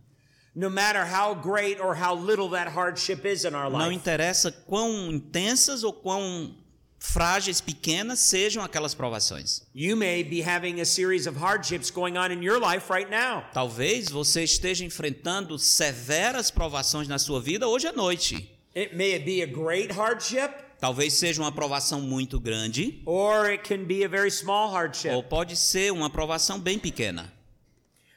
No 0.54 0.68
matter 0.68 1.04
how 1.04 1.34
great 1.34 1.80
or 1.80 1.94
how 1.94 2.14
little 2.14 2.50
that 2.50 2.68
hardship 2.72 3.24
is 3.24 3.44
in 3.44 3.54
our 3.54 3.70
Não 3.70 3.78
life. 3.88 3.94
interessa 3.94 4.52
quão 4.52 5.10
intensas 5.10 5.82
ou 5.82 5.92
quão 5.94 6.54
frágeis, 6.98 7.60
pequenas 7.60 8.20
sejam 8.20 8.62
aquelas 8.62 8.94
provações. 8.94 9.62
You 9.74 9.96
may 9.96 10.22
be 10.22 10.40
having 10.42 10.80
a 10.80 10.84
series 10.84 11.26
of 11.26 11.38
hardships 11.38 11.90
going 11.90 12.16
on 12.18 12.30
in 12.30 12.42
your 12.44 12.60
life 12.60 12.92
right 12.92 13.10
now. 13.10 13.44
Talvez 13.52 14.08
você 14.10 14.44
esteja 14.44 14.84
enfrentando 14.84 15.58
severas 15.58 16.50
provações 16.50 17.08
na 17.08 17.18
sua 17.18 17.40
vida 17.40 17.66
hoje 17.66 17.86
à 17.88 17.92
noite. 17.92 18.48
It 18.76 18.94
may 18.94 19.18
be 19.18 19.42
a 19.42 19.46
great 19.46 19.90
hardship, 19.92 20.50
Talvez 20.78 21.12
seja 21.14 21.40
uma 21.40 21.52
provação 21.52 22.00
muito 22.00 22.40
grande, 22.40 23.00
or 23.06 23.46
it 23.46 23.62
can 23.68 23.84
be 23.84 24.04
a 24.04 24.08
very 24.08 24.30
small 24.30 24.68
hardship. 24.70 25.10
ou 25.14 25.22
pode 25.22 25.56
ser 25.56 25.92
uma 25.92 26.10
provação 26.10 26.58
bem 26.58 26.78
pequena. 26.78 27.31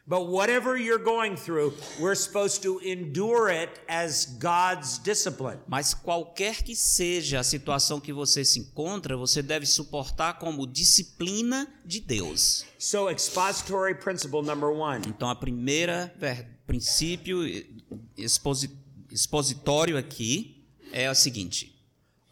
But 0.07 0.27
whatever 0.27 0.77
you're 0.77 1.03
going 1.03 1.35
through, 1.35 1.73
we're 1.99 2.13
supposed 2.13 2.61
to 2.61 2.79
endure 2.83 3.49
it 3.49 3.71
as 3.87 4.37
God's 4.39 4.99
discipline. 4.99 5.57
Mas 5.67 5.95
qualquer 5.95 6.61
que 6.61 6.75
seja 6.75 7.39
a 7.39 7.43
situação 7.43 7.99
que 7.99 8.13
você 8.13 8.45
se 8.45 8.59
encontra, 8.59 9.17
você 9.17 9.41
deve 9.41 9.65
suportar 9.65 10.37
como 10.37 10.67
disciplina 10.67 11.67
de 11.83 11.99
Deus. 11.99 12.65
So, 12.77 13.09
expository 13.09 13.95
principle 13.95 14.43
number 14.43 14.69
one 14.69 15.01
Então, 15.07 15.27
a 15.27 15.35
primeira 15.35 16.13
princípio 16.67 17.43
exposi- 18.15 18.77
expositório 19.09 19.97
aqui 19.97 20.63
é 20.91 21.09
o 21.09 21.15
seguinte: 21.15 21.74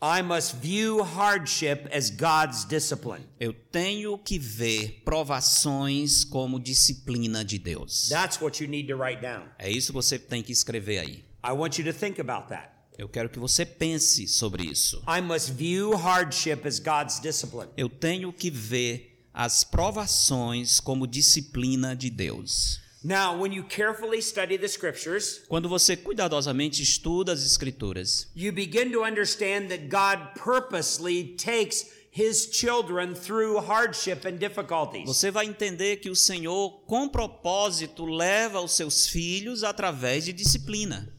I 0.05 0.21
must 0.21 0.57
view 0.57 1.01
hardship 1.01 1.87
as 1.89 2.09
God's 2.09 2.65
discipline. 2.65 3.23
Eu 3.39 3.53
tenho 3.53 4.17
que 4.17 4.37
ver 4.37 5.01
provações 5.05 6.25
como 6.25 6.59
disciplina 6.59 7.41
de 7.45 7.57
Deus. 7.57 8.09
That's 8.09 8.41
what 8.41 8.61
you 8.61 8.69
need 8.69 8.89
to 8.89 8.97
write 8.97 9.21
down. 9.21 9.45
É 9.57 9.71
isso 9.71 9.93
que 9.93 9.93
você 9.93 10.19
tem 10.19 10.43
que 10.43 10.51
escrever 10.51 10.99
aí. 10.99 11.23
I 11.41 11.53
want 11.53 11.77
you 11.79 11.85
to 11.85 11.97
think 11.97 12.19
about 12.19 12.49
that. 12.49 12.69
Eu 12.97 13.07
quero 13.07 13.29
que 13.29 13.39
você 13.39 13.65
pense 13.65 14.27
sobre 14.27 14.65
isso. 14.65 15.01
I 15.07 15.21
must 15.21 15.53
view 15.53 15.95
hardship 15.95 16.67
as 16.67 16.79
God's 16.79 17.21
discipline. 17.21 17.71
Eu 17.77 17.87
tenho 17.87 18.33
que 18.33 18.51
ver 18.51 19.25
as 19.33 19.63
provações 19.63 20.81
como 20.81 21.07
disciplina 21.07 21.95
de 21.95 22.09
Deus. 22.09 22.82
Now, 23.03 23.37
when 23.37 23.51
you 23.51 23.63
carefully 23.63 24.21
study 24.21 24.57
the 24.57 24.67
scriptures, 24.67 25.41
Quando 25.49 25.67
você 25.67 25.97
cuidadosamente 25.97 26.81
estuda 26.81 27.33
as 27.33 27.43
escrituras, 27.45 28.27
you 28.33 28.53
begin 28.53 28.91
to 28.93 29.03
understand 29.03 29.67
that 29.69 29.89
God 29.89 30.33
purposely 30.41 31.35
takes 31.35 31.85
his 32.11 32.49
children 32.51 33.13
through 33.13 33.59
hardship 33.59 34.25
and 34.25 34.37
difficulties. 34.37 35.05
você 35.05 35.31
vai 35.31 35.47
entender 35.47 35.97
que 35.97 36.09
o 36.09 36.15
Senhor, 36.15 36.81
com 36.85 37.09
propósito, 37.09 38.05
leva 38.05 38.61
os 38.61 38.71
seus 38.71 39.07
filhos 39.07 39.63
através 39.63 40.23
de 40.23 40.31
disciplina. 40.31 41.11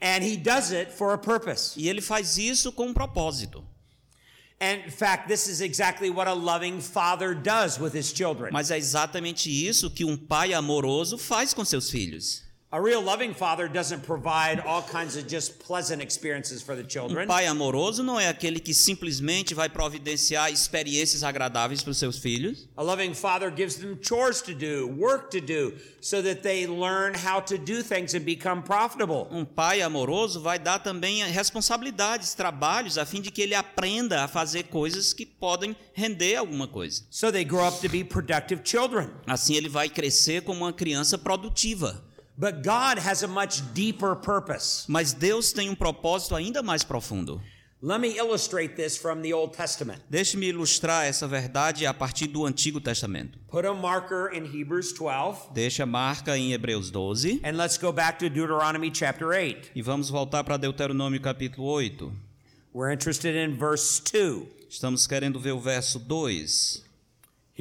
And 0.00 0.22
he 0.22 0.36
does 0.36 0.72
it 0.72 0.92
for 0.92 1.12
a 1.14 1.18
purpose. 1.18 1.72
E 1.76 1.88
ele 1.88 2.00
faz 2.00 2.36
isso 2.36 2.70
com 2.72 2.88
um 2.88 2.94
propósito. 2.94 3.64
And 4.62 4.84
in 4.84 4.92
fact, 4.92 5.26
this 5.26 5.48
is 5.48 5.60
exactly 5.60 6.08
what 6.08 6.28
a 6.28 6.32
loving 6.32 6.80
father 6.80 7.34
does 7.34 7.80
with 7.80 7.92
his 7.92 8.12
children. 8.12 8.52
Mas 8.52 8.70
é 8.70 8.78
exatamente 8.78 9.50
isso 9.50 9.90
que 9.90 10.04
um 10.04 10.16
pai 10.16 10.54
amoroso 10.54 11.18
faz 11.18 11.52
com 11.52 11.64
seus 11.64 11.90
filhos. 11.90 12.41
A 12.74 12.80
real 12.80 13.02
loving 13.02 13.34
father 13.34 13.68
doesn't 13.68 14.00
provide 14.06 14.58
all 14.60 14.80
kinds 14.82 15.14
of 15.14 15.28
just 15.28 15.58
pleasant 15.58 16.00
experiences 16.00 16.62
for 16.62 16.74
the 16.74 16.82
Um 16.82 16.88
children. 16.88 17.26
pai 17.28 17.44
amoroso 17.46 18.02
não 18.02 18.18
é 18.18 18.28
aquele 18.28 18.58
que 18.58 18.72
simplesmente 18.72 19.52
vai 19.54 19.68
providenciar 19.68 20.50
experiências 20.50 21.22
agradáveis 21.22 21.82
para 21.82 21.90
os 21.90 21.98
seus 21.98 22.16
filhos. 22.16 22.66
A 22.74 22.82
loving 22.82 23.12
father 23.12 23.52
gives 23.54 23.74
them 23.76 23.98
chores 24.00 24.40
to 24.40 24.54
do, 24.54 24.88
work 24.98 25.30
to 25.30 25.42
do, 25.42 25.74
so 26.00 26.22
that 26.22 26.40
they 26.40 26.66
learn 26.66 27.14
how 27.14 27.42
to 27.42 27.58
do 27.58 27.82
things 27.82 28.14
and 28.14 28.20
become 28.24 28.62
profitable. 28.62 29.28
Um 29.30 29.44
pai 29.44 29.82
amoroso 29.82 30.40
vai 30.40 30.58
dar 30.58 30.78
também 30.78 31.22
responsabilidades, 31.26 32.32
trabalhos, 32.32 32.96
a 32.96 33.04
fim 33.04 33.20
de 33.20 33.30
que 33.30 33.42
ele 33.42 33.54
aprenda 33.54 34.24
a 34.24 34.28
fazer 34.28 34.62
coisas 34.62 35.12
que 35.12 35.26
podem 35.26 35.76
render 35.92 36.36
alguma 36.36 36.66
coisa. 36.66 37.02
So 37.10 37.30
they 37.30 37.44
grow 37.44 37.68
up 37.68 37.82
to 37.82 37.88
be 37.90 38.02
productive 38.02 38.62
children. 38.64 39.10
Assim 39.26 39.56
ele 39.56 39.68
vai 39.68 39.90
crescer 39.90 40.40
como 40.40 40.64
uma 40.64 40.72
criança 40.72 41.18
produtiva. 41.18 42.02
But 42.36 42.62
God 42.62 42.98
has 42.98 43.22
a 43.22 43.28
much 43.28 43.62
deeper 43.74 44.16
purpose. 44.16 44.84
Mas 44.88 45.12
Deus 45.12 45.52
tem 45.52 45.68
um 45.68 45.74
propósito 45.74 46.34
ainda 46.34 46.62
mais 46.62 46.82
profundo. 46.82 47.40
Let 47.84 48.00
me 48.00 48.16
illustrate 48.16 48.76
this 48.76 48.96
from 48.96 49.22
the 49.22 49.34
Old 49.34 49.56
Testament. 49.56 50.00
Deixe-me 50.08 50.46
ilustrar 50.50 51.04
essa 51.04 51.26
verdade 51.26 51.84
a 51.84 51.92
partir 51.92 52.28
do 52.28 52.46
Antigo 52.46 52.80
Testamento. 52.80 53.40
Put 53.48 53.66
a 53.66 53.74
marker 53.74 54.30
in 54.32 54.44
Hebrews 54.44 54.92
12, 54.92 55.52
Deixa 55.52 55.82
a 55.82 55.86
marca 55.86 56.38
em 56.38 56.52
Hebreus 56.52 56.92
12 56.92 57.40
and 57.42 57.56
let's 57.56 57.76
go 57.76 57.90
back 57.90 58.20
to 58.20 58.30
Deuteronomy 58.30 58.88
chapter 58.88 59.32
8. 59.32 59.72
e 59.74 59.82
vamos 59.82 60.08
voltar 60.10 60.44
para 60.44 60.56
Deuteronômio 60.56 61.20
capítulo 61.20 61.66
8. 61.66 62.12
We're 62.72 62.92
interested 62.92 63.34
in 63.34 63.58
verse 63.58 64.00
2. 64.00 64.46
Estamos 64.70 65.06
querendo 65.08 65.40
ver 65.40 65.52
o 65.52 65.58
verso 65.58 65.98
2. 65.98 66.84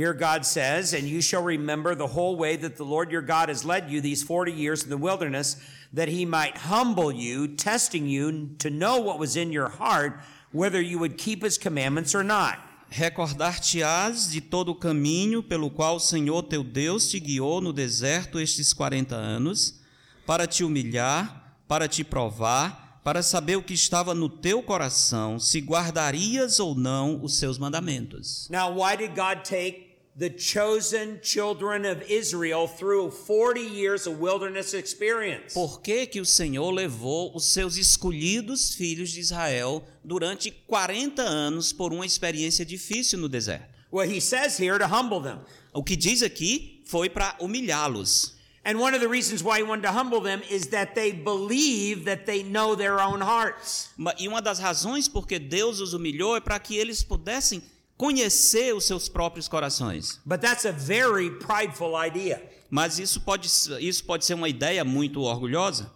Here 0.01 0.15
God 0.15 0.47
says, 0.47 0.95
And 0.95 1.07
you 1.07 1.21
shall 1.21 1.43
remember 1.43 1.93
the 1.93 2.07
whole 2.07 2.35
way 2.35 2.55
that 2.55 2.75
the 2.75 2.83
Lord 2.83 3.11
your 3.11 3.21
God 3.21 3.49
has 3.49 3.63
led 3.63 3.91
you 3.91 4.01
these 4.01 4.23
40 4.23 4.51
years 4.51 4.83
in 4.83 4.89
the 4.89 4.97
wilderness, 4.97 5.57
that 5.93 6.07
he 6.07 6.25
might 6.25 6.57
humble 6.57 7.11
you, 7.11 7.47
testing 7.47 8.07
you 8.07 8.55
to 8.57 8.71
know 8.71 8.97
what 8.99 9.19
was 9.19 9.35
in 9.35 9.51
your 9.51 9.69
heart, 9.69 10.19
whether 10.51 10.81
you 10.81 10.97
would 10.97 11.19
keep 11.19 11.43
his 11.43 11.59
commandments 11.59 12.15
or 12.15 12.23
not. 12.23 12.57
Recordar-te-ás 12.89 14.31
de 14.31 14.41
todo 14.41 14.71
o 14.71 14.75
caminho 14.75 15.43
pelo 15.43 15.69
qual 15.69 15.97
o 15.97 15.99
Senhor 15.99 16.41
teu 16.41 16.63
Deus 16.63 17.11
te 17.11 17.19
guiou 17.19 17.61
no 17.61 17.71
deserto 17.71 18.39
estes 18.39 18.73
40 18.73 19.15
anos, 19.15 19.81
para 20.25 20.47
te 20.47 20.63
humilhar, 20.63 21.59
para 21.67 21.87
te 21.87 22.03
provar, 22.03 22.99
para 23.03 23.21
saber 23.21 23.55
o 23.55 23.61
que 23.61 23.75
estava 23.75 24.15
no 24.15 24.29
teu 24.29 24.63
coração, 24.63 25.39
se 25.39 25.59
guardarias 25.59 26.59
ou 26.59 26.73
não 26.73 27.23
os 27.23 27.37
seus 27.37 27.59
mandamentos. 27.59 28.47
Now, 28.49 28.75
why 28.75 28.95
did 28.97 29.13
God 29.13 29.43
take 29.43 29.90
the 30.17 30.29
chosen 30.29 31.19
children 31.21 31.85
of 31.85 32.01
Israel 32.09 32.67
through 32.67 33.11
40 33.11 33.61
years 33.61 34.07
of 34.07 34.19
wilderness 34.19 34.73
experience? 34.73 35.53
Por 35.53 35.81
que, 35.81 36.05
que 36.05 36.19
o 36.19 36.25
Senhor 36.25 36.71
levou 36.71 37.35
os 37.35 37.45
seus 37.45 37.77
escolhidos 37.77 38.75
filhos 38.75 39.11
de 39.11 39.19
Israel 39.19 39.83
durante 40.03 40.51
40 40.67 41.21
anos 41.21 41.71
por 41.71 41.93
uma 41.93 42.05
experiência 42.05 42.65
difícil 42.65 43.19
no 43.19 43.29
deserto? 43.29 43.69
Well, 43.91 44.07
he 44.07 44.21
says 44.21 44.57
here 44.57 44.77
to 44.79 44.87
humble 44.87 45.21
them. 45.21 45.39
O 45.73 45.83
que 45.83 45.95
diz 45.95 46.21
aqui 46.21 46.81
foi 46.85 47.09
para 47.09 47.35
humilhá-los. 47.39 48.35
And 48.63 48.79
one 48.79 48.93
of 48.93 49.01
the 49.01 49.07
reasons 49.07 49.43
why 49.43 49.57
he 49.57 49.63
wanted 49.63 49.83
to 49.83 49.91
humble 49.91 50.21
them 50.21 50.41
is 50.49 50.67
that 50.67 50.93
they 50.93 51.11
believe 51.11 52.05
that 52.05 52.25
they 52.25 52.43
know 52.43 52.75
their 52.75 52.99
own 52.99 53.19
hearts. 53.19 53.89
E 54.19 54.27
uma 54.27 54.41
das 54.41 54.59
razões 54.59 55.07
porque 55.07 55.39
Deus 55.39 55.79
os 55.79 55.93
humilhou 55.93 56.35
é 56.37 56.39
para 56.39 56.59
que 56.59 56.77
eles 56.77 57.01
pudessem 57.01 57.63
conhecer 58.01 58.73
os 58.73 58.85
seus 58.85 59.07
próprios 59.07 59.47
corações. 59.47 60.19
But 60.25 60.41
that's 60.41 60.65
a 60.65 60.71
very 60.71 61.29
prideful 61.29 61.93
idea. 61.95 62.41
Mas 62.67 62.97
isso 62.97 63.21
pode, 63.21 63.47
isso 63.79 64.03
pode 64.05 64.25
ser 64.25 64.33
uma 64.33 64.47
ideia 64.47 64.83
muito 64.85 65.21
orgulhosa, 65.21 65.91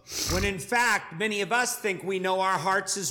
fact, 0.59 1.15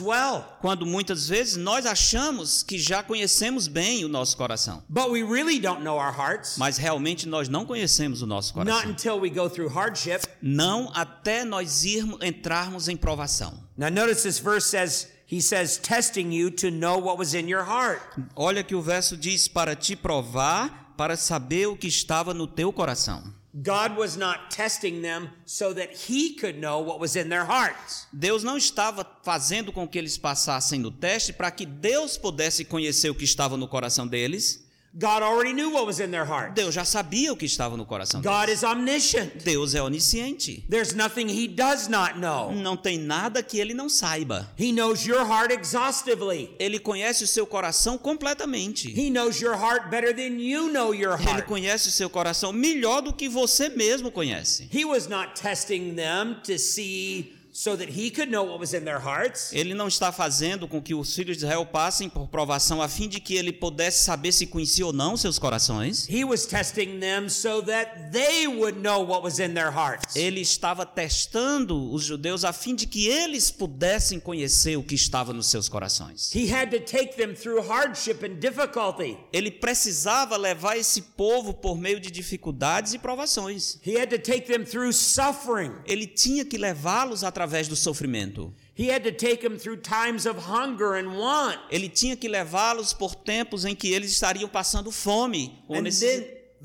well. 0.01 0.45
quando 0.61 0.85
muitas 0.85 1.27
vezes 1.27 1.57
nós 1.57 1.87
achamos 1.87 2.63
que 2.63 2.79
já 2.79 3.03
conhecemos 3.03 3.67
bem 3.67 4.05
o 4.05 4.09
nosso 4.09 4.37
coração. 4.37 4.85
But 4.89 5.09
we 5.09 5.25
really 5.25 5.59
don't 5.59 5.83
know 5.83 5.97
our 5.97 6.15
hearts. 6.15 6.57
Mas 6.59 6.77
realmente 6.77 7.27
nós 7.27 7.49
não 7.49 7.65
conhecemos 7.65 8.21
o 8.21 8.27
nosso 8.27 8.55
Not 8.55 8.71
coração. 8.71 8.91
until 8.91 9.19
we 9.19 9.31
go 9.31 9.49
through 9.49 9.73
hardship. 9.73 10.21
Não 10.43 10.93
até 10.95 11.43
nós 11.43 11.85
irmos, 11.85 12.19
entrarmos 12.23 12.87
em 12.87 12.97
provação. 12.97 13.65
Now, 13.77 13.91
notice 13.91 14.23
this 14.23 14.39
verse 14.39 14.69
says, 14.69 15.09
He 15.27 15.41
says, 15.41 15.79
testing 15.79 16.33
you 16.33 16.51
to 16.51 16.71
know 16.71 16.99
what 16.99 17.19
was 17.19 17.35
in 17.35 17.49
your 17.49 17.65
heart. 17.65 18.01
Olha 18.37 18.63
que 18.63 18.75
o 18.75 18.83
verso 18.83 19.17
diz: 19.17 19.49
para 19.49 19.75
te 19.75 19.97
provar, 19.97 20.95
para 20.97 21.17
saber 21.17 21.67
o 21.67 21.77
que 21.77 21.89
estava 21.89 22.35
no 22.35 22.47
teu 22.47 22.73
coração. 22.73 23.23
God 23.55 23.97
was 23.97 24.17
not 24.17 24.51
testing 24.51 25.01
them 25.01 25.31
so 25.47 25.73
that 25.75 25.95
He 26.09 26.35
could 26.35 26.59
know 26.59 26.81
what 26.81 26.99
was 26.99 27.15
in 27.15 27.29
their 27.29 27.45
hearts. 27.45 28.09
Deus 28.13 28.43
não 28.43 28.57
estava 28.57 29.07
fazendo 29.23 29.73
com 29.73 29.87
que 29.87 29.97
eles 29.97 30.19
passassem 30.19 30.81
no 30.81 30.91
teste 30.91 31.33
para 31.33 31.53
que 31.53 31.65
Deus 31.65 32.19
pudesse 32.19 32.65
conhecer 32.65 33.11
o 33.11 33.15
que 33.15 33.25
estava 33.25 33.57
no 33.57 33.69
coração 33.69 34.09
deles. 34.09 34.65
God 34.97 35.23
already 35.25 35.53
knew 35.53 35.71
what 35.71 35.87
was 35.87 35.99
in 35.99 36.11
their 36.13 36.25
heart. 36.25 36.55
Deus 36.55 36.73
já 36.75 36.85
sabia 36.85 37.33
o 37.33 37.37
que 37.37 37.47
estava 37.47 37.77
no 37.77 37.85
coração 37.85 38.23
God 38.23 38.47
deles. 38.47 38.59
is 38.59 38.63
omniscient. 38.63 39.43
Deus 39.45 39.75
é 39.75 39.83
onisciente. 39.83 40.65
There's 40.71 40.95
nothing 40.95 41.29
He 41.29 41.49
does 41.49 41.89
not 41.89 42.19
know. 42.19 42.53
Não 42.53 42.77
tem 42.77 42.99
nada 42.99 43.43
que 43.43 43.59
ele 43.59 43.75
não 43.75 43.89
saiba. 43.89 44.49
He 44.59 44.71
knows 44.73 45.05
your 45.05 45.27
heart 45.27 45.53
exhaustively. 45.53 46.51
Ele 46.61 46.79
conhece 46.79 47.25
o 47.25 47.27
seu 47.27 47.45
coração 47.47 47.99
completamente. 47.99 48.89
He 48.89 49.11
knows 49.11 49.41
your 49.41 49.55
heart 49.57 49.91
better 49.91 50.15
than 50.15 50.39
you 50.41 50.69
know 50.73 50.95
your 50.95 51.15
Ele 51.21 51.29
heart. 51.29 51.47
conhece 51.47 51.89
o 51.89 51.91
seu 51.93 52.09
coração 52.09 52.53
melhor 52.53 53.03
do 53.03 53.13
que 53.13 53.29
você 53.29 53.69
mesmo 53.69 54.11
conhece. 54.13 54.69
He 54.73 54.85
was 54.85 55.09
not 55.09 55.35
testing 55.35 55.95
them 55.97 56.37
to 56.45 56.57
see 56.59 57.34
so 57.57 57.77
that 57.77 57.89
he 57.89 58.11
could 58.11 58.33
know 58.33 58.43
what 58.43 58.59
was 58.59 58.75
in 58.75 58.85
their 58.85 58.99
hearts. 58.99 59.53
Ele 59.53 59.75
não 59.75 59.87
está 59.87 60.11
fazendo 60.11 60.67
com 60.67 60.83
que 60.83 60.93
os 60.93 61.15
filhos 61.15 61.37
de 61.37 61.45
Israel 61.45 61.65
passem 61.65 62.09
por 62.09 62.27
provação 62.27 62.83
a 62.83 62.89
fim 62.89 63.09
de 63.09 63.21
que 63.21 63.37
ele 63.37 63.53
pudesse 63.53 64.03
saber 64.03 64.33
se 64.33 64.45
conhecia 64.45 64.85
ou 64.85 64.93
não 64.93 65.17
seus 65.17 65.39
corações. 65.39 66.09
He 66.11 66.25
was 66.25 66.47
testing 66.47 66.99
them 66.99 67.29
so 67.29 67.63
that 67.63 68.11
they 68.11 68.49
would 68.49 68.81
know 68.81 69.07
what 69.07 69.23
was 69.23 69.39
in 69.39 69.55
their 69.55 69.71
hearts. 69.71 70.17
Ele 70.17 70.41
estava 70.41 70.85
testando 70.85 71.93
os 71.93 72.03
judeus 72.03 72.45
a 72.45 72.53
fim 72.53 72.75
de 72.75 72.89
que 72.89 73.07
eles 73.07 73.53
pudessem 73.53 74.19
conhecer 74.19 74.77
o 74.77 74.83
que 74.83 74.97
estava 74.97 75.33
nos 75.33 75.47
seus 75.47 75.69
corações. 75.69 76.35
He 76.35 76.53
had 76.53 76.71
to 76.71 76.81
take 76.81 77.15
them 77.17 77.35
through 77.35 77.63
hardship 77.65 78.25
and 78.25 78.41
difficulty. 78.41 79.17
Ele 79.33 79.53
precisava 79.53 80.37
levar 80.37 80.77
esse 80.77 81.01
povo 81.01 81.55
por 81.55 81.79
meio 81.79 82.01
de 82.01 82.11
dificuldades 82.11 82.95
e 82.95 82.99
provações. 82.99 83.79
He 83.87 83.97
had 83.97 84.09
to 84.09 84.19
take 84.19 84.53
them 84.53 84.65
through 84.65 84.93
suffering. 84.93 85.73
Ele 85.87 86.09
tinha 86.09 86.45
que 86.45 86.59
levá-los 86.59 87.23
através 87.23 87.44
do 87.69 87.77
sofrimento. 87.77 88.53
He 88.75 88.91
had 88.91 89.05
to 89.05 89.13
take 89.13 89.43
them 89.43 89.59
through 89.59 89.83
times 89.83 90.27
of 90.27 90.39
hunger 90.39 90.95
and 90.95 91.17
want. 91.17 91.59
Ele 91.71 91.89
tinha 91.89 92.17
que 92.17 92.29
levá-los 92.29 92.93
por 92.93 93.15
tempos 93.15 93.65
em 93.65 93.75
que 93.75 93.93
eles 93.93 94.11
estariam 94.11 94.49
passando 94.49 94.91
fome, 94.91 95.63
ou 95.69 95.77
And 95.77 95.83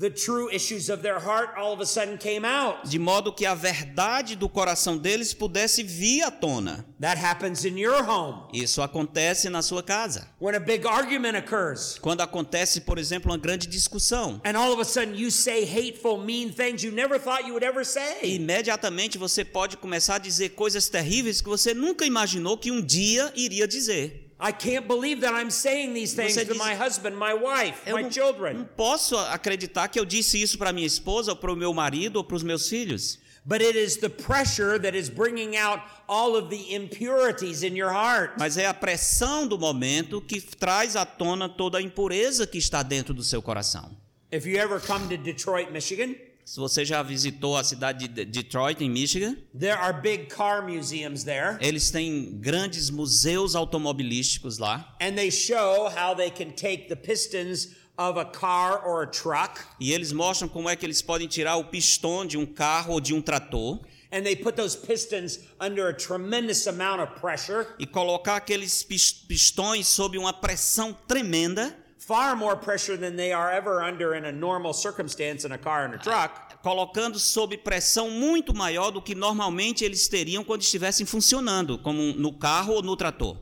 then 0.00 0.10
the 0.10 0.10
true 0.10 0.48
issues 0.50 0.88
of 0.88 1.02
their 1.02 1.18
heart 1.18 1.50
all 1.56 1.72
of 1.72 1.80
a 1.80 1.86
sudden 1.86 2.16
came 2.18 2.44
out. 2.44 2.88
de 2.88 2.98
modo 2.98 3.32
que 3.32 3.46
a 3.46 3.54
verdade 3.54 4.36
do 4.36 4.48
coração 4.48 4.96
deles 4.98 5.34
pudesse 5.34 5.82
vir 5.82 6.22
à 6.22 6.30
tona. 6.30 6.84
That 7.00 7.18
happens 7.18 7.64
in 7.64 7.78
your 7.78 8.02
home. 8.02 8.48
Isso 8.52 8.82
acontece 8.82 9.48
na 9.48 9.62
sua 9.62 9.82
casa. 9.82 10.26
When 10.40 10.54
a 10.54 10.60
big 10.60 10.86
argument 10.86 11.36
occurs, 11.36 11.98
Quando 12.00 12.20
acontece, 12.20 12.80
por 12.82 12.98
exemplo, 12.98 13.30
uma 13.30 13.38
grande 13.38 13.66
discussão, 13.66 14.40
and 14.44 14.56
all 14.56 14.72
of 14.72 14.80
a 14.80 14.84
sudden 14.84 15.14
you 15.14 15.30
say 15.30 15.64
hateful, 15.64 16.18
mean 16.18 16.50
things 16.50 16.82
you 16.82 16.92
never 16.92 17.18
thought 17.18 17.44
you 17.46 17.52
would 17.54 17.64
ever 17.64 17.84
say. 17.84 18.34
imediatamente 18.34 19.16
você 19.18 19.44
pode 19.44 19.76
começar 19.76 20.16
a 20.16 20.18
dizer 20.18 20.50
coisas 20.50 20.88
terríveis 20.88 21.40
que 21.40 21.48
você 21.48 21.72
nunca 21.74 22.04
imaginou 22.04 22.56
que 22.58 22.70
um 22.70 22.82
dia 22.82 23.32
iria 23.34 23.66
dizer. 23.66 24.29
I 24.42 24.52
can't 24.52 24.86
believe 24.88 25.20
that 25.20 25.34
I'm 25.34 25.50
saying 25.50 25.92
these 25.92 26.14
things 26.14 26.32
Você 26.34 26.46
to 26.46 26.54
diz- 26.54 26.58
my 26.62 26.74
husband, 26.74 27.14
my 27.16 27.34
wife, 27.34 27.78
Eu 27.86 27.96
my 27.96 28.02
não, 28.04 28.10
children. 28.10 28.54
não 28.54 28.64
posso 28.64 29.16
acreditar 29.18 29.88
que 29.88 30.00
eu 30.00 30.04
disse 30.04 30.40
isso 30.40 30.56
para 30.56 30.72
minha 30.72 30.86
esposa, 30.86 31.32
ou 31.32 31.36
para 31.36 31.52
o 31.52 31.56
meu 31.56 31.74
marido, 31.74 32.16
ou 32.16 32.24
para 32.24 32.36
os 32.36 32.42
meus 32.42 32.68
filhos. 32.68 33.18
But 33.44 33.62
it 33.62 33.76
is 33.76 33.96
the 33.96 34.08
pressure 34.10 34.78
that 34.80 34.96
is 34.96 35.08
bringing 35.08 35.56
out 35.56 35.82
all 36.06 36.36
of 36.36 36.48
the 36.50 36.74
impurities 36.74 37.62
in 37.62 37.74
your 37.76 37.90
heart. 37.90 38.32
Mas 38.38 38.56
é 38.58 38.66
a 38.66 38.74
pressão 38.74 39.46
do 39.46 39.58
momento 39.58 40.20
que 40.20 40.40
traz 40.40 40.94
à 40.96 41.04
tona 41.06 41.48
toda 41.48 41.78
a 41.78 41.82
impureza 41.82 42.46
que 42.46 42.58
está 42.58 42.82
dentro 42.82 43.14
do 43.14 43.22
seu 43.24 43.40
coração. 43.40 43.90
If 44.32 44.46
you 44.46 44.58
ever 44.58 44.78
come 44.80 45.08
to 45.08 45.16
Detroit, 45.22 45.70
Michigan, 45.72 46.14
Se 46.44 46.58
você 46.58 46.84
já 46.84 47.02
visitou 47.02 47.56
a 47.56 47.62
cidade 47.62 48.08
de 48.08 48.24
Detroit, 48.24 48.80
em 48.82 48.90
Michigan, 48.90 49.36
there 49.56 49.72
are 49.78 50.00
big 50.00 50.26
car 50.26 50.66
museums 50.66 51.22
there, 51.22 51.56
eles 51.60 51.90
têm 51.90 52.38
grandes 52.40 52.90
museus 52.90 53.54
automobilísticos 53.54 54.58
lá. 54.58 54.96
and 55.00 55.14
they 55.14 55.30
show 55.30 55.88
how 55.88 56.14
they 56.14 56.30
can 56.30 56.50
take 56.50 56.88
the 56.88 56.96
pistons 56.96 57.68
of 57.96 58.18
a 58.18 58.24
car 58.24 58.82
or 58.86 59.02
a 59.02 59.06
truck 59.06 59.60
E 59.78 59.92
eles 59.92 60.10
mostram 60.12 60.48
como 60.48 60.68
é 60.68 60.74
que 60.74 60.84
eles 60.86 61.02
podem 61.02 61.28
tirar 61.28 61.56
o 61.56 61.64
pistão 61.66 62.26
de 62.26 62.36
um 62.38 62.46
carro 62.46 62.94
ou 62.94 63.00
de 63.00 63.14
um 63.14 63.20
trator 63.22 63.78
and 64.12 64.22
they 64.22 64.34
put 64.34 64.56
those 64.56 64.76
pistons 64.76 65.38
under 65.60 65.86
a 65.88 65.92
tremendous 65.94 66.66
amount 66.66 67.00
of 67.00 67.20
pressure, 67.20 67.64
e 67.78 67.86
colocar 67.86 68.34
aqueles 68.36 68.82
pis- 68.82 69.12
pistões 69.12 69.86
sob 69.86 70.18
uma 70.18 70.32
pressão 70.32 70.92
tremenda, 71.06 71.76
far 72.10 72.34
more 72.34 72.56
pressure 72.56 72.96
than 72.96 73.14
they 73.14 73.30
are 73.30 73.52
ever 73.52 73.80
under 73.80 74.16
in 74.16 74.24
a 74.24 74.32
normal 74.32 74.72
circumstance 74.72 75.44
in 75.44 75.52
a 75.52 75.58
car 75.58 75.84
and 75.84 75.94
a 75.94 75.98
truck. 75.98 76.58
colocando 76.60 77.20
sob 77.20 77.56
pressão 77.58 78.10
muito 78.10 78.52
maior 78.52 78.90
do 78.90 79.00
que 79.00 79.14
normalmente 79.14 79.84
eles 79.84 80.08
teriam 80.08 80.42
quando 80.42 80.62
estivessem 80.62 81.06
funcionando, 81.06 81.78
como 81.78 82.12
no 82.14 82.32
carro 82.32 82.74
ou 82.74 82.82
no 82.82 82.96
trator. 82.96 83.36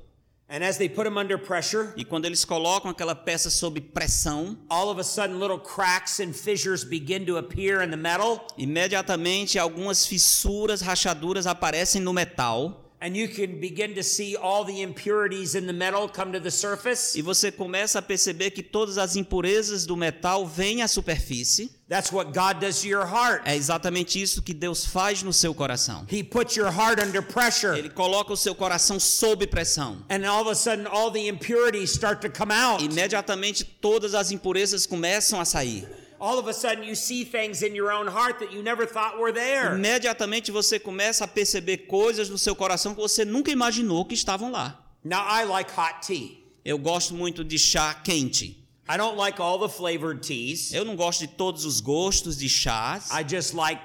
And 0.51 0.63
as 0.63 0.77
they 0.77 0.89
put 0.89 1.05
them 1.05 1.19
under 1.19 1.39
pressure, 1.39 1.95
E 1.97 2.05
quando 2.05 2.27
eles 2.27 2.45
colocam 2.45 2.91
aquela 2.91 3.15
peça 3.15 3.49
sob 3.49 3.81
pressão, 3.81 4.59
all 4.69 4.91
of 4.91 5.01
a 5.01 5.05
sudden 5.05 5.39
little 5.39 5.59
cracks 5.59 6.21
and 6.21 6.35
fissures 6.35 6.85
begin 6.85 7.25
to 7.25 7.39
appear 7.39 7.83
in 7.83 7.91
the 7.91 7.97
metal, 7.97 8.47
imediatamente 8.59 9.59
algumas 9.59 10.07
fissuras, 10.07 10.83
rachaduras 10.83 11.47
aparecem 11.47 12.03
no 12.03 12.13
metal. 12.13 12.88
And 13.01 13.17
you 13.17 13.29
can 13.29 13.61
begin 13.61 13.95
to 13.95 14.03
see 14.03 14.37
all 14.37 14.65
the 14.65 14.83
impurities 14.83 15.55
in 15.55 15.67
the 15.67 15.73
metal 15.73 16.09
come 16.09 16.33
to 16.33 16.41
the 16.41 16.51
surface. 16.51 17.17
E 17.17 17.23
você 17.23 17.51
começa 17.53 17.99
a 17.99 18.03
perceber 18.03 18.51
que 18.51 18.63
todas 18.63 18.99
as 18.99 19.15
impurezas 19.17 19.87
do 19.87 19.97
metal 19.97 20.47
vêm 20.47 20.83
à 20.83 20.89
superfície. 20.89 21.71
That's 21.89 22.13
what 22.13 22.33
God 22.33 22.61
does 22.61 22.83
to 22.83 22.89
your 22.89 23.07
heart. 23.07 23.43
É 23.47 23.57
exatamente 23.57 24.21
isso 24.21 24.43
que 24.43 24.53
Deus 24.53 24.85
faz 24.85 25.23
no 25.23 25.33
seu 25.33 25.55
coração. 25.55 26.05
He 26.11 26.23
puts 26.23 26.57
your 26.57 26.69
heart 26.71 27.01
under 27.01 27.23
pressure, 27.23 27.79
Ele 27.79 27.89
coloca 27.89 28.33
o 28.33 28.37
seu 28.37 28.55
coração 28.55 29.01
sob 29.01 29.47
pressão. 29.47 30.05
and 30.11 30.27
all 30.27 30.43
of 30.43 30.51
a 30.51 30.55
sudden 30.55 30.87
all 30.87 31.11
the 31.11 31.29
impurities 31.29 31.91
start 31.93 32.21
to 32.21 32.29
come 32.29 32.53
out. 32.53 32.83
Imediatamente 32.85 33.65
todas 33.65 34.15
as 34.15 34.31
impurezas 34.31 34.85
começam 34.87 35.41
a 35.41 35.45
sair. 35.45 35.89
All 36.21 36.39
of 36.39 36.49
a 36.49 36.53
sudden 36.53 36.83
you 36.83 36.97
see 36.97 37.25
things 37.25 37.63
in 37.63 37.77
your 37.77 37.93
own 37.93 38.09
heart 38.09 38.41
that 38.41 38.53
you 38.53 38.63
never 38.63 38.87
thought 38.87 39.19
were 39.19 39.33
there. 39.33 39.75
Imediatamente 39.77 40.51
você 40.51 40.79
começa 40.79 41.25
a 41.25 41.29
perceber 41.29 41.87
coisas 41.87 42.29
no 42.29 42.37
seu 42.37 42.57
coração 42.57 42.95
que 42.95 43.01
você 43.01 43.25
nunca 43.25 43.51
imaginou 43.51 44.05
que 44.05 44.15
estavam 44.15 44.51
lá. 44.51 44.85
Now 45.05 45.21
I 45.21 45.45
like 45.45 45.71
hot 45.71 46.07
tea. 46.07 46.39
Eu 46.65 46.77
gosto 46.79 47.15
muito 47.15 47.45
de 47.45 47.59
chá 47.59 47.95
quente. 47.95 48.59
I 48.91 48.97
don't 48.97 49.17
like 49.17 49.41
all 49.41 49.59
the 49.59 49.69
flavored 49.69 50.27
teas. 50.27 50.73
Eu 50.73 50.85
não 50.85 50.97
gosto 50.97 51.21
de 51.21 51.29
todos 51.29 51.65
os 51.65 51.81
gostos 51.81 52.39
de 52.39 52.49
chás. 52.49 53.11
I 53.11 53.23
just 53.23 53.55
like 53.55 53.81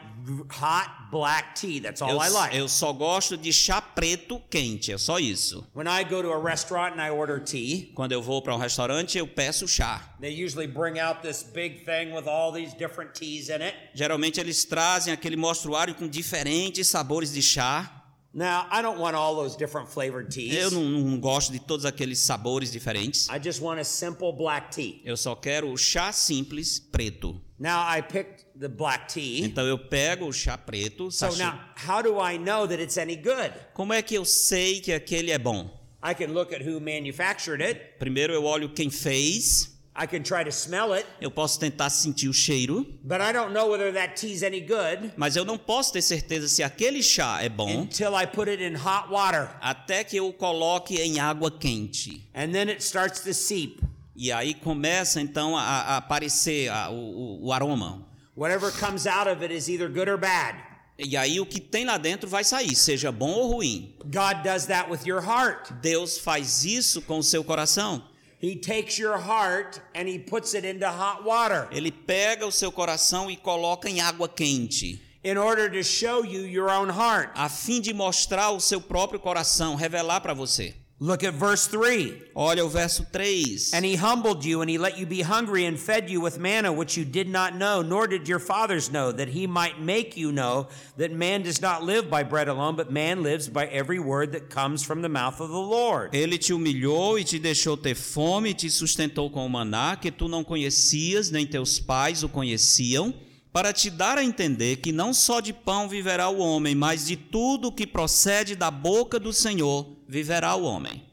hot 0.49 1.09
black 1.11 1.53
tea. 1.59 1.80
That's 1.80 2.01
all 2.01 2.09
Eu, 2.09 2.17
I 2.21 2.30
like. 2.30 2.55
eu 2.57 2.67
só 2.67 2.93
gosto 2.93 3.36
de 3.38 3.51
chá 3.51 3.82
preto 3.82 4.39
quente, 4.49 4.91
é 4.91 4.97
só 4.97 5.19
isso. 5.19 5.67
When 5.76 5.88
I 5.88 6.03
go 6.03 6.21
to 6.21 6.32
a 6.32 6.41
restaurant 6.41 6.93
and 6.97 7.01
I 7.05 7.09
order 7.11 7.39
tea, 7.43 7.91
Quando 7.95 8.11
eu 8.11 8.21
vou 8.21 8.41
para 8.41 8.55
um 8.55 8.57
restaurante, 8.57 9.17
eu 9.17 9.28
peço 9.28 9.67
chá. 9.67 10.15
they 10.21 10.43
usually 10.43 10.67
bring 10.67 10.99
out 10.99 11.21
this 11.21 11.43
big 11.43 11.84
thing 11.86 12.13
with 12.13 12.28
all 12.28 12.51
these 12.53 12.76
different 12.76 13.13
teas 13.13 13.49
in 13.49 13.61
it. 13.61 13.76
Geralmente 13.93 14.39
eles 14.39 14.63
trazem 14.65 15.13
aquele 15.13 15.36
mostruário 15.36 15.93
com 15.95 16.07
diferentes 16.07 16.88
sabores 16.88 17.32
de 17.34 17.41
chá. 17.41 17.99
Now, 18.36 18.65
I 18.71 18.82
don't 18.82 18.99
want 18.99 19.15
all 19.15 19.36
those 19.36 19.55
different 19.55 19.88
flavored 19.91 20.34
teas. 20.34 20.55
Eu 20.55 20.71
não, 20.71 20.82
não 20.84 21.19
gosto 21.19 21.51
de 21.51 21.59
todos 21.59 21.86
aqueles 21.86 22.17
sabores 22.17 22.71
diferentes. 22.71 23.28
I 23.30 23.39
just 23.39 23.61
want 23.61 23.80
a 23.80 23.84
simple 23.84 24.32
black 24.36 24.74
tea. 24.76 25.01
Eu 25.05 25.15
só 25.15 25.36
quero 25.36 25.71
o 25.71 25.78
chá 25.78 26.11
simples 26.11 26.80
preto. 26.80 27.39
Now, 27.59 27.84
I 27.88 28.01
picked 28.01 28.43
the 28.60 28.68
black 28.68 29.14
tea. 29.14 29.41
Então 29.43 29.66
eu 29.66 29.78
pego 29.78 30.28
o 30.28 30.34
chá 30.34 30.58
preto. 30.58 31.10
So 31.12 31.28
now, 31.38 31.60
how 31.88 32.01
do 32.04 32.20
I 32.20 32.38
know 32.38 32.68
that 32.68 32.82
it's 32.82 32.97
any 32.97 33.16
good? 33.16 33.51
Como 33.74 33.93
é 33.93 34.01
que 34.01 34.16
eu 34.16 34.26
sei 34.26 34.80
que 34.80 34.91
aquele 34.93 35.32
é 35.32 35.38
bom? 35.38 35.70
I 36.04 36.14
can 36.14 36.34
look 36.34 36.54
at 36.54 36.62
who 36.62 36.80
manufactured 36.82 37.64
it. 37.64 37.80
Primeiro 37.97 38.34
eu 38.34 38.43
olho 38.43 38.70
quem 38.70 38.89
fez. 38.89 39.72
I 39.95 40.08
can 40.08 40.24
try 40.24 40.43
to 40.43 40.49
smell 40.51 40.91
it, 40.93 41.06
Eu 41.22 41.30
posso 41.30 41.60
tentar 41.60 41.88
sentir 41.91 42.28
o 42.28 42.34
cheiro, 42.34 42.84
but 43.04 43.22
I 43.22 43.32
don't 43.32 43.54
know 43.54 43.70
whether 43.70 43.93
that 43.93 44.20
tea's 44.20 44.41
any 44.41 44.60
good 44.60 45.12
mas 45.16 45.36
eu 45.36 45.45
não 45.45 45.56
posso 45.56 45.93
ter 45.93 46.01
certeza 46.01 46.47
se 46.47 46.64
aquele 46.64 47.04
chá 47.04 47.43
é 47.43 47.47
bom 47.47 47.82
until 47.84 48.08
I 48.20 48.26
put 48.26 48.49
it 48.49 48.64
in 48.64 48.74
hot 48.76 49.08
water. 49.12 49.51
até 49.62 50.04
que 50.04 50.18
eu 50.18 50.28
o 50.30 50.34
coloque 50.34 50.95
em 50.99 51.20
água 51.20 51.51
quente. 51.51 52.28
And 52.34 52.51
then 52.51 52.70
it 52.70 52.82
starts 52.84 53.20
to 53.22 53.36
seep. 53.36 53.82
E 54.16 54.32
aí 54.32 54.56
começa 54.56 55.22
então 55.22 55.56
a, 55.56 55.62
a 55.62 55.97
aparecer 55.97 56.70
a- 56.70 56.89
o- 56.89 57.45
o 57.45 57.54
aroma. 57.54 58.04
Whatever 58.36 58.72
comes 58.72 59.06
out 59.06 59.30
of 59.30 59.44
it 59.44 59.54
is 59.54 59.70
either 59.70 59.88
good 59.88 60.10
or 60.10 60.18
bad. 60.18 60.56
E 60.98 61.16
aí 61.18 61.40
o 61.40 61.46
que 61.46 61.60
tem 61.60 61.86
lá 61.86 61.98
dentro 61.98 62.30
vai 62.30 62.44
sair, 62.44 62.76
seja 62.76 63.12
bom 63.12 63.32
ou 63.32 63.54
ruim. 63.54 63.96
God 64.06 64.44
does 64.44 64.66
that 64.68 64.90
with 64.90 65.06
your 65.06 65.22
heart. 65.22 65.72
Deus 65.82 66.18
faz 66.18 66.64
isso 66.66 67.02
com 67.02 67.20
o 67.20 67.24
seu 67.24 67.44
coração. 67.44 68.04
He 68.42 68.56
takes 68.56 68.98
your 68.98 69.18
heart 69.18 69.80
and 69.96 70.08
he 70.08 70.20
puts 70.20 70.54
it 70.54 70.68
into 70.68 70.86
hot 70.86 71.24
water 71.24 71.68
Ele 71.72 71.92
pega 71.92 72.46
o 72.46 72.52
seu 72.52 72.72
coração 72.72 73.32
e 73.32 73.38
coloca 73.38 73.90
em 73.90 74.02
água 74.02 74.28
quente, 74.28 75.00
in 75.24 75.38
order 75.38 75.72
to 75.72 75.82
show 75.84 76.26
you 76.26 76.46
your 76.46 76.70
own 76.70 76.90
heart. 76.90 77.32
a 77.36 77.48
fim 77.48 77.80
de 77.80 77.94
mostrar 77.94 78.50
o 78.52 78.60
seu 78.60 78.82
próprio 78.82 79.20
coração, 79.20 79.76
revelar 79.76 80.20
para 80.22 80.34
você. 80.34 80.76
Look 81.04 81.26
at 81.26 81.34
verse 81.34 81.68
3. 81.68 82.32
Olha 82.34 82.64
o 82.64 82.70
verso 82.70 83.04
3. 83.12 83.74
And 83.74 83.84
he 83.84 83.97
humbled 83.97 84.45
you, 84.45 84.62
and 84.62 84.70
he 84.70 84.78
let 84.78 84.97
you 84.97 85.06
be 85.06 85.22
hungry, 85.22 85.66
and 85.66 85.78
fed 85.78 86.10
you 86.10 86.22
with 86.22 86.39
manna 86.39 86.72
which 86.72 86.95
you 86.95 87.04
did 87.04 87.28
not 87.28 87.58
know, 87.58 87.82
nor 87.82 88.08
did 88.08 88.26
your 88.26 88.39
fathers 88.39 88.89
know, 88.89 89.12
that 89.12 89.28
he 89.28 89.45
might 89.45 89.82
make 89.82 90.16
you 90.16 90.32
know 90.32 90.70
that 90.95 91.12
man 91.12 91.41
does 91.41 91.62
not 91.62 91.84
live 91.84 92.10
by 92.10 92.24
bread 92.24 92.47
alone, 92.47 92.78
but 92.78 92.89
man 92.89 93.22
lives 93.22 93.49
by 93.49 93.66
every 93.66 93.99
word 93.99 94.32
that 94.32 94.49
comes 94.49 94.82
from 94.82 95.01
the 95.01 95.10
mouth 95.10 95.41
of 95.41 95.49
the 95.49 95.60
Lord. 95.60 96.16
Ele 96.16 96.38
te 96.38 96.54
humilhou 96.54 97.20
e 97.20 97.26
te 97.26 97.38
deixou 97.38 97.76
ter 97.76 97.95
fome 97.95 98.51
e 98.51 98.54
te 98.54 98.70
sustentou 98.70 99.30
com 99.30 99.45
o 99.45 99.49
maná 99.49 99.99
que 99.99 100.10
tu 100.10 100.30
não 100.30 100.41
conhecias, 100.41 101.30
nem 101.30 101.45
teus 101.45 101.82
pais 101.82 102.24
o 102.24 102.30
conheciam, 102.30 103.14
para 103.54 103.72
te 103.72 103.91
dar 103.91 104.18
a 104.18 104.24
entender 104.24 104.78
que 104.78 104.91
não 104.91 105.14
só 105.14 105.39
de 105.39 105.54
pão 105.54 105.88
viverá 105.88 106.28
o 106.28 106.39
homem, 106.39 106.74
mas 106.74 107.06
de 107.06 107.16
tudo 107.16 107.72
que 107.72 107.86
procede 107.86 108.56
da 108.56 108.72
boca 108.72 109.20
do 109.20 109.32
Senhor 109.32 109.88
viverá 110.08 110.56
o 110.56 110.64
homem. 110.64 111.04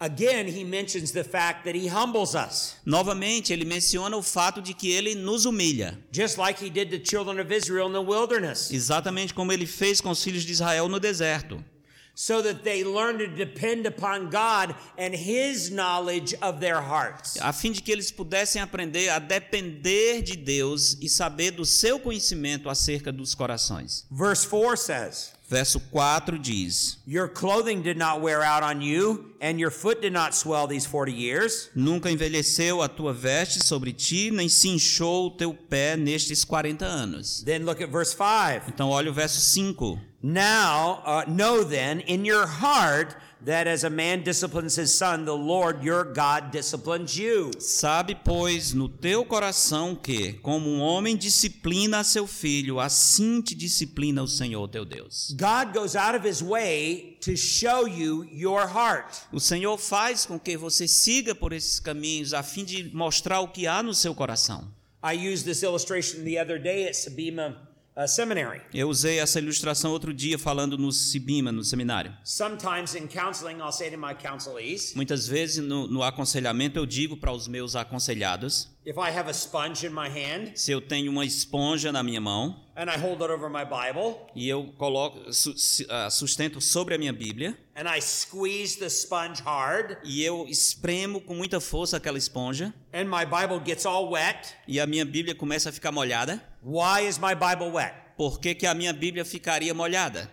Again, 0.00 0.48
he 0.48 0.64
mentions 0.64 1.12
the 1.12 1.22
fact 1.22 1.64
that 1.64 1.78
he 1.78 1.88
humbles 1.88 2.34
us, 2.34 2.76
Novamente, 2.84 3.52
ele 3.52 3.64
menciona 3.64 4.16
o 4.16 4.22
fato 4.22 4.60
de 4.60 4.74
que 4.74 4.90
ele 4.90 5.14
nos 5.14 5.44
humilha, 5.44 5.98
just 6.10 6.36
like 6.36 6.62
he 6.62 6.68
did 6.68 6.90
the 6.90 6.98
children 6.98 7.38
of 7.40 7.54
Israel 7.54 7.88
in 7.88 7.92
the 7.92 7.98
wilderness, 8.00 8.70
exatamente 8.70 9.32
como 9.32 9.52
ele 9.52 9.66
fez 9.66 10.00
com 10.00 10.10
os 10.10 10.22
filhos 10.22 10.42
de 10.44 10.52
Israel 10.52 10.88
no 10.88 10.98
deserto, 10.98 11.62
so 12.14 12.40
that 12.42 12.62
they 12.62 12.84
learn 12.84 13.18
to 13.18 13.26
depend 13.26 13.86
upon 13.86 14.30
God 14.30 14.74
and 14.96 15.14
his 15.14 15.70
knowledge 15.70 16.34
of 16.40 16.60
their 16.60 16.80
hearts. 16.80 17.36
a 17.40 17.52
fim 17.52 17.72
de 17.72 17.82
que 17.82 17.92
eles 17.92 18.10
pudessem 18.10 18.62
aprender 18.62 19.08
a 19.08 19.18
depender 19.18 20.22
de 20.22 20.36
Deus 20.36 20.96
e 21.00 21.08
saber 21.08 21.50
do 21.50 21.64
seu 21.64 21.98
conhecimento 21.98 22.70
acerca 22.70 23.12
dos 23.12 23.34
corações. 23.34 24.06
Verse 24.10 24.46
4 24.46 24.76
says, 24.76 25.33
Verso 25.46 25.78
4 25.78 26.38
diz: 26.38 26.96
Your 27.06 27.28
clothing 27.28 27.82
did 27.82 27.98
not 27.98 28.22
wear 28.22 28.42
out 28.42 28.62
on 28.62 28.80
you, 28.80 29.34
and 29.42 29.60
your 29.60 29.70
foot 29.70 30.00
did 30.00 30.12
not 30.12 30.34
swell 30.34 30.66
these 30.66 30.86
40 30.86 31.12
years. 31.12 31.70
Nunca 31.74 32.10
envelheceu 32.10 32.80
a 32.82 32.88
tua 32.88 33.12
veste 33.12 33.62
sobre 33.62 33.92
ti, 33.92 34.30
nem 34.30 34.48
se 34.48 34.68
inchou 34.68 35.26
o 35.26 35.30
teu 35.30 35.52
pé 35.52 35.96
nestes 35.96 36.44
40 36.44 36.86
anos. 36.86 37.42
Then 37.44 37.66
look 37.66 37.82
at 37.82 37.90
verse 37.90 38.14
5. 38.14 38.68
Então 38.68 38.88
olha 38.88 39.10
o 39.10 39.12
verso 39.12 39.38
5. 39.38 39.98
Now, 40.22 41.02
uh, 41.04 41.30
know 41.30 41.62
then 41.62 42.00
in 42.00 42.24
your 42.24 42.46
heart 42.46 43.14
that 43.44 43.68
as 43.68 43.84
a 43.84 43.90
man 43.90 44.22
disciplines 44.22 44.76
his 44.76 44.94
son, 44.94 45.24
the 45.24 45.36
Lord 45.36 45.82
your 45.82 46.04
God 46.04 46.50
disciplines 46.50 47.16
you. 47.16 47.50
Sabe, 47.58 48.14
pois, 48.14 48.72
no 48.72 48.88
teu 48.88 49.24
coração 49.24 49.94
que, 49.94 50.34
como 50.34 50.68
um 50.68 50.80
homem 50.80 51.16
disciplina 51.16 52.00
a 52.00 52.04
seu 52.04 52.26
filho, 52.26 52.80
assim 52.80 53.40
te 53.40 53.54
disciplina 53.54 54.22
o 54.22 54.28
Senhor 54.28 54.68
teu 54.68 54.84
Deus. 54.84 55.34
God 55.38 55.74
goes 55.74 55.94
out 55.94 56.16
of 56.16 56.26
his 56.26 56.42
way 56.42 57.18
to 57.20 57.36
show 57.36 57.86
you 57.86 58.24
your 58.32 58.66
heart. 58.66 59.14
O 59.32 59.40
Senhor 59.40 59.76
faz 59.78 60.24
com 60.24 60.38
que 60.38 60.56
você 60.56 60.88
siga 60.88 61.34
por 61.34 61.52
esses 61.52 61.78
caminhos 61.78 62.32
a 62.32 62.42
fim 62.42 62.64
de 62.64 62.94
mostrar 62.94 63.40
o 63.40 63.48
que 63.48 63.66
há 63.66 63.82
no 63.82 63.94
seu 63.94 64.14
coração. 64.14 64.72
I 65.02 65.12
used 65.12 65.44
this 65.44 65.62
illustration 65.62 66.24
the 66.24 66.38
other 66.38 66.58
day 66.58 66.86
at 66.86 66.94
Sabima. 66.94 67.63
Eu 68.72 68.88
usei 68.88 69.20
essa 69.20 69.38
ilustração 69.38 69.92
outro 69.92 70.12
dia 70.12 70.36
falando 70.36 70.76
no 70.76 70.90
Sibima, 70.90 71.52
no 71.52 71.62
seminário. 71.62 72.12
Sometimes 72.24 72.96
in 72.96 73.06
counseling, 73.06 73.58
I'll 73.58 73.70
say 73.70 73.88
to 73.88 73.96
my 73.96 74.14
counselees, 74.14 74.94
Muitas 74.96 75.28
vezes 75.28 75.64
no, 75.64 75.86
no 75.86 76.02
aconselhamento 76.02 76.76
eu 76.76 76.86
digo 76.86 77.16
para 77.16 77.30
os 77.30 77.46
meus 77.46 77.76
aconselhados, 77.76 78.68
if 78.84 78.96
I 78.96 79.16
have 79.16 79.28
a 79.28 79.32
sponge 79.32 79.86
in 79.86 79.90
my 79.90 80.08
hand 80.08 80.56
se 80.56 80.72
eu 80.72 80.80
tenho 80.80 81.12
uma 81.12 81.24
esponja 81.24 81.92
na 81.92 82.02
minha 82.02 82.20
mão 82.20 82.63
and 82.76 82.90
I 82.90 82.98
hold 82.98 83.22
it 83.22 83.30
over 83.30 83.48
my 83.48 83.64
Bible. 83.64 84.26
E 84.34 84.48
eu 84.48 84.72
coloco 84.76 85.20
ah, 85.88 86.10
sustento 86.10 86.60
sobre 86.60 86.94
a 86.94 86.98
minha 86.98 87.12
Bíblia. 87.12 87.56
And 87.76 87.88
I 87.88 88.00
squeeze 88.00 88.78
the 88.78 88.88
sponge 88.88 89.42
hard. 89.42 89.98
E 90.04 90.22
eu 90.22 90.46
espremo 90.48 91.20
com 91.20 91.34
muita 91.34 91.60
força 91.60 91.96
aquela 91.96 92.18
esponja. 92.18 92.74
And 92.92 93.04
my 93.04 93.24
Bible 93.24 93.60
gets 93.64 93.84
all 93.86 94.10
wet, 94.10 94.54
e 94.68 94.78
a 94.78 94.86
minha 94.86 95.04
Bíblia 95.04 95.34
começa 95.34 95.70
a 95.70 95.72
ficar 95.72 95.92
molhada, 95.92 96.42
why 96.62 97.06
is 97.06 97.18
my 97.18 97.34
Bible 97.34 97.70
wet? 97.72 98.04
por 98.16 98.40
que, 98.40 98.54
que 98.54 98.66
a 98.66 98.74
minha 98.74 98.92
Bíblia 98.92 99.24
ficaria 99.24 99.74
molhada? 99.74 100.30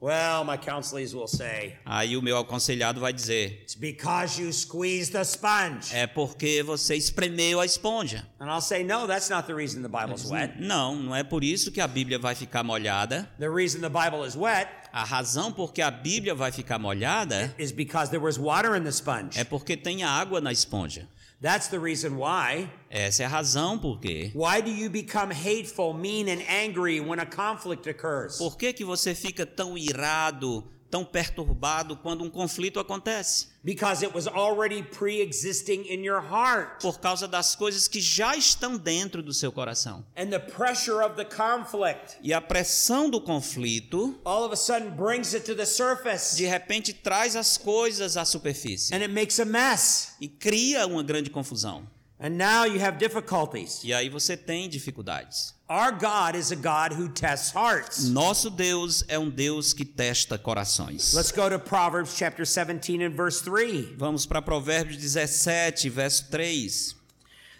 Well, 0.00 0.44
my 0.44 0.56
counselees 0.56 1.12
will 1.12 1.26
say, 1.26 1.76
Aí 1.84 2.16
o 2.16 2.22
meu 2.22 2.38
aconselhado 2.38 3.00
vai 3.00 3.12
dizer: 3.12 3.62
it's 3.62 3.74
because 3.74 4.40
you 4.40 4.52
squeezed 4.52 5.12
the 5.12 5.24
sponge. 5.24 5.92
é 5.92 6.06
porque 6.06 6.62
você 6.62 6.94
espremeu 6.94 7.58
a 7.58 7.66
esponja. 7.66 8.24
And 8.38 8.48
I'll 8.48 8.60
say, 8.60 8.84
no, 8.84 9.08
that's 9.08 9.28
not 9.28 9.48
the 9.48 9.54
reason 9.54 9.82
the 9.82 9.88
Bible's 9.88 10.30
wet. 10.30 10.54
Não, 10.60 10.94
não 10.94 11.16
é 11.16 11.24
por 11.24 11.42
isso 11.42 11.72
que 11.72 11.80
a 11.80 11.88
Bíblia 11.88 12.16
vai 12.18 12.36
ficar 12.36 12.62
molhada. 12.62 13.28
The 13.40 13.50
reason 13.50 13.80
the 13.80 13.88
Bible 13.88 14.24
is 14.24 14.36
wet 14.36 14.68
A 14.92 15.04
razão 15.04 15.52
por 15.52 15.72
que 15.72 15.82
a 15.82 15.90
Bíblia 15.90 16.34
vai 16.34 16.50
ficar 16.52 16.78
molhada 16.78 17.52
is 17.58 17.72
because 17.72 18.08
there 18.10 18.24
was 18.24 18.38
water 18.38 18.76
in 18.76 18.84
the 18.84 18.92
sponge. 18.92 19.38
é 19.38 19.44
porque 19.44 19.76
tem 19.76 20.04
água 20.04 20.40
na 20.40 20.52
esponja. 20.52 21.08
That's 21.40 21.68
the 21.68 21.78
reason 21.78 22.16
why. 22.16 22.68
Essa 22.90 23.22
é 23.22 23.26
a 23.26 23.28
razão 23.28 23.78
por 23.78 24.00
quê. 24.00 24.32
Why 24.34 24.60
do 24.60 24.70
you 24.70 24.90
become 24.90 25.32
hateful, 25.32 25.94
mean, 25.94 26.28
and 26.28 26.42
angry 26.48 27.00
when 27.00 27.20
a 27.20 27.26
conflict 27.26 27.88
occurs? 27.88 28.38
Por 28.38 28.56
que, 28.56 28.72
que 28.72 28.84
você 28.84 29.14
fica 29.14 29.46
tão 29.46 29.78
irado, 29.78 30.64
tão 30.90 31.04
perturbado 31.04 31.96
quando 31.96 32.24
um 32.24 32.30
conflito 32.30 32.80
acontece? 32.80 33.48
Because 33.62 34.04
it 34.04 34.14
was 34.14 34.26
already 34.26 34.82
pre 34.82 35.20
existing 35.20 35.82
in 35.92 36.02
your 36.04 36.20
heart. 36.22 36.80
Por 36.80 36.98
causa 37.00 37.28
das 37.28 37.54
coisas 37.54 37.86
que 37.86 38.00
já 38.00 38.36
estão 38.36 38.76
dentro 38.78 39.22
do 39.22 39.32
seu 39.34 39.52
coração. 39.52 40.04
And 40.16 40.30
the 40.30 40.38
pressure 40.38 41.04
of 41.04 41.16
the 41.16 41.24
conflict 41.24 42.16
E 42.22 42.32
a 42.32 42.40
pressão 42.40 43.10
do 43.10 43.20
conflito, 43.20 44.18
all 44.24 44.44
of 44.44 44.52
a 44.52 44.56
sudden 44.56 44.90
brings 44.90 45.34
it 45.34 45.44
to 45.44 45.54
the 45.54 45.66
surface 45.66 46.36
de 46.36 46.46
repente, 46.46 46.92
traz 46.92 47.36
as 47.36 47.58
coisas 47.58 48.16
à 48.16 48.24
superfície 48.24 48.94
and 48.94 48.98
it 49.02 49.08
makes 49.12 49.38
a 49.38 49.44
mess. 49.44 50.14
e 50.20 50.28
cria 50.28 50.86
uma 50.86 51.02
grande 51.02 51.28
confusão. 51.30 51.86
And 52.20 52.36
now 52.36 52.64
you 52.64 52.80
have 52.80 52.98
difficulties. 52.98 53.82
E 53.84 53.94
aí 53.94 54.08
você 54.08 54.36
tem 54.36 54.68
dificuldades. 54.68 55.54
Our 55.68 55.92
God 55.92 56.34
is 56.34 56.50
a 56.50 56.56
God 56.56 56.92
who 56.92 57.08
tests 57.08 57.52
hearts. 57.52 58.08
Nosso 58.08 58.50
Deus 58.50 59.04
é 59.06 59.16
um 59.16 59.30
Deus 59.30 59.72
que 59.72 59.84
testa 59.84 60.36
corações. 60.36 61.14
Let's 61.14 61.30
go 61.30 61.48
to 61.48 61.60
Proverbs 61.60 62.16
chapter 62.16 62.44
17 62.44 63.04
and 63.04 63.10
verse 63.10 63.40
3. 63.44 63.96
Vamos 63.96 64.26
para 64.26 64.42
Provérbios 64.42 64.96
17, 64.96 65.88
verso 65.90 66.28
3. 66.28 66.96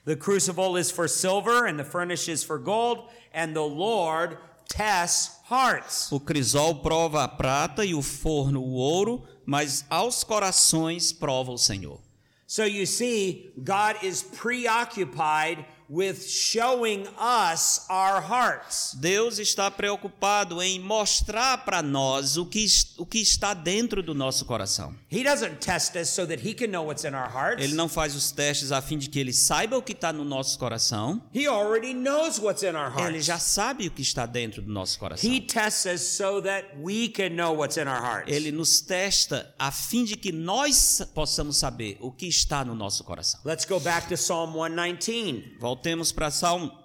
The 0.06 0.16
crucible 0.16 0.76
is 0.76 0.90
for 0.90 1.06
silver, 1.06 1.66
and 1.66 1.76
the 1.76 1.84
furnace 1.84 2.28
is 2.28 2.42
for 2.42 2.58
gold, 2.58 3.08
and 3.32 3.52
the 3.52 3.60
Lord 3.60 4.38
tests 4.68 5.36
hearts. 5.48 6.10
O 6.10 6.18
crisol 6.18 6.76
prova 6.76 7.22
a 7.22 7.28
prata 7.28 7.84
e 7.84 7.94
o 7.94 8.02
forno 8.02 8.60
o 8.60 8.72
ouro, 8.72 9.22
mas 9.46 9.84
aos 9.88 10.24
corações 10.24 11.12
prova 11.12 11.52
o 11.52 11.58
Senhor. 11.58 12.07
So 12.50 12.64
you 12.64 12.86
see, 12.86 13.50
God 13.62 13.96
is 14.02 14.22
preoccupied 14.22 15.66
with 15.88 16.26
showing 16.28 17.06
us 17.18 17.86
our 17.88 18.20
hearts. 18.20 18.94
Deus 18.94 19.38
está 19.38 19.70
preocupado 19.70 20.62
em 20.62 20.78
mostrar 20.80 21.64
para 21.64 21.82
nós 21.82 22.36
o 22.36 22.44
que, 22.44 22.66
o 22.98 23.06
que 23.06 23.18
está 23.20 23.54
dentro 23.54 24.02
do 24.02 24.14
nosso 24.14 24.44
coração. 24.44 24.94
He 25.10 25.22
doesn't 25.24 25.56
test 25.60 25.96
us 25.96 26.08
so 26.10 26.26
that 26.26 26.46
He 26.46 26.52
can 26.54 26.68
know 26.68 26.84
what's 26.86 27.04
in 27.04 27.14
our 27.14 27.30
hearts. 27.30 27.64
Ele 27.64 27.74
não 27.74 27.88
faz 27.88 28.14
os 28.14 28.30
testes 28.30 28.70
a 28.72 28.82
fim 28.82 28.98
de 28.98 29.08
que 29.08 29.18
ele 29.18 29.32
saiba 29.32 29.76
o 29.78 29.82
que 29.82 29.92
está 29.92 30.12
no 30.12 30.24
nosso 30.24 30.58
coração. 30.58 31.22
He 31.34 31.46
already 31.46 31.94
knows 31.94 32.38
what's 32.38 32.62
in 32.62 32.76
our 32.76 32.92
Ele 32.92 33.02
hearts. 33.02 33.24
já 33.24 33.38
sabe 33.38 33.86
o 33.86 33.90
que 33.90 34.02
está 34.02 34.26
dentro 34.26 34.60
do 34.60 34.70
nosso 34.70 34.98
coração. 34.98 35.30
He 35.30 35.40
tests 35.40 35.86
us 35.86 36.02
so 36.02 36.42
that 36.42 36.68
we 36.82 37.08
can 37.08 37.30
know 37.30 37.54
what's 37.56 37.76
in 37.76 37.88
our 37.88 38.02
hearts. 38.02 38.32
Ele 38.32 38.52
nos 38.52 38.80
testa 38.80 39.54
a 39.58 39.70
fim 39.70 40.04
de 40.04 40.16
que 40.16 40.32
nós 40.32 41.00
possamos 41.14 41.56
saber 41.56 41.96
o 42.00 42.12
que 42.12 42.26
está 42.26 42.64
no 42.64 42.74
nosso 42.74 43.02
coração. 43.04 43.40
Let's 43.44 43.64
go 43.64 43.80
back 43.80 44.08
to 44.08 44.14
Psalm 44.16 44.52
119, 44.52 45.56
Voltemos 45.78 46.10
para 46.10 46.28
Salmo 46.28 46.76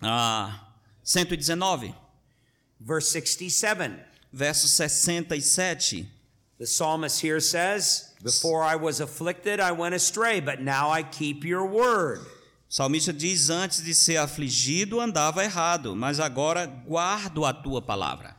ah, 0.00 0.58
119, 1.04 1.94
verse 2.80 3.10
67. 3.10 3.94
verso 4.32 4.68
67. 4.68 6.08
The 6.58 6.66
psalmist 6.66 7.20
here 7.20 7.40
says, 7.40 8.14
Before 8.24 8.62
I 8.62 8.76
was 8.76 9.00
afflicted, 9.00 9.60
I 9.60 9.72
went 9.72 9.94
astray, 9.94 10.40
but 10.40 10.62
now 10.62 10.88
I 10.88 11.02
keep 11.02 11.44
your 11.44 11.66
word. 11.66 12.20
O 12.20 12.74
salmista 12.74 13.12
diz: 13.12 13.50
Antes 13.50 13.82
de 13.84 13.94
ser 13.94 14.16
afligido, 14.16 14.98
andava 14.98 15.44
errado, 15.44 15.94
mas 15.94 16.18
agora 16.18 16.64
guardo 16.64 17.44
a 17.44 17.52
tua 17.52 17.82
palavra. 17.82 18.34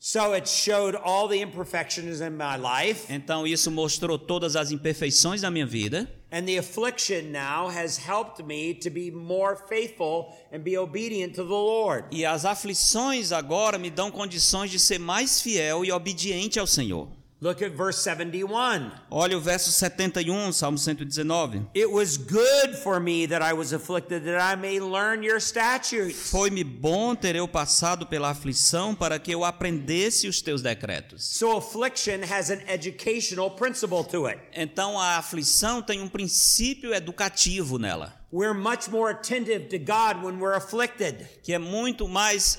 So 0.00 0.34
it 0.34 0.48
showed 0.48 0.96
all 0.96 1.28
the 1.28 1.40
imperfections 1.40 2.20
in 2.20 2.36
my 2.36 2.56
life, 2.56 3.06
Então 3.08 3.46
isso 3.46 3.70
mostrou 3.70 4.18
todas 4.18 4.56
as 4.56 4.72
imperfeições 4.72 5.42
da 5.42 5.50
minha 5.50 5.64
vida. 5.64 6.10
And 6.32 6.48
the 6.48 6.56
affliction 6.56 7.30
now 7.30 7.68
has 7.68 7.98
helped 7.98 8.42
me 8.44 8.72
to 8.72 8.88
be 8.88 9.10
more 9.10 9.54
faithful 9.54 10.34
and 10.50 10.64
be 10.64 10.78
obedient 10.78 11.34
to 11.34 11.44
the 11.44 11.50
Lord. 11.50 12.06
E 12.10 12.24
as 12.24 12.46
aflições 12.46 13.30
agora 13.30 13.78
me 13.78 13.90
dão 13.90 14.10
condições 14.10 14.70
de 14.70 14.80
ser 14.80 14.98
mais 14.98 15.42
fiel 15.42 15.84
e 15.84 15.92
obediente 15.92 16.58
ao 16.58 16.66
Senhor. 16.66 17.08
Look 17.42 17.60
at 17.60 17.72
verse 17.72 17.98
71. 18.04 18.92
Olha 19.10 19.36
o 19.36 19.40
verso 19.40 19.72
71, 19.72 20.52
Salmo 20.52 20.78
119. 20.78 21.66
It 21.74 21.90
was 21.90 22.16
good 22.16 22.76
for 22.84 23.00
me 23.00 23.26
that 23.26 23.42
I 23.42 23.52
was 23.52 23.72
afflicted, 23.72 24.22
that 24.26 24.40
I 24.40 24.54
may 24.54 24.78
learn 24.78 25.24
your 25.24 25.40
statutes. 25.40 26.30
Foi-me 26.30 26.62
bom 26.62 27.16
ter 27.16 27.34
eu 27.34 27.48
passado 27.48 28.06
pela 28.06 28.30
aflição 28.30 28.94
para 28.94 29.18
que 29.18 29.32
eu 29.32 29.44
aprendesse 29.44 30.28
os 30.28 30.40
teus 30.40 30.62
decretos. 30.62 31.24
So 31.24 31.56
affliction 31.56 32.22
has 32.22 32.48
an 32.48 32.60
educational 32.68 33.50
principle 33.50 34.04
to 34.04 34.28
it. 34.28 34.38
Então 34.54 34.96
a 34.96 35.16
aflição 35.16 35.82
tem 35.82 36.00
um 36.00 36.08
princípio 36.08 36.94
educativo 36.94 37.76
nela, 37.76 38.14
We're 38.32 38.54
much 38.54 38.88
more 38.88 39.10
attentive 39.10 39.68
to 39.68 39.78
God 39.78 40.24
when 40.24 40.38
we're 40.40 40.56
afflicted. 40.56 41.28
que 41.42 41.52
é 41.52 41.58
muito 41.58 42.08
mais 42.08 42.56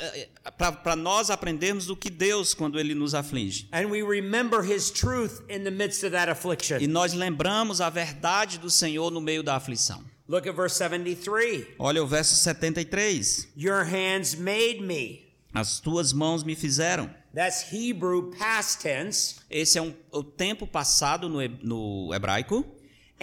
para 0.84 0.96
nós 0.96 1.32
aprendermos 1.32 1.88
do 1.88 1.96
que 1.96 2.12
Deus 2.12 2.54
quando 2.54 2.80
ele 2.80 2.94
nos 2.94 3.16
aflige. 3.16 3.68
And 3.72 3.88
we 3.90 4.04
remember 4.04 4.62
his 4.62 4.92
truth 4.92 5.42
in 5.50 5.64
the 5.64 5.72
midst 5.72 6.04
of 6.04 6.12
that 6.12 6.28
E 6.28 6.32
affliction. 6.32 6.78
nós 6.88 7.14
lembramos 7.14 7.82
a 7.82 7.90
verdade 7.90 8.60
do 8.60 8.70
Senhor 8.70 9.10
no 9.10 9.20
meio 9.20 9.42
da 9.42 9.56
aflição. 9.56 10.04
Look 10.28 10.48
at 10.48 10.56
verse 10.56 10.76
73. 10.78 11.66
Olha 11.80 12.04
o 12.04 12.08
verso 12.08 12.36
73. 12.36 13.48
Your 13.58 13.84
hands 13.84 14.36
made 14.36 14.80
me. 14.82 15.24
As 15.54 15.80
tuas 15.80 16.14
mãos 16.14 16.44
me 16.44 16.56
fizeram. 16.56 17.10
That's 17.34 17.74
Hebrew 17.74 18.32
past 18.38 18.80
tense. 18.82 19.36
Esse 19.50 19.78
é 19.80 19.82
um, 19.82 19.94
o 20.12 20.24
tempo 20.24 20.66
passado 20.68 21.28
no, 21.28 21.40
no 21.64 22.14
hebraico. 22.14 22.64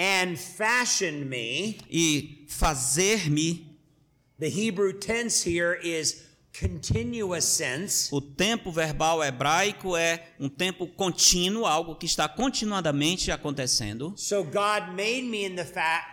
And 0.02 0.38
fashioned 0.38 1.28
me. 1.28 1.76
E 1.90 2.46
fazer-me, 2.48 3.66
The 4.38 4.48
Hebrew 4.48 4.94
tense 4.94 5.42
here 5.42 5.78
is 5.82 6.22
continuous 6.58 7.44
sense. 7.44 8.08
o 8.10 8.20
tempo 8.20 8.72
verbal 8.72 9.22
hebraico 9.22 9.94
é 9.94 10.24
um 10.40 10.48
tempo 10.48 10.86
contínuo, 10.86 11.66
algo 11.66 11.94
que 11.94 12.06
está 12.06 12.26
continuadamente 12.26 13.30
acontecendo. 13.30 14.14
So 14.16 14.42
God 14.42 14.94
made 14.96 15.24
me 15.24 15.44
in 15.44 15.54
the 15.54 15.66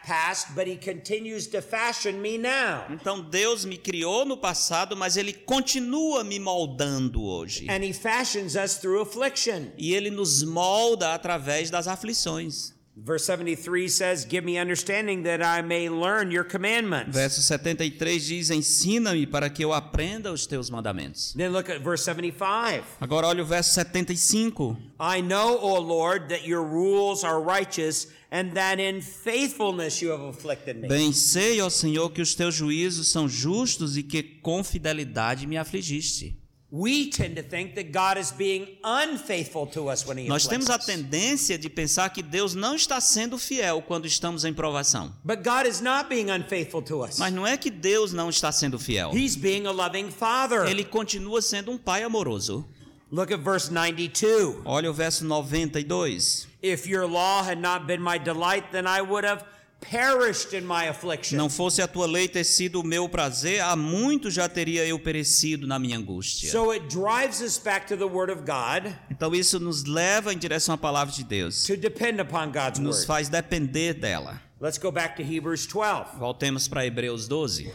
past, 0.05 0.53
but 0.53 0.67
he 0.67 0.75
continues 0.75 1.47
to 1.47 1.61
fashion 1.61 2.19
me 2.21 2.37
now. 2.37 2.85
Então 2.89 3.21
Deus 3.21 3.63
me 3.63 3.77
criou 3.77 4.25
no 4.25 4.35
passado, 4.35 4.97
mas 4.97 5.15
ele 5.15 5.31
continua 5.31 6.25
me 6.25 6.39
moldando 6.39 7.23
hoje. 7.23 7.65
And 7.69 7.83
he 7.83 7.93
fashions 7.93 8.55
us 8.55 8.77
through 8.79 9.01
affliction. 9.01 9.71
E 9.77 9.93
ele 9.93 10.11
nos 10.11 10.43
molda 10.43 11.13
através 11.13 11.69
das 11.69 11.87
aflições. 11.87 12.75
Verse 12.99 13.25
73 13.25 13.87
says, 13.89 14.25
Give 14.25 14.43
me 14.43 14.57
understanding 14.57 15.21
that 15.23 15.43
I 15.43 15.61
may 15.61 15.87
learn 15.87 16.31
your 16.31 16.43
commandments. 16.43 17.15
Verso 17.15 17.41
73 17.43 18.25
diz: 18.25 18.49
Ensina-me 18.49 19.27
para 19.27 19.51
que 19.51 19.63
eu 19.63 19.71
aprenda 19.71 20.31
os 20.31 20.47
teus 20.47 20.71
mandamentos. 20.71 21.33
Then 21.33 21.51
look 21.51 21.69
at 21.69 21.79
verse 21.81 22.03
75. 22.03 22.83
Agora 22.99 23.27
olha 23.27 23.43
o 23.43 23.45
verso 23.45 23.71
75. 23.75 24.75
I 24.99 25.21
know, 25.21 25.59
O 25.61 25.79
Lord, 25.79 26.29
that 26.29 26.47
your 26.47 26.63
rules 26.63 27.23
are 27.23 27.39
righteous 27.39 28.07
and 28.31 28.53
that 28.55 28.81
in 28.81 29.01
faithfulness 29.01 30.01
you 30.01 30.11
have 30.11 30.23
afflicted 30.23 30.77
me. 30.77 30.87
Bem 30.87 31.13
sei, 31.13 31.61
ó 31.61 31.69
Senhor, 31.69 32.09
que 32.09 32.21
os 32.21 32.33
teus 32.33 32.55
juízos 32.55 33.09
são 33.09 33.29
justos 33.29 33.95
e 33.95 34.01
que 34.01 34.23
com 34.23 34.63
fidelidade 34.63 35.45
me 35.45 35.55
afligiste. 35.55 36.35
We 36.69 37.09
tend 37.09 37.35
to 37.35 37.41
think 37.41 37.75
that 37.75 37.91
God 37.91 38.17
is 38.17 38.31
being 38.31 38.67
unfaithful 38.83 39.65
to 39.67 39.89
us 39.89 40.05
when 40.05 40.17
he 40.17 40.27
Nós 40.27 40.47
temos 40.47 40.69
a 40.69 40.77
tendência 40.77 41.57
de 41.57 41.69
pensar 41.69 42.09
que 42.09 42.21
Deus 42.21 42.53
não 42.53 42.75
está 42.75 42.99
sendo 42.99 43.37
fiel 43.37 43.81
quando 43.81 44.05
estamos 44.05 44.43
em 44.43 44.53
provação. 44.53 45.13
But 45.23 45.43
God 45.43 45.65
is 45.65 45.79
not 45.79 46.09
being 46.09 46.29
unfaithful 46.29 46.81
to 46.83 47.05
us. 47.05 47.17
Mas 47.17 47.33
não 47.33 47.47
é 47.47 47.57
que 47.57 47.69
Deus 47.69 48.11
não 48.11 48.29
está 48.29 48.51
sendo 48.51 48.77
fiel. 48.77 49.11
He's 49.13 49.35
being 49.35 49.65
a 49.65 49.71
loving 49.71 50.11
father. 50.11 50.65
Ele 50.67 50.83
continua 50.83 51.41
sendo 51.41 51.71
um 51.71 51.77
pai 51.77 52.03
amoroso. 52.03 52.65
Look 53.09 53.31
at 53.31 53.39
verse 53.39 53.71
92. 53.71 54.63
Olha 54.65 54.91
o 54.91 54.93
verso 54.93 55.23
92. 55.23 56.47
If 56.61 56.85
your 56.85 57.07
law 57.07 57.41
had 57.41 57.59
not 57.61 57.87
been 57.87 58.01
my 58.01 58.17
delight, 58.17 58.71
then 58.73 58.85
I 58.85 59.01
would 59.01 59.25
have 59.25 59.45
perished 59.79 60.53
in 60.57 60.61
my 60.65 60.87
affliction. 60.87 61.37
Não 61.37 61.49
fosse 61.49 61.81
a 61.81 61.87
tua 61.87 62.05
lei 62.05 62.27
ter 62.27 62.43
sido 62.43 62.81
o 62.81 62.83
meu 62.83 63.07
prazer, 63.07 63.61
há 63.61 63.75
muito 63.75 64.29
já 64.29 64.49
teria 64.49 64.85
eu 64.85 64.99
perecido 64.99 65.65
na 65.67 65.77
minha 65.79 65.97
angústia. 65.97 66.51
So 66.51 66.71
it 66.71 66.87
drives 66.87 67.41
us 67.41 67.57
back 67.57 67.87
to 67.87 67.97
the 67.97 68.05
word 68.05 68.31
of 68.31 68.41
God 68.41 68.93
Então 69.11 69.33
isso 69.33 69.59
nos 69.59 69.83
leva 69.85 70.33
em 70.33 70.37
direção 70.37 70.75
à 70.75 70.77
palavra 70.77 71.13
de 71.13 71.23
Deus. 71.23 71.63
to 71.65 71.77
depend 71.77 72.21
upon 72.21 72.51
God's 72.51 72.79
Nos 72.79 73.05
faz 73.05 73.29
depender 73.29 73.93
dela. 73.93 74.41
Let's 74.59 74.79
go 74.79 74.91
back 74.91 75.15
to 75.17 75.21
Hebrews 75.21 75.67
12. 75.67 76.17
Voltemos 76.17 76.67
para 76.67 76.85
Hebreus 76.85 77.27
12. 77.27 77.71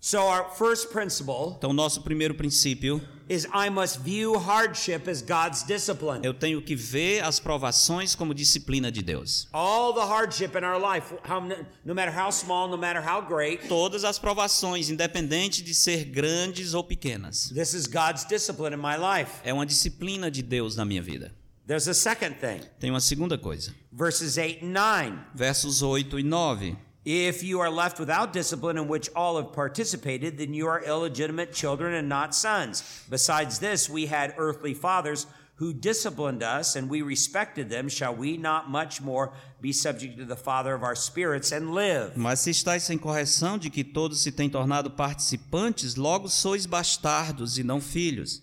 So 0.00 0.20
our 0.20 0.48
first 0.54 0.90
principle 0.92 1.56
Então 1.58 1.72
nosso 1.72 2.02
primeiro 2.02 2.32
princípio, 2.34 3.00
is 3.28 3.46
I 3.52 3.68
must 3.68 3.98
view 4.00 4.38
hardship 4.38 5.08
as 5.10 5.20
God's 5.20 5.64
discipline. 5.64 6.20
eu 6.24 6.32
tenho 6.32 6.62
que 6.62 6.74
ver 6.76 7.22
as 7.24 7.40
provações 7.40 8.14
como 8.14 8.32
disciplina 8.32 8.92
de 8.92 9.02
Deus. 9.02 9.48
All 9.52 9.92
the 9.92 10.00
hardship 10.06 10.56
in 10.56 10.64
our 10.64 10.78
life, 10.80 11.12
how, 11.28 11.40
no 11.84 11.94
matter 11.94 12.12
how 12.16 12.30
small, 12.30 12.68
no 12.68 12.78
matter 12.78 13.02
how 13.02 13.20
great, 13.20 13.66
Todas 13.68 14.04
as 14.04 14.18
provações, 14.18 14.88
independente 14.88 15.62
de 15.62 15.74
ser 15.74 16.04
grandes 16.04 16.74
ou 16.74 16.84
pequenas, 16.84 17.50
this 17.52 17.74
is 17.74 17.86
God's 17.88 18.24
discipline 18.24 18.72
in 18.74 18.78
my 18.80 18.96
life. 18.96 19.32
é 19.44 19.52
uma 19.52 19.66
disciplina 19.66 20.30
de 20.30 20.42
Deus 20.42 20.76
na 20.76 20.84
minha 20.84 21.02
vida. 21.02 21.34
There's 21.66 21.86
a 21.86 21.92
second 21.92 22.36
thing. 22.36 22.60
Tem 22.80 22.88
uma 22.88 23.00
segunda 23.00 23.36
coisa. 23.36 23.74
Verses 23.92 24.38
8 24.38 24.64
and 24.64 24.72
9. 24.72 25.18
Versos 25.34 25.82
8 25.82 26.18
e 26.18 26.22
9. 26.22 26.78
If 27.10 27.42
you 27.42 27.60
are 27.60 27.70
left 27.70 27.98
without 27.98 28.34
discipline 28.34 28.76
in 28.76 28.86
which 28.86 29.08
all 29.16 29.38
have 29.38 29.54
participated, 29.54 30.36
then 30.36 30.52
you 30.52 30.66
are 30.66 30.84
illegitimate 30.84 31.54
children 31.54 31.94
and 31.94 32.06
not 32.06 32.34
sons. 32.34 32.82
Besides 33.08 33.60
this, 33.60 33.88
we 33.88 34.04
had 34.04 34.34
earthly 34.36 34.74
fathers 34.74 35.26
who 35.54 35.72
disciplined 35.72 36.42
us, 36.42 36.76
and 36.76 36.90
we 36.90 37.00
respected 37.00 37.70
them. 37.70 37.88
Shall 37.88 38.14
we 38.14 38.36
not 38.36 38.68
much 38.68 39.00
more 39.00 39.32
be 39.58 39.72
subject 39.72 40.18
to 40.18 40.26
the 40.26 40.36
Father 40.36 40.74
of 40.74 40.82
our 40.82 40.94
spirits 40.94 41.50
and 41.50 41.72
live? 41.72 42.12
Mas 42.14 42.40
se 42.40 42.50
estáis 42.50 42.82
sem 42.82 42.98
correção 42.98 43.56
de 43.56 43.70
que 43.70 43.82
todos 43.82 44.20
se 44.20 44.30
têm 44.30 44.50
tornado 44.50 44.90
participantes, 44.90 45.96
logo 45.96 46.28
sois 46.28 46.66
bastardos 46.66 47.56
e 47.56 47.64
não 47.64 47.80
filhos. 47.80 48.42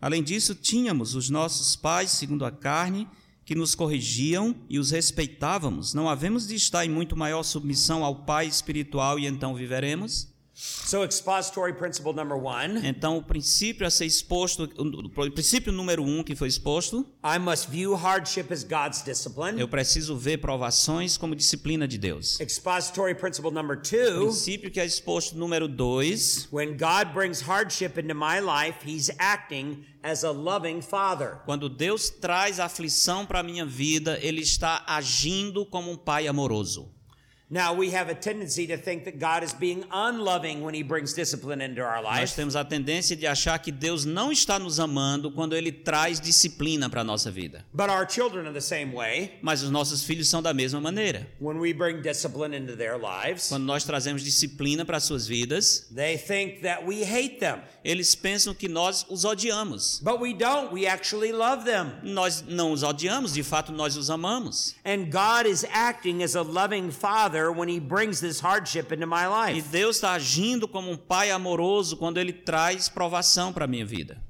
Além 0.00 0.22
disso, 0.22 0.54
tínhamos 0.54 1.16
os 1.16 1.28
nossos 1.30 1.74
pais, 1.74 2.12
segundo 2.12 2.44
a 2.44 2.52
carne, 2.52 3.08
que 3.44 3.54
nos 3.54 3.74
corrigiam 3.74 4.54
e 4.68 4.78
os 4.78 4.90
respeitávamos. 4.90 5.94
Não 5.94 6.08
havemos 6.08 6.46
de 6.46 6.54
estar 6.54 6.84
em 6.84 6.88
muito 6.88 7.16
maior 7.16 7.42
submissão 7.42 8.04
ao 8.04 8.16
Pai 8.24 8.46
espiritual 8.46 9.18
e 9.18 9.26
então 9.26 9.54
viveremos? 9.54 10.33
So, 10.64 11.04
expository 11.04 11.74
principle 11.74 12.14
number 12.14 12.36
one 12.36 12.86
Então, 12.86 13.18
o 13.18 13.22
princípio 13.22 13.86
a 13.86 13.90
ser 13.90 14.06
exposto, 14.06 14.64
o 14.64 15.30
princípio 15.30 15.70
número 15.70 16.02
um 16.02 16.22
que 16.22 16.34
foi 16.34 16.48
exposto, 16.48 17.06
I 17.22 17.38
must 17.38 17.70
view 17.70 17.94
hardship 17.94 18.50
as 18.50 18.64
God's 18.64 19.02
discipline. 19.02 19.60
eu 19.60 19.68
preciso 19.68 20.16
ver 20.16 20.38
provações 20.38 21.18
como 21.18 21.34
disciplina 21.36 21.86
de 21.86 21.98
Deus. 21.98 22.40
Expository 22.40 23.14
principle 23.14 23.50
number 23.50 23.76
two 23.76 24.20
Princípio 24.20 24.70
que 24.70 24.80
é 24.80 24.86
exposto 24.86 25.36
número 25.36 25.68
dois, 25.68 26.48
when 26.50 26.76
God 26.76 27.12
brings 27.12 27.42
hardship 27.42 28.00
into 28.00 28.14
my 28.14 28.40
life, 28.40 28.78
He's 28.86 29.10
acting 29.18 29.84
as 30.02 30.24
a 30.24 30.30
loving 30.30 30.80
Father. 30.80 31.40
Quando 31.44 31.68
Deus 31.68 32.08
traz 32.08 32.58
aflição 32.58 33.26
para 33.26 33.42
minha 33.42 33.66
vida, 33.66 34.18
Ele 34.22 34.40
está 34.40 34.82
agindo 34.86 35.66
como 35.66 35.90
um 35.90 35.96
pai 35.96 36.26
amoroso. 36.26 36.93
Now, 37.54 37.72
we 37.72 37.94
have 37.94 38.10
a 38.10 38.16
tendency 38.16 38.66
to 38.66 38.76
think 38.76 39.04
that 39.04 39.20
God 39.20 39.44
is 39.44 39.52
being 39.52 39.84
unloving 39.92 40.62
when 40.64 40.74
He 40.74 40.82
brings 40.82 41.12
discipline 41.14 41.60
into 41.60 41.82
our 41.82 42.02
Nós 42.02 42.34
temos 42.34 42.56
a 42.56 42.64
tendência 42.64 43.14
de 43.14 43.28
achar 43.28 43.60
que 43.60 43.70
Deus 43.70 44.04
não 44.04 44.32
está 44.32 44.58
nos 44.58 44.80
amando 44.80 45.30
quando 45.30 45.54
Ele 45.54 45.70
traz 45.70 46.18
disciplina 46.20 46.90
para 46.90 47.04
nossa 47.04 47.30
vida. 47.30 47.64
But 47.72 47.90
our 47.90 48.10
children 48.10 48.46
are 48.46 48.52
the 48.52 48.60
same 48.60 48.92
way. 48.92 49.38
Mas 49.40 49.62
os 49.62 49.70
nossos 49.70 50.02
filhos 50.02 50.28
são 50.28 50.42
da 50.42 50.52
mesma 50.52 50.80
maneira. 50.80 51.28
When 51.40 51.60
we 51.60 51.72
bring 51.72 52.02
discipline 52.02 52.56
into 52.56 52.74
their 52.74 52.98
lives, 52.98 53.48
Quando 53.48 53.62
nós 53.62 53.84
trazemos 53.84 54.24
disciplina 54.24 54.84
para 54.84 54.96
as 54.96 55.04
suas 55.04 55.24
vidas, 55.24 55.86
they 55.94 56.18
think 56.18 56.62
that 56.62 56.84
we 56.84 57.04
hate 57.04 57.38
them. 57.38 57.60
eles 57.84 58.16
pensam 58.16 58.52
que 58.52 58.66
nós 58.66 59.06
os 59.08 59.24
odiamos. 59.24 60.00
But 60.02 60.20
we 60.20 60.34
don't. 60.34 60.72
We 60.72 60.88
actually 60.88 61.30
love 61.30 61.64
them. 61.64 61.92
Nós 62.02 62.42
não 62.48 62.72
os 62.72 62.82
odiamos, 62.82 63.32
de 63.32 63.44
fato 63.44 63.70
nós 63.70 63.96
os 63.96 64.10
amamos. 64.10 64.74
And 64.84 65.04
God 65.08 65.46
is 65.46 65.64
acting 65.72 66.24
as 66.24 66.34
a 66.34 66.42
loving 66.42 66.90
Father 66.90 67.43
when 67.52 67.68
He 67.68 67.80
brings 67.80 68.20
this 68.20 68.40
hardship 68.40 68.92
into 68.92 69.06
my 69.06 69.24
E 69.24 69.54
life. 69.54 69.68
Deus 69.70 69.96
está 69.96 70.12
agindo 70.12 70.66
como 70.68 70.90
um 70.90 70.96
pai 70.96 71.30
amoroso 71.30 71.96
quando 71.96 72.18
Ele 72.18 72.32
traz 72.32 72.88
provação 72.88 73.52
para 73.52 73.64
a 73.64 73.68
minha 73.68 73.84
vida. 73.84 74.22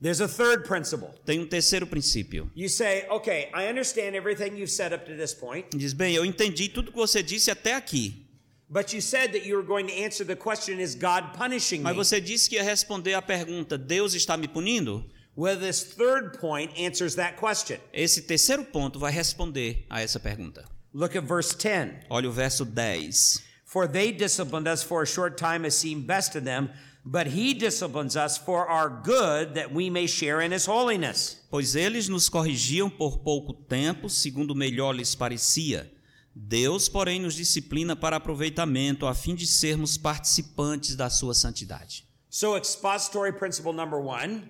There's 0.00 0.20
a 0.20 0.28
third 0.28 0.64
principle. 0.66 1.08
Tem 1.24 1.40
um 1.40 1.46
terceiro 1.46 1.86
princípio. 1.86 2.50
You 2.54 2.68
say, 2.68 3.06
okay, 3.08 3.48
I 3.54 3.68
understand 3.68 4.14
everything 4.14 4.56
you've 4.56 4.70
said 4.70 4.92
up 4.92 5.06
to 5.06 5.16
this 5.16 5.32
point, 5.32 5.66
Diz 5.74 5.94
bem, 5.94 6.14
eu 6.14 6.24
entendi 6.26 6.68
tudo 6.68 6.90
que 6.90 6.96
você 6.98 7.22
disse 7.22 7.50
até 7.50 7.74
aqui, 7.74 8.26
but 8.68 8.92
you 8.92 9.00
said 9.00 9.32
that 9.32 9.46
you 9.46 9.56
were 9.56 9.66
going 9.66 9.86
to 9.86 9.94
answer 9.94 10.26
the 10.26 10.36
question, 10.36 10.78
is 10.78 10.94
God 10.94 11.32
punishing 11.38 11.80
mas 11.82 11.96
me? 11.96 12.04
você 12.04 12.20
disse 12.20 12.50
que 12.50 12.56
ia 12.56 12.62
responder 12.62 13.14
a 13.14 13.22
pergunta: 13.22 13.78
Deus 13.78 14.14
está 14.14 14.36
me 14.36 14.46
punindo? 14.46 15.04
Well, 15.36 15.58
this 15.58 15.82
third 15.82 16.38
point 16.38 16.72
answers 16.78 17.14
that 17.14 17.38
question. 17.38 17.78
Esse 17.92 18.22
terceiro 18.22 18.64
ponto 18.64 18.98
vai 18.98 19.10
responder 19.10 19.86
a 19.88 20.02
essa 20.02 20.20
pergunta. 20.20 20.64
Look 20.94 21.16
at 21.16 21.24
verse 21.24 21.52
10. 21.54 22.06
Olha 22.08 22.28
o 22.28 22.32
verso 22.32 22.64
10. 22.64 23.42
For 23.64 23.88
they 23.88 24.12
disciplined 24.12 24.68
us 24.68 24.84
for 24.84 25.02
a 25.02 25.06
short 25.06 25.36
time 25.36 25.64
as 25.64 25.74
seemed 25.74 26.06
best 26.06 26.32
to 26.32 26.40
them, 26.40 26.70
but 27.04 27.26
he 27.26 27.52
disciplines 27.52 28.16
us 28.16 28.38
for 28.38 28.68
our 28.68 28.88
good 28.88 29.54
that 29.54 29.72
we 29.72 29.90
may 29.90 30.06
share 30.06 30.40
in 30.40 30.52
his 30.52 30.66
holiness. 30.66 31.40
Pois 31.50 31.74
eles 31.74 32.08
nos 32.08 32.28
corrigiam 32.28 32.88
por 32.88 33.18
pouco 33.18 33.52
tempo, 33.52 34.08
segundo 34.08 34.54
melhor 34.54 34.94
lhes 34.94 35.16
parecia. 35.16 35.90
Deus, 36.32 36.88
porém, 36.88 37.20
nos 37.20 37.34
disciplina 37.34 37.96
para 37.96 38.16
aproveitamento, 38.16 39.06
a 39.06 39.14
fim 39.14 39.34
de 39.34 39.46
sermos 39.46 39.98
participantes 39.98 40.94
da 40.94 41.10
sua 41.10 41.34
santidade. 41.34 42.04
So, 42.30 42.56
expository 42.56 43.32
principle 43.32 43.72
number 43.72 44.00
one 44.00 44.42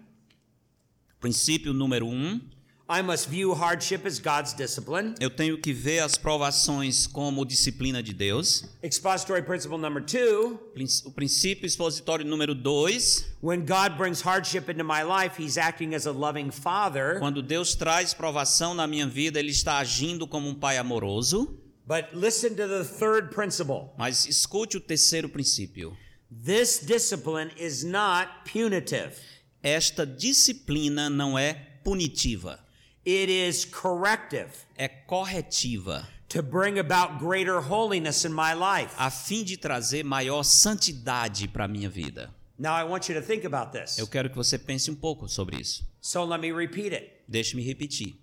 Princípio 1.21 1.73
número 1.73 2.07
um: 2.07 2.39
I 2.87 3.01
must 3.01 3.31
view 3.31 3.55
hardship 3.55 4.05
as 4.07 4.19
God's 4.21 4.53
discipline. 4.53 5.15
eu 5.19 5.31
tenho 5.31 5.57
que 5.59 5.73
ver 5.73 6.01
as 6.01 6.19
provações 6.19 7.07
como 7.07 7.43
disciplina 7.47 8.03
de 8.03 8.13
Deus. 8.13 8.65
Expository 8.83 9.43
principle 9.43 9.79
number 9.79 10.05
two 10.05 10.61
O 11.07 11.11
princípio 11.11 11.65
expositório 11.67 12.27
número 12.27 12.55
dois: 12.55 13.25
when 13.41 13.61
God 13.65 13.97
brings 13.97 14.21
hardship 14.21 14.71
into 14.71 14.85
my 14.85 15.03
life, 15.03 15.43
he's 15.43 15.57
acting 15.57 15.95
as 15.95 16.07
a 16.07 16.13
loving 16.13 16.51
father. 16.51 17.19
quando 17.21 17.43
Deus 17.43 17.75
traz 17.75 18.13
provação 18.13 18.75
na 18.75 18.87
minha 18.87 19.07
vida, 19.07 19.39
Ele 19.39 19.51
está 19.51 19.79
agindo 19.79 20.27
como 20.27 20.47
um 20.47 20.55
pai 20.55 20.77
amoroso. 20.77 21.59
But 21.87 22.15
listen 22.15 22.51
to 22.57 22.67
the 22.69 22.85
third 22.85 23.31
principle 23.35 23.93
Mas 23.99 24.27
escute 24.27 24.77
o 24.77 24.81
terceiro 24.81 25.29
princípio. 25.31 25.97
this 26.31 26.81
discipline 26.85 27.51
is 27.59 27.83
not 27.83 28.29
punitive, 28.51 29.15
Esta 29.63 30.05
disciplina 30.05 31.09
não 31.09 31.39
é 31.39 31.55
punitiva, 31.83 32.59
it 33.07 33.31
is 33.31 33.65
corrective 33.65 34.51
é 34.77 34.89
corretiva, 34.89 36.07
to 36.29 36.43
bring 36.43 36.79
about 36.79 37.19
greater 37.19 37.61
holiness 37.61 38.25
in 38.25 38.33
my 38.33 38.55
life. 38.55 38.93
a 38.99 39.11
fim 39.11 39.45
de 39.45 39.57
trazer 39.57 40.05
maior 40.05 40.43
santidade 40.43 41.49
para 41.49 41.65
a 41.65 41.69
minha 41.69 41.89
vida. 41.89 42.33
Now, 42.57 42.75
I 42.75 42.85
want 42.85 43.09
you 43.09 43.21
to 43.21 43.27
think 43.27 43.45
about 43.45 43.73
this. 43.73 43.99
Eu 43.99 44.07
quero 44.07 44.31
que 44.31 44.37
você 44.37 44.57
pense 44.57 44.89
um 44.91 44.95
pouco 44.95 45.29
sobre 45.29 45.61
isso. 45.61 45.85
So, 46.01 46.25
let 46.25 46.41
me 46.41 46.53
repeat 46.53 46.95
it. 46.95 47.11
Deixe-me 47.27 47.63
repetir. 47.63 48.15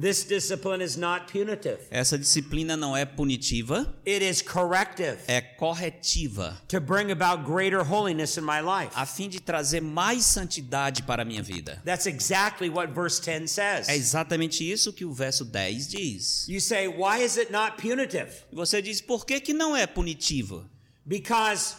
This 0.00 0.24
discipline 0.24 0.82
is 0.82 0.96
not 0.96 1.30
punitive, 1.30 1.78
Essa 1.90 2.16
disciplina 2.16 2.76
não 2.76 2.96
é 2.96 3.04
punitiva, 3.04 3.92
it 4.06 4.24
is 4.24 4.40
corrective 4.40 5.18
é 5.26 5.40
corretiva, 5.40 6.56
to 6.68 6.80
bring 6.80 7.10
about 7.10 7.44
greater 7.44 7.82
holiness 7.82 8.38
in 8.38 8.42
my 8.42 8.60
life. 8.60 8.92
a 8.94 9.04
fim 9.04 9.28
de 9.28 9.40
trazer 9.40 9.82
mais 9.82 10.24
santidade 10.24 11.02
para 11.02 11.22
a 11.22 11.24
minha 11.24 11.42
vida. 11.42 11.82
That's 11.84 12.06
exactly 12.06 12.70
what 12.70 12.92
verse 12.94 13.20
10 13.20 13.50
says. 13.50 13.88
É 13.88 13.96
exatamente 13.96 14.64
isso 14.64 14.92
que 14.92 15.04
o 15.04 15.12
verso 15.12 15.44
10 15.44 15.88
diz. 15.88 16.48
You 16.48 16.60
say, 16.60 16.88
why 16.88 17.22
is 17.22 17.36
it 17.36 17.52
not 17.52 17.76
punitive? 17.76 18.30
Você 18.52 18.80
diz, 18.80 19.00
por 19.00 19.26
que, 19.26 19.40
que 19.40 19.52
não 19.52 19.76
é 19.76 19.86
punitivo? 19.86 20.64
Because 21.04 21.74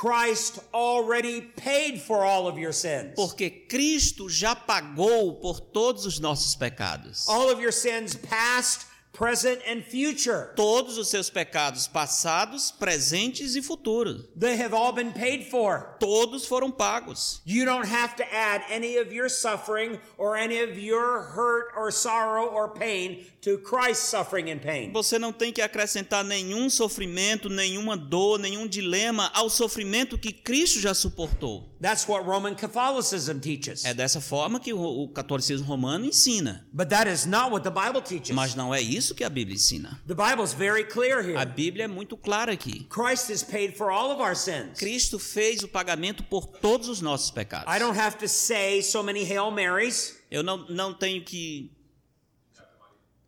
Christ 0.00 0.58
already 0.74 1.40
paid 1.40 2.02
for 2.02 2.24
all 2.24 2.48
of 2.48 2.58
your 2.58 2.72
sins. 2.72 3.14
Porque 3.14 3.48
Cristo 3.48 4.28
já 4.28 4.56
pagou 4.56 5.34
por 5.34 5.60
todos 5.60 6.04
os 6.04 6.18
nossos 6.18 6.56
pecados. 6.56 7.28
All 7.28 7.48
of 7.48 7.62
your 7.62 7.72
sins, 7.72 8.16
past, 8.16 8.86
present 9.14 9.62
and 9.66 9.82
future. 9.82 10.52
Todos 10.56 10.98
os 10.98 11.08
seus 11.08 11.30
pecados 11.30 11.86
passados, 11.86 12.72
presentes 12.72 13.54
e 13.54 13.62
futuros. 13.62 14.24
They 14.36 14.60
have 14.60 14.74
all 14.74 14.92
been 14.92 15.12
paid 15.12 15.48
for. 15.50 15.96
Todos 16.00 16.46
foram 16.46 16.70
pagos. 16.70 17.40
You 17.46 17.64
don't 17.64 17.86
have 17.86 18.16
to 18.16 18.24
add 18.34 18.62
any 18.70 18.98
of 18.98 19.14
your 19.14 19.30
suffering 19.30 19.98
or 20.18 20.36
any 20.36 20.60
of 20.60 20.78
your 20.78 21.22
hurt 21.22 21.72
or 21.76 21.90
sorrow 21.92 22.48
or 22.48 22.74
pain 22.74 23.24
to 23.42 23.58
Christ's 23.58 24.08
suffering 24.08 24.50
and 24.50 24.60
pain. 24.60 24.92
Você 24.92 25.18
não 25.18 25.32
tem 25.32 25.52
que 25.52 25.62
acrescentar 25.62 26.24
nenhum 26.24 26.68
sofrimento, 26.68 27.48
nenhuma 27.48 27.96
dor, 27.96 28.38
nenhum 28.38 28.66
dilema 28.66 29.30
ao 29.32 29.48
sofrimento 29.48 30.18
que 30.18 30.32
Cristo 30.32 30.80
já 30.80 30.92
suportou. 30.92 31.73
That's 31.84 32.08
what 32.08 32.24
Roman 32.24 32.54
Catholicism 32.54 33.40
teaches. 33.40 33.84
É 33.84 33.92
dessa 33.92 34.18
forma 34.18 34.58
que 34.58 34.72
o, 34.72 35.02
o 35.02 35.08
catolicismo 35.08 35.66
romano 35.66 36.06
ensina. 36.06 36.66
But 36.72 36.88
that 36.88 37.06
is 37.06 37.26
not 37.26 37.52
what 37.52 37.62
the 37.62 37.70
Bible 37.70 38.00
teaches. 38.00 38.34
Mas 38.34 38.54
não 38.54 38.74
é 38.74 38.80
isso 38.80 39.14
que 39.14 39.22
a 39.22 39.28
Bíblia 39.28 39.54
ensina. 39.54 40.00
The 40.06 40.14
Bible 40.14 40.42
is 40.42 40.54
very 40.54 40.84
clear 40.84 41.18
A 41.18 41.42
here. 41.42 41.44
Bíblia 41.44 41.84
é 41.84 41.86
muito 41.86 42.16
clara 42.16 42.52
aqui. 42.52 42.86
Christ 42.88 43.30
has 43.30 43.42
paid 43.42 43.76
for 43.76 43.90
all 43.90 44.10
of 44.10 44.22
our 44.22 44.34
sins. 44.34 44.78
Cristo 44.78 45.18
fez 45.18 45.62
o 45.62 45.68
pagamento 45.68 46.22
por 46.22 46.46
todos 46.46 46.88
os 46.88 47.02
nossos 47.02 47.30
pecados. 47.30 47.70
I 47.70 47.78
don't 47.78 48.00
have 48.00 48.16
to 48.16 48.28
say 48.28 48.80
so 48.80 49.02
many 49.02 49.22
Hail 49.22 49.50
Marys. 49.50 50.16
Eu 50.30 50.42
não, 50.42 50.66
não 50.70 50.94
tenho 50.94 51.22
que. 51.22 51.70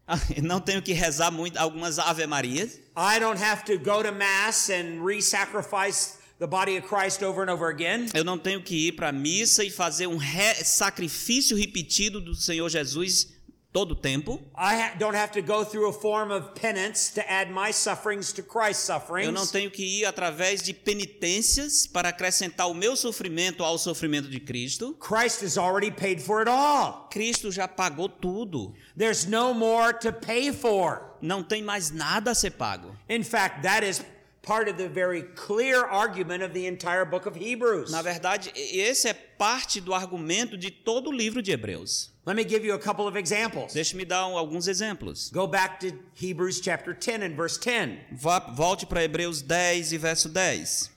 Não 0.41 0.61
tenho 0.61 0.81
que 0.81 0.95
rezar 0.95 1.31
muito 1.31 1.59
algumas 1.59 1.99
Ave 1.99 2.27
Marias. 2.27 2.79
I 2.97 3.19
don't 3.19 3.43
have 3.43 3.65
to 3.65 3.77
go 3.77 4.03
to 4.03 4.13
Mass 4.13 4.71
and 4.71 5.05
re 5.05 5.21
sacrifice 5.21 6.16
the 6.39 6.47
body 6.47 6.77
of 6.77 6.87
Christ 6.87 7.23
over 7.23 7.43
and 7.43 7.51
over 7.51 7.69
again. 7.69 8.07
Eu 8.15 8.25
não 8.25 8.39
tenho 8.39 8.63
que 8.63 8.89
ir 8.89 8.93
para 8.93 9.09
a 9.09 9.13
missa 9.13 9.65
e 9.65 9.71
fazer 9.71 10.07
um 10.07 10.17
re- 10.17 10.55
sacrifício 10.65 11.57
repetido 11.57 12.21
do 12.21 12.35
Senhor 12.35 12.69
Jesus 12.69 13.35
todo 13.77 13.93
o 13.93 13.95
tempo. 13.95 14.41
I 14.57 14.75
ha- 14.75 14.95
don't 14.99 15.15
have 15.15 15.33
to 15.35 15.43
go 15.43 15.63
through 15.63 15.87
a 15.91 15.93
form 15.93 16.31
of 16.31 16.59
penance 16.59 17.13
to 17.13 17.21
add 17.31 17.53
my 17.53 17.71
sufferings 17.73 18.33
to 18.33 18.43
Christ's 18.43 18.89
Eu 19.23 19.31
não 19.31 19.47
tenho 19.47 19.71
que 19.71 20.01
ir 20.01 20.07
através 20.07 20.63
de 20.63 20.73
penitências 20.73 21.87
para 21.87 22.09
acrescentar 22.09 22.71
o 22.71 22.75
meu 22.75 22.97
sofrimento 22.97 23.63
ao 23.63 23.77
sofrimento 23.77 24.31
de 24.31 24.41
Cristo. 24.41 24.95
Christ 24.99 25.43
has 25.43 25.59
already 25.59 25.91
paid 25.91 26.23
for 26.23 26.39
it 26.41 26.49
all. 26.49 27.09
Cristo 27.11 27.53
já 27.53 27.69
pagou 27.69 28.09
tudo. 28.09 28.73
There's 28.97 29.27
no 29.27 29.53
more 29.53 29.93
to 30.01 30.11
pay 30.11 30.53
for. 30.53 31.17
Não 31.21 31.43
tem 31.43 31.63
mais 31.63 31.91
nada 31.91 32.31
a 32.31 32.35
ser 32.35 32.53
pago. 32.53 32.97
In 33.11 33.23
fact, 33.23 33.63
that 33.63 33.87
is 33.87 34.03
part 34.47 34.69
of 34.69 34.77
the 34.79 34.89
very 34.89 35.23
clear 35.35 35.85
argument 35.85 36.43
of 36.43 36.53
the 36.55 36.67
entire 36.67 37.05
book 37.05 37.27
of 37.27 37.37
Hebrews. 37.37 37.91
Na 37.91 38.01
verdade, 38.01 38.51
esse 38.55 39.09
é 39.09 39.13
parte 39.13 39.81
do 39.81 39.93
argumento 39.93 40.57
de 40.57 40.71
todo 40.71 41.11
o 41.11 41.13
livro 41.13 41.43
de 41.43 41.51
Hebreus. 41.53 42.11
Let 42.25 42.37
me 42.37 42.45
give 42.49 42.65
you 42.65 42.75
a 42.75 42.79
couple 42.79 43.07
of 43.07 43.17
examples. 43.19 43.73
Deixe-me 43.73 44.05
dar 44.05 44.27
um- 44.29 44.37
alguns 44.37 44.67
exemplos. 44.69 45.31
Go 45.33 45.47
back 45.47 45.79
to 45.81 45.93
Hebrews 46.15 46.61
chapter 46.61 46.95
10 46.95 47.23
and 47.23 47.37
verse 47.37 47.59
10. 47.59 47.99
Vá- 48.13 48.53
Volte 48.55 48.87
para 48.87 49.03
Hebreus 49.03 49.43
10 49.43 49.93
e 49.93 49.99
verso 49.99 50.29
10. 50.29 50.91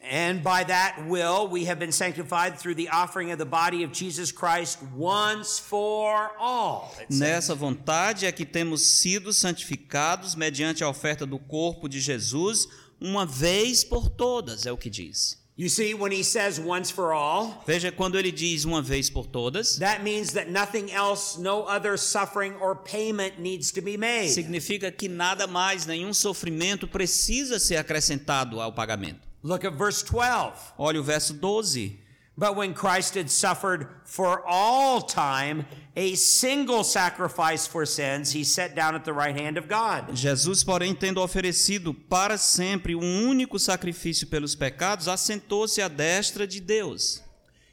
And 0.00 0.42
by 0.42 0.64
that 0.64 1.06
will 1.08 1.48
we 1.48 1.64
have 1.64 1.78
been 1.80 1.92
sanctified 1.92 2.58
through 2.58 2.76
the 2.76 2.88
offering 2.88 3.32
of 3.32 3.38
the 3.38 3.44
body 3.44 3.82
of 3.82 3.92
Jesus 3.92 4.30
Christ 4.32 4.78
once 4.94 5.58
for 5.58 6.30
all. 6.38 6.94
Nessa 7.10 7.54
vontade 7.54 8.24
é 8.24 8.32
que 8.32 8.46
temos 8.46 8.82
sido 8.82 9.32
santificados 9.32 10.34
mediante 10.36 10.84
a 10.84 10.88
oferta 10.88 11.26
do 11.26 11.38
corpo 11.38 11.88
de 11.88 12.00
Jesus, 12.00 12.66
uma 13.00 13.26
vez 13.26 13.82
por 13.82 14.08
todas, 14.08 14.66
é 14.66 14.72
o 14.72 14.76
que 14.76 14.88
diz. 14.88 15.36
You 15.58 15.68
see, 15.68 15.92
when 15.92 16.12
he 16.12 16.22
says 16.22 16.60
once 16.60 16.88
for 16.88 17.12
all, 17.12 17.64
Veja 17.66 17.90
quando 17.90 18.16
ele 18.16 18.30
diz 18.30 18.64
uma 18.64 18.80
vez 18.80 19.10
por 19.10 19.26
todas, 19.26 19.76
that 19.78 20.04
means 20.04 20.32
that 20.34 20.48
nothing 20.48 20.92
else, 20.92 21.36
no 21.36 21.64
other 21.66 21.98
suffering 21.98 22.54
or 22.60 22.76
payment 22.76 23.40
needs 23.40 23.72
to 23.72 23.82
be 23.82 23.96
made. 23.96 24.30
significa 24.30 24.92
que 24.92 25.08
nada 25.08 25.48
mais, 25.48 25.84
nenhum 25.84 26.14
sofrimento 26.14 26.86
precisa 26.86 27.58
ser 27.58 27.76
acrescentado 27.76 28.60
ao 28.60 28.72
pagamento. 28.72 29.27
Look 29.48 29.64
at 29.64 29.72
verse 29.72 30.02
12. 30.02 30.74
Olha 30.76 31.00
o 31.00 31.02
verso 31.02 31.32
12. 31.32 31.98
But 32.36 32.54
when 32.54 32.74
Christ 32.74 33.14
had 33.14 33.30
suffered 33.30 33.88
for 34.04 34.46
all 34.46 35.00
time 35.00 35.64
a 35.96 36.14
single 36.16 36.84
sacrifice 36.84 37.66
for 37.66 37.86
sins, 37.86 38.30
he 38.32 38.44
sat 38.44 38.76
down 38.76 38.94
at 38.94 39.06
the 39.06 39.12
right 39.14 39.34
hand 39.34 39.56
of 39.56 39.66
God. 39.66 40.14
Jesus, 40.14 40.62
porém, 40.62 40.94
tendo 40.94 41.22
oferecido 41.22 41.94
para 41.94 42.36
sempre 42.36 42.94
um 42.94 43.26
único 43.26 43.58
sacrifício 43.58 44.26
pelos 44.28 44.54
pecados, 44.54 45.08
assentou-se 45.08 45.80
à 45.80 45.88
destra 45.88 46.46
de 46.46 46.60
Deus. 46.60 47.22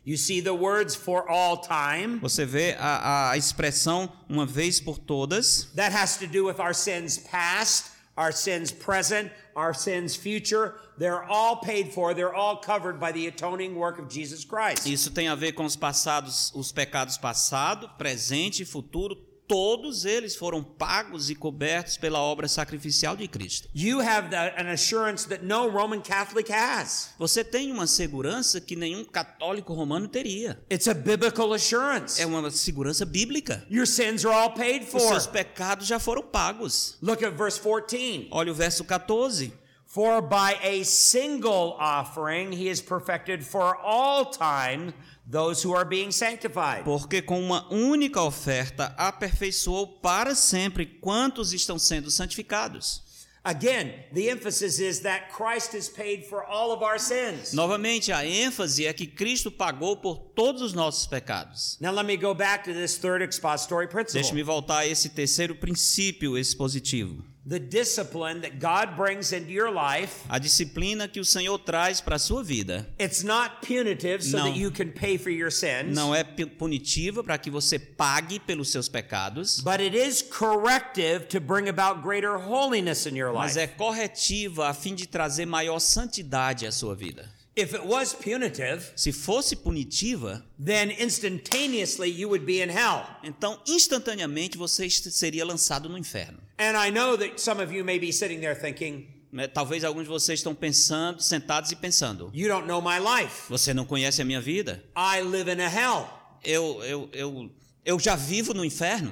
You 0.05 0.17
see 0.17 0.39
the 0.39 0.53
words 0.53 0.95
for 0.95 1.29
all 1.29 1.57
time? 1.57 2.19
Você 2.21 2.45
vê 2.45 2.75
a, 2.79 3.31
a 3.31 3.37
expressão 3.37 4.09
uma 4.29 4.45
vez 4.45 4.79
por 4.79 4.97
todas. 4.97 5.67
That 5.75 5.93
has 5.93 6.17
to 6.19 6.27
do 6.27 6.45
with 6.45 6.59
our 6.59 6.73
sins 6.73 7.17
past, 7.17 7.91
our 8.17 8.31
sins 8.31 8.71
present, 8.71 9.31
our 9.55 9.73
sins 9.73 10.15
future. 10.15 10.75
They're 10.97 11.23
all 11.23 11.57
paid 11.57 11.93
for, 11.93 12.13
they're 12.13 12.33
all 12.33 12.57
covered 12.57 12.99
by 12.99 13.11
the 13.11 13.27
atoning 13.27 13.75
work 13.75 13.99
of 13.99 14.07
Jesus 14.07 14.45
Christ. 14.45 14.85
Isso 14.85 15.11
tem 15.11 15.27
a 15.27 15.35
ver 15.35 15.53
com 15.53 15.65
os 15.65 15.75
passados, 15.75 16.51
os 16.55 16.71
pecados 16.71 17.17
passado, 17.17 17.89
presente 17.97 18.63
e 18.63 18.65
futuro. 18.65 19.17
Todos 19.47 20.05
eles 20.05 20.35
foram 20.35 20.63
pagos 20.63 21.29
e 21.29 21.35
cobertos 21.35 21.97
pela 21.97 22.19
obra 22.19 22.47
sacrificial 22.47 23.15
de 23.15 23.27
Cristo. 23.27 23.69
You 23.75 24.01
have 24.01 24.29
the, 24.29 24.55
an 24.57 24.71
assurance 24.71 25.27
that 25.27 25.45
no 25.45 25.69
Roman 25.69 26.01
Catholic 26.01 26.51
has. 26.51 27.13
Você 27.19 27.43
tem 27.43 27.71
uma 27.71 27.85
segurança 27.85 28.59
que 28.59 28.75
nenhum 28.75 29.05
católico 29.05 29.73
romano 29.73 30.07
teria. 30.07 30.59
It's 30.71 30.87
a 30.87 30.93
biblical 30.93 31.53
assurance. 31.53 32.21
É 32.21 32.25
uma 32.25 32.49
segurança 32.49 33.05
bíblica. 33.05 33.65
Your 33.69 33.85
sins 33.85 34.25
are 34.25 34.35
all 34.35 34.53
paid 34.53 34.87
Os 34.91 35.03
seus 35.03 35.27
pecados 35.27 35.85
já 35.85 35.99
foram 35.99 36.23
pagos. 36.23 36.97
Look 37.01 37.23
at 37.23 37.33
verse 37.33 37.59
14. 37.59 38.27
Olha 38.31 38.51
o 38.51 38.55
verso 38.55 38.83
14. 38.83 39.53
For 39.95 40.21
by 40.21 40.57
a 40.61 40.83
single 40.83 41.77
offering 41.79 42.51
he 42.51 42.67
is 42.67 42.81
perfected 42.81 43.41
for 43.45 43.77
all 43.77 44.25
time 44.25 44.93
those 45.25 45.63
who 45.63 45.73
are 45.73 45.85
being 45.85 46.11
sanctified. 46.11 46.83
Porque 46.83 47.21
com 47.21 47.39
uma 47.41 47.65
única 47.71 48.21
oferta 48.21 48.93
aperfeiçoou 48.97 49.87
para 50.01 50.35
sempre 50.35 50.85
quantos 50.85 51.53
estão 51.53 51.79
sendo 51.79 52.11
santificados. 52.11 53.03
Again, 53.45 53.93
the 54.11 54.27
emphasis 54.27 54.79
is 54.79 54.99
that 55.03 55.29
Christ 55.33 55.73
has 55.73 55.87
paid 55.87 56.25
for 56.25 56.43
all 56.43 56.73
of 56.73 56.83
our 56.83 56.99
sins. 56.99 57.53
Novamente, 57.53 58.11
a 58.11 58.25
ênfase 58.25 58.85
é 58.85 58.91
que 58.91 59.07
Cristo 59.07 59.49
pagou 59.49 59.95
por 59.95 60.17
todos 60.35 60.61
os 60.61 60.73
nossos 60.73 61.07
pecados. 61.07 61.77
Now 61.79 61.93
let 61.93 62.05
me 62.05 62.17
go 62.17 62.33
back 62.33 62.65
to 62.65 62.73
this 62.73 62.97
third 62.97 63.23
expository 63.23 63.87
principle. 63.87 64.19
Deixe-me 64.19 64.43
voltar 64.43 64.79
a 64.79 64.87
esse 64.87 65.07
terceiro 65.07 65.55
princípio 65.55 66.37
expositivo. 66.37 67.23
The 67.47 67.59
discipline 67.59 68.41
that 68.41 68.57
God 68.59 68.95
brings 68.97 69.31
into 69.31 69.51
your 69.51 69.69
life, 69.71 70.23
A 70.27 70.39
disciplina 70.39 71.07
que 71.07 71.19
o 71.19 71.23
Senhor 71.23 71.59
traz 71.59 72.01
para 72.01 72.15
a 72.15 72.19
sua 72.19 72.43
vida 72.43 72.87
it's 72.99 73.21
not 73.23 73.61
punitive 73.61 74.23
so 74.23 74.37
Não. 74.37 74.45
that 74.47 74.57
you 74.57 74.71
can 74.71 74.89
pay 74.91 75.15
for 75.19 75.29
your 75.29 75.51
sins, 75.51 75.95
não 75.95 76.13
é 76.15 76.23
pu- 76.23 76.47
punitiva 76.47 77.23
para 77.23 77.37
que 77.37 77.51
você 77.51 77.77
pague 77.77 78.39
pelos 78.39 78.71
seus 78.71 78.89
pecados, 78.89 79.59
but 79.61 79.79
it 79.79 79.95
is 79.95 80.23
corrective 80.23 81.27
to 81.27 81.39
bring 81.39 81.69
about 81.69 82.01
greater 82.01 82.35
holiness 82.35 83.05
in 83.05 83.15
your 83.15 83.31
mas 83.31 83.55
life. 83.55 83.59
é 83.59 83.67
corretiva 83.67 84.69
a 84.69 84.73
fim 84.73 84.95
de 84.95 85.05
trazer 85.05 85.45
maior 85.45 85.77
santidade 85.79 86.65
à 86.65 86.71
sua 86.71 86.95
vida. 86.95 87.29
If 87.55 87.73
it 87.75 87.85
was 87.85 88.11
punitive, 88.13 88.83
Se 88.95 89.11
fosse 89.13 89.55
punitiva, 89.55 90.43
then 90.59 90.89
instantaneously 90.99 92.09
you 92.09 92.27
would 92.27 92.43
be 92.45 92.59
in 92.61 92.69
hell. 92.69 93.05
então 93.23 93.59
instantaneamente 93.67 94.57
você 94.57 94.89
seria 94.89 95.45
lançado 95.45 95.87
no 95.87 95.97
inferno. 95.97 96.39
And 96.57 96.77
I 96.77 96.89
know 96.89 97.17
that 97.17 97.39
some 97.41 97.61
of 97.61 97.73
you 97.73 97.83
may 97.83 97.99
be 97.99 98.11
sitting 98.11 98.39
there 98.39 98.55
thinking, 98.55 99.07
Né, 99.31 99.47
Talvez 99.47 99.83
alguns 99.83 100.03
de 100.03 100.09
vocês 100.09 100.39
estão 100.39 100.55
pensando, 100.55 101.21
sentados 101.21 101.69
e 101.71 101.75
pensando: 101.75 102.31
you 102.33 102.47
don't 102.47 102.65
know 102.65 102.81
my 102.81 102.99
life. 102.99 103.49
você 103.49 103.73
não 103.73 103.85
conhece 103.85 104.21
a 104.21 104.25
minha 104.25 104.39
vida? 104.39 104.81
I 104.95 105.21
live 105.21 105.51
in 105.51 105.59
a 105.59 105.67
hell. 105.69 106.07
Eu, 106.41 106.81
eu, 106.83 107.09
eu, 107.11 107.51
eu 107.83 107.99
já 107.99 108.15
vivo 108.15 108.53
no 108.53 108.63
inferno? 108.63 109.11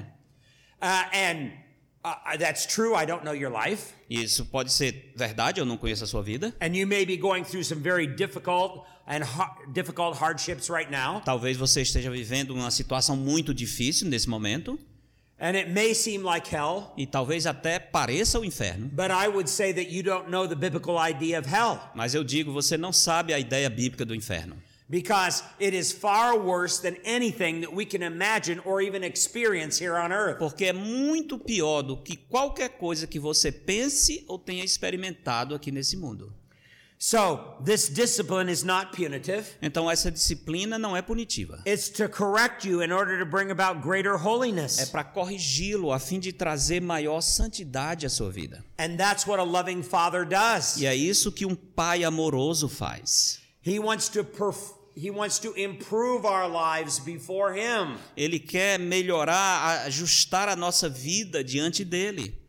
Uh, 0.81 0.85
and 1.13 1.51
uh, 2.05 2.37
that's 2.37 2.65
true. 2.65 2.95
I 2.95 3.05
don't 3.05 3.25
know 3.25 3.35
your 3.35 3.51
life. 3.51 3.93
Isso 4.09 4.45
pode 4.45 4.71
ser 4.71 5.11
verdade, 5.15 5.59
eu 5.59 5.65
não 5.65 5.75
conheço 5.75 6.05
a 6.05 6.07
sua 6.07 6.21
vida. 6.21 6.55
And 6.61 6.73
you 6.73 6.87
may 6.87 7.05
be 7.05 7.17
going 7.17 7.43
through 7.43 7.65
some 7.65 7.81
very 7.81 8.07
difficult 8.07 8.85
and 9.05 9.21
difficult 9.73 10.17
hardships 10.17 10.69
right 10.69 10.89
now. 10.89 11.19
Talvez 11.25 11.57
você 11.57 11.81
esteja 11.81 12.09
vivendo 12.09 12.51
uma 12.51 12.71
situação 12.71 13.17
muito 13.17 13.53
difícil 13.53 14.07
nesse 14.07 14.29
momento 14.29 14.79
And 15.45 15.57
it 15.57 15.69
may 15.71 15.93
seem 15.93 16.23
like 16.23 16.47
hell, 16.55 16.93
e 16.97 17.05
talvez 17.05 17.45
até 17.45 17.77
pareça 17.77 18.39
o 18.39 18.45
inferno. 18.45 18.89
but 18.93 19.11
I 19.11 19.27
would 19.27 19.49
say 19.49 19.73
that 19.73 19.91
you 19.91 20.01
don't 20.01 20.29
know 20.29 20.47
the 20.47 20.55
biblical 20.55 20.97
idea 20.97 21.37
of 21.37 21.45
hell 21.53 21.81
Mas 21.93 22.15
eu 22.15 22.23
digo, 22.23 22.53
você 22.53 22.77
não 22.77 22.93
sabe 22.93 23.33
a 23.33 23.37
ideia 23.39 23.69
bíblica 23.69 24.05
do 24.05 24.15
inferno. 24.15 24.55
because 24.89 25.43
it 25.59 25.75
is 25.75 25.91
far 25.91 26.37
worse 26.39 26.79
than 26.81 26.95
anything 27.03 27.59
that 27.59 27.73
we 27.73 27.83
can 27.85 28.01
imagine 28.03 28.61
or 28.63 28.79
even 28.81 29.03
experience 29.03 29.77
here 29.83 29.97
on 29.97 30.13
earth. 30.13 30.37
Porque 30.39 30.65
é 30.65 30.73
muito 30.73 31.37
pior 31.37 31.81
do 31.81 31.97
que 31.97 32.15
qualquer 32.15 32.69
coisa 32.77 33.05
que 33.05 33.19
você 33.19 33.51
pense 33.51 34.23
ou 34.29 34.39
tenha 34.39 34.63
experimentado 34.63 35.53
aqui 35.55 35.71
nesse 35.71 35.97
mundo. 35.97 36.31
So, 37.05 37.57
this 37.59 37.89
discipline 37.89 38.49
is 38.49 38.63
not 38.63 38.93
punitive. 38.95 39.45
Então 39.61 39.91
essa 39.91 40.09
disciplina 40.09 40.79
não 40.79 40.95
é 40.95 41.01
punitiva. 41.01 41.61
It's 41.67 41.89
to 41.89 42.07
correct 42.07 42.65
you 42.65 42.81
in 42.81 42.93
order 42.93 43.19
to 43.19 43.25
bring 43.25 43.51
about 43.51 43.81
greater 43.81 44.13
É 44.13 44.17
holiness. 44.17 44.89
para 44.89 45.03
corrigi-lo 45.03 45.91
a 45.91 45.99
fim 45.99 46.17
de 46.17 46.31
trazer 46.31 46.81
maior 46.81 47.19
santidade 47.19 48.05
à 48.05 48.09
sua 48.09 48.31
vida. 48.31 48.63
And 48.79 48.95
that's 48.95 49.27
what 49.27 49.37
a 49.37 49.43
loving 49.43 49.83
father 49.83 50.25
does. 50.25 50.77
E 50.77 50.85
é 50.85 50.95
isso 50.95 51.29
que 51.33 51.45
um 51.45 51.55
pai 51.55 52.05
amoroso 52.05 52.69
faz. 52.69 53.41
He 53.67 53.79
wants 53.79 54.07
to 54.07 54.25
he 54.95 55.11
wants 55.11 55.39
to 55.39 55.53
improve 55.57 56.25
our 56.25 56.47
lives 56.47 56.99
before 56.99 57.53
him. 57.53 57.97
Ele 58.15 58.39
quer 58.39 58.79
melhorar, 58.79 59.83
ajustar 59.87 60.47
a 60.47 60.55
nossa 60.55 60.87
vida 60.87 61.43
diante 61.43 61.83
dele. 61.83 62.42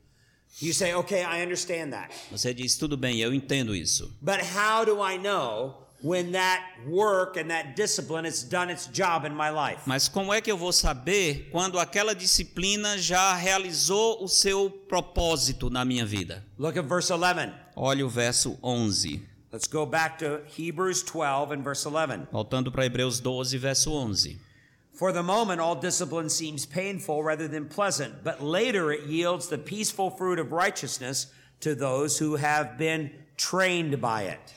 You 0.61 0.72
say, 0.72 0.94
"Okay, 0.94 1.22
I 1.22 1.42
understand 1.42 1.92
that." 1.92 2.11
Você 2.30 2.55
diz, 2.55 2.76
tudo 2.76 2.96
bem, 2.96 3.20
eu 3.20 3.34
entendo 3.34 3.74
isso. 3.74 4.12
But 4.20 4.40
how 4.40 4.84
do 4.84 5.02
I 5.02 5.18
know 5.18 5.84
when 6.02 6.32
that 6.32 6.62
work 6.86 7.38
and 7.40 7.48
that 7.48 7.74
discipline 7.74 8.26
has 8.26 8.42
done 8.44 8.70
its 8.70 8.86
job 8.92 9.26
in 9.26 9.34
my 9.34 9.50
life? 9.50 9.82
Mas 9.86 10.07
como 10.09 10.32
é 10.32 10.40
que 10.40 10.50
eu 10.52 10.57
vou 10.57 10.72
saber 10.72 11.48
quando 11.50 11.78
aquela 11.78 12.14
disciplina 12.14 12.96
já 12.98 13.34
realizou 13.34 14.22
o 14.22 14.28
seu 14.28 14.70
propósito 14.70 15.70
na 15.70 15.84
minha 15.84 16.07
vida? 16.07 16.44
Look 16.59 16.78
at 16.78 16.86
verse 16.86 17.12
11. 17.12 17.52
Olha 17.74 18.07
o 18.07 18.09
verso 18.09 18.59
11. 18.62 19.26
Let's 19.50 19.68
go 19.68 19.86
back 19.86 20.18
to 20.18 20.40
Hebrews 20.59 21.02
12 21.02 21.55
and 21.55 21.62
verse 21.62 21.86
11. 21.86 22.26
Voltando 22.32 22.72
para 22.72 22.86
Hebreus 22.86 23.20
12, 23.20 23.57
verso 23.57 23.92
11. 23.92 24.40
For 24.95 25.12
the 25.12 25.24
moment, 25.24 25.61
all 25.61 25.74
discipline 25.74 26.30
seems 26.30 26.64
painful 26.64 27.24
rather 27.24 27.49
than 27.49 27.66
pleasant, 27.66 28.22
but 28.22 28.40
later 28.40 28.92
it 28.92 29.09
yields 29.09 29.49
the 29.49 29.59
peaceful 29.59 30.09
fruit 30.09 30.38
of 30.38 30.53
righteousness 30.53 31.32
to 31.61 31.74
those 31.74 32.16
who 32.16 32.36
have 32.36 32.78
been 32.78 33.11
trained 33.36 34.01
by 34.01 34.22
it. 34.22 34.55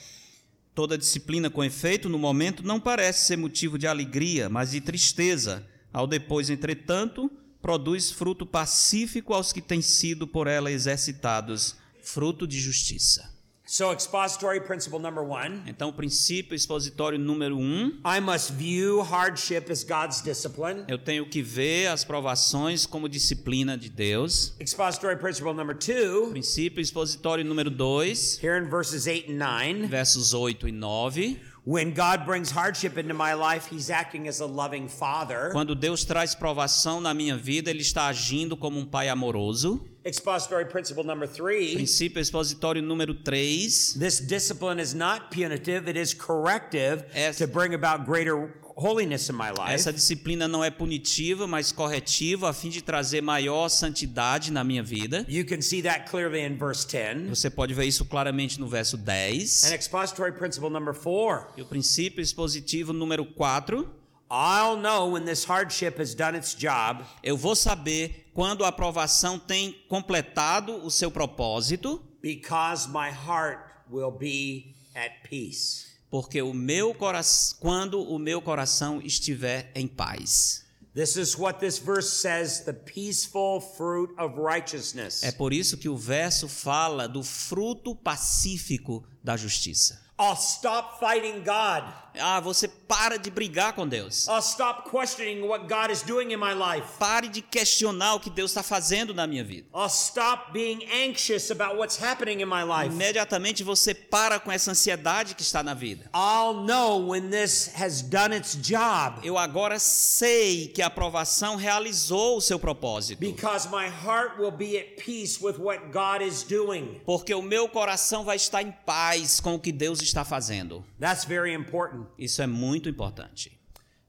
Toda 0.75 0.95
disciplina 0.95 1.49
com 1.49 1.63
efeito 1.63 2.07
no 2.07 2.19
momento 2.19 2.61
não 2.61 2.79
parece 2.79 3.25
ser 3.25 3.37
motivo 3.37 3.79
de 3.79 3.87
alegria, 3.87 4.47
mas 4.47 4.69
de 4.71 4.79
tristeza. 4.79 5.65
Ao 5.91 6.05
depois, 6.05 6.51
entretanto, 6.51 7.31
produz 7.59 8.11
fruto 8.11 8.45
pacífico 8.45 9.33
aos 9.33 9.51
que 9.51 9.59
têm 9.59 9.81
sido 9.81 10.27
por 10.27 10.45
ela 10.45 10.71
exercitados, 10.71 11.75
fruto 11.99 12.45
de 12.45 12.59
justiça. 12.59 13.36
So, 13.69 13.91
expository 13.91 14.61
principle 14.61 14.97
number 14.97 15.21
one 15.21 15.61
Então, 15.67 15.91
princípio 15.91 16.55
expositório 16.55 17.19
número 17.19 17.57
um, 17.57 17.99
I 18.05 18.21
must 18.21 18.53
view 18.53 19.01
hardship 19.01 19.69
as 19.69 19.83
God's 19.83 20.21
discipline. 20.21 20.85
eu 20.87 20.97
tenho 20.97 21.25
que 21.25 21.41
ver 21.41 21.87
as 21.87 22.05
provações 22.05 22.85
como 22.85 23.09
disciplina 23.09 23.77
de 23.77 23.89
Deus. 23.89 24.53
Expository 24.57 25.17
principle 25.17 25.53
number 25.53 25.75
two, 25.75 26.29
Princípio 26.29 26.79
expositório 26.79 27.43
número 27.43 27.69
2, 27.69 28.39
here 28.41 28.57
in 28.57 28.69
verses 28.69 29.05
8 29.05 29.29
and 29.29 29.37
9. 29.37 29.87
versos 29.87 30.33
8 30.33 30.65
e 30.69 30.71
9. 30.71 31.37
When 31.67 31.91
God 31.93 32.25
brings 32.25 32.49
hardship 32.49 32.97
into 32.97 33.13
my 33.13 33.33
life, 33.33 33.67
He's 33.69 33.89
acting 33.89 34.29
as 34.29 34.39
a 34.39 34.45
loving 34.45 34.87
father. 34.87 35.49
Quando 35.51 35.75
Deus 35.75 36.05
traz 36.05 36.33
provação 36.33 37.01
na 37.01 37.13
minha 37.13 37.35
vida, 37.35 37.69
Ele 37.69 37.81
está 37.81 38.07
agindo 38.07 38.55
como 38.55 38.79
um 38.79 38.85
pai 38.85 39.09
amoroso. 39.09 39.85
Expository 40.05 40.63
principle 40.63 41.03
number 41.03 41.27
three 41.27 41.75
Princípio 41.75 42.21
expositório 42.21 42.81
número 42.81 43.13
3. 43.13 43.95
this 43.99 44.21
discipline 44.21 44.79
is 44.79 44.93
not 44.93 45.29
punitive, 45.29 45.89
it 45.89 45.97
is 45.97 46.13
corrective 46.13 47.03
Essa- 47.13 47.45
to 47.45 47.51
bring 47.51 47.73
about 47.73 48.05
greater 48.05 48.47
holiness 48.77 49.29
in 49.29 49.35
my 49.35 49.49
life. 49.49 49.73
Essa 49.73 49.91
disciplina 49.91 50.47
não 50.47 50.63
é 50.63 50.69
punitiva, 50.69 51.47
mas 51.47 51.71
corretiva, 51.71 52.49
a 52.49 52.53
fim 52.53 52.69
de 52.69 52.81
trazer 52.81 53.21
maior 53.21 53.67
santidade 53.69 54.51
na 54.51 54.63
minha 54.63 54.83
vida. 54.83 55.25
You 55.27 55.45
can 55.45 55.61
see 55.61 55.81
that 55.81 56.09
clearly 56.09 56.41
in 56.41 56.57
verse 56.57 56.85
10. 56.85 57.29
Você 57.29 57.49
pode 57.49 57.73
ver 57.73 57.85
isso 57.85 58.05
claramente 58.05 58.59
no 58.59 58.67
verso 58.67 58.95
10. 58.97 59.65
And 59.65 59.73
expository 59.73 60.31
principle 60.33 60.69
number 60.69 60.93
four 60.93 61.47
E 61.57 61.61
o 61.61 61.65
princípio 61.65 62.21
expositivo 62.21 62.93
número 62.93 63.25
4. 63.25 63.89
I'll 64.29 64.77
know 64.77 65.13
when 65.13 65.25
this 65.25 65.45
hardship 65.45 65.97
has 66.01 66.13
done 66.13 66.37
its 66.37 66.53
job 66.53 67.01
Eu 67.23 67.37
vou 67.37 67.55
saber 67.55 68.29
quando 68.33 68.65
a 68.65 68.67
aprovação 68.67 69.39
tem 69.39 69.73
completado 69.87 70.85
o 70.85 70.91
seu 70.91 71.09
propósito, 71.09 72.03
because 72.21 72.87
my 72.89 73.09
heart 73.09 73.59
will 73.89 74.11
be 74.11 74.75
at 74.93 75.23
peace. 75.27 75.96
Porque 76.09 76.41
o 76.41 76.53
meu 76.53 76.93
coração, 76.93 77.57
quando 77.59 78.01
o 78.01 78.17
meu 78.17 78.41
coração 78.41 79.01
estiver 79.01 79.71
em 79.75 79.87
paz. 79.87 80.65
This 80.93 81.15
is 81.15 81.37
what 81.37 81.59
this 81.59 81.77
verse 81.77 82.09
says 82.09 82.61
the 82.61 82.73
peaceful 82.73 83.61
fruit 83.61 84.09
of 84.17 84.35
righteousness. 84.35 85.21
É 85.21 85.31
por 85.31 85.53
isso 85.53 85.77
que 85.77 85.87
o 85.87 85.95
verso 85.95 86.47
fala 86.47 87.07
do 87.07 87.23
fruto 87.23 87.95
pacífico 87.95 89.03
da 89.23 89.37
justiça. 89.37 90.01
I'll 90.19 90.33
stop 90.33 90.99
fighting 90.99 91.43
God. 91.43 91.93
Ah, 92.19 92.39
você 92.39 92.67
para 92.67 93.17
de 93.17 93.29
brigar 93.29 93.73
com 93.73 93.87
Deus. 93.87 94.27
I'll 94.27 94.41
stop 94.41 94.89
questioning 94.89 95.41
what 95.41 95.67
God 95.67 95.91
is 95.91 96.01
doing 96.01 96.31
in 96.31 96.37
my 96.37 96.53
life. 96.53 96.87
Pare 96.97 97.27
de 97.27 97.41
questionar 97.41 98.15
o 98.15 98.19
que 98.19 98.29
Deus 98.29 98.51
está 98.51 98.63
fazendo 98.63 99.13
na 99.13 99.27
minha 99.27 99.43
vida. 99.43 99.67
I'll 99.73 99.87
stop 99.89 100.51
being 100.53 100.83
anxious 100.91 101.51
about 101.51 101.77
what's 101.77 101.97
happening 102.01 102.41
in 102.41 102.45
my 102.47 102.63
life. 102.63 102.93
Imediatamente 102.93 103.63
você 103.63 103.93
para 103.93 104.39
com 104.39 104.51
essa 104.51 104.71
ansiedade 104.71 105.35
que 105.35 105.41
está 105.41 105.61
na 105.61 105.73
vida. 105.73 106.09
I'll 106.13 106.63
know 106.65 107.09
when 107.09 107.29
this 107.29 107.71
has 107.79 108.01
done 108.01 108.35
its 108.35 108.55
job 108.55 109.19
Eu 109.23 109.37
agora 109.37 109.79
sei 109.79 110.67
que 110.69 110.81
a 110.81 110.87
aprovação 110.87 111.55
realizou 111.55 112.37
o 112.37 112.41
seu 112.41 112.57
propósito. 112.59 113.19
because 113.19 113.67
my 113.69 113.87
heart 113.87 114.39
will 114.39 114.51
be 114.51 114.77
at 114.77 114.95
peace 115.03 115.39
with 115.41 115.57
what 115.59 115.91
God 115.91 116.21
is 116.21 116.43
doing. 116.43 117.01
Porque 117.05 117.33
o 117.33 117.41
meu 117.41 117.67
coração 117.69 118.23
vai 118.23 118.35
estar 118.37 118.61
em 118.61 118.71
paz 118.71 119.39
com 119.39 119.55
o 119.55 119.59
que 119.59 119.71
Deus 119.71 120.01
está 120.01 120.23
fazendo. 120.23 120.83
That's 120.99 121.25
very 121.25 121.53
important. 121.53 122.06
Isso 122.17 122.41
é 122.41 122.47
muito 122.47 122.87
importante. 122.89 123.59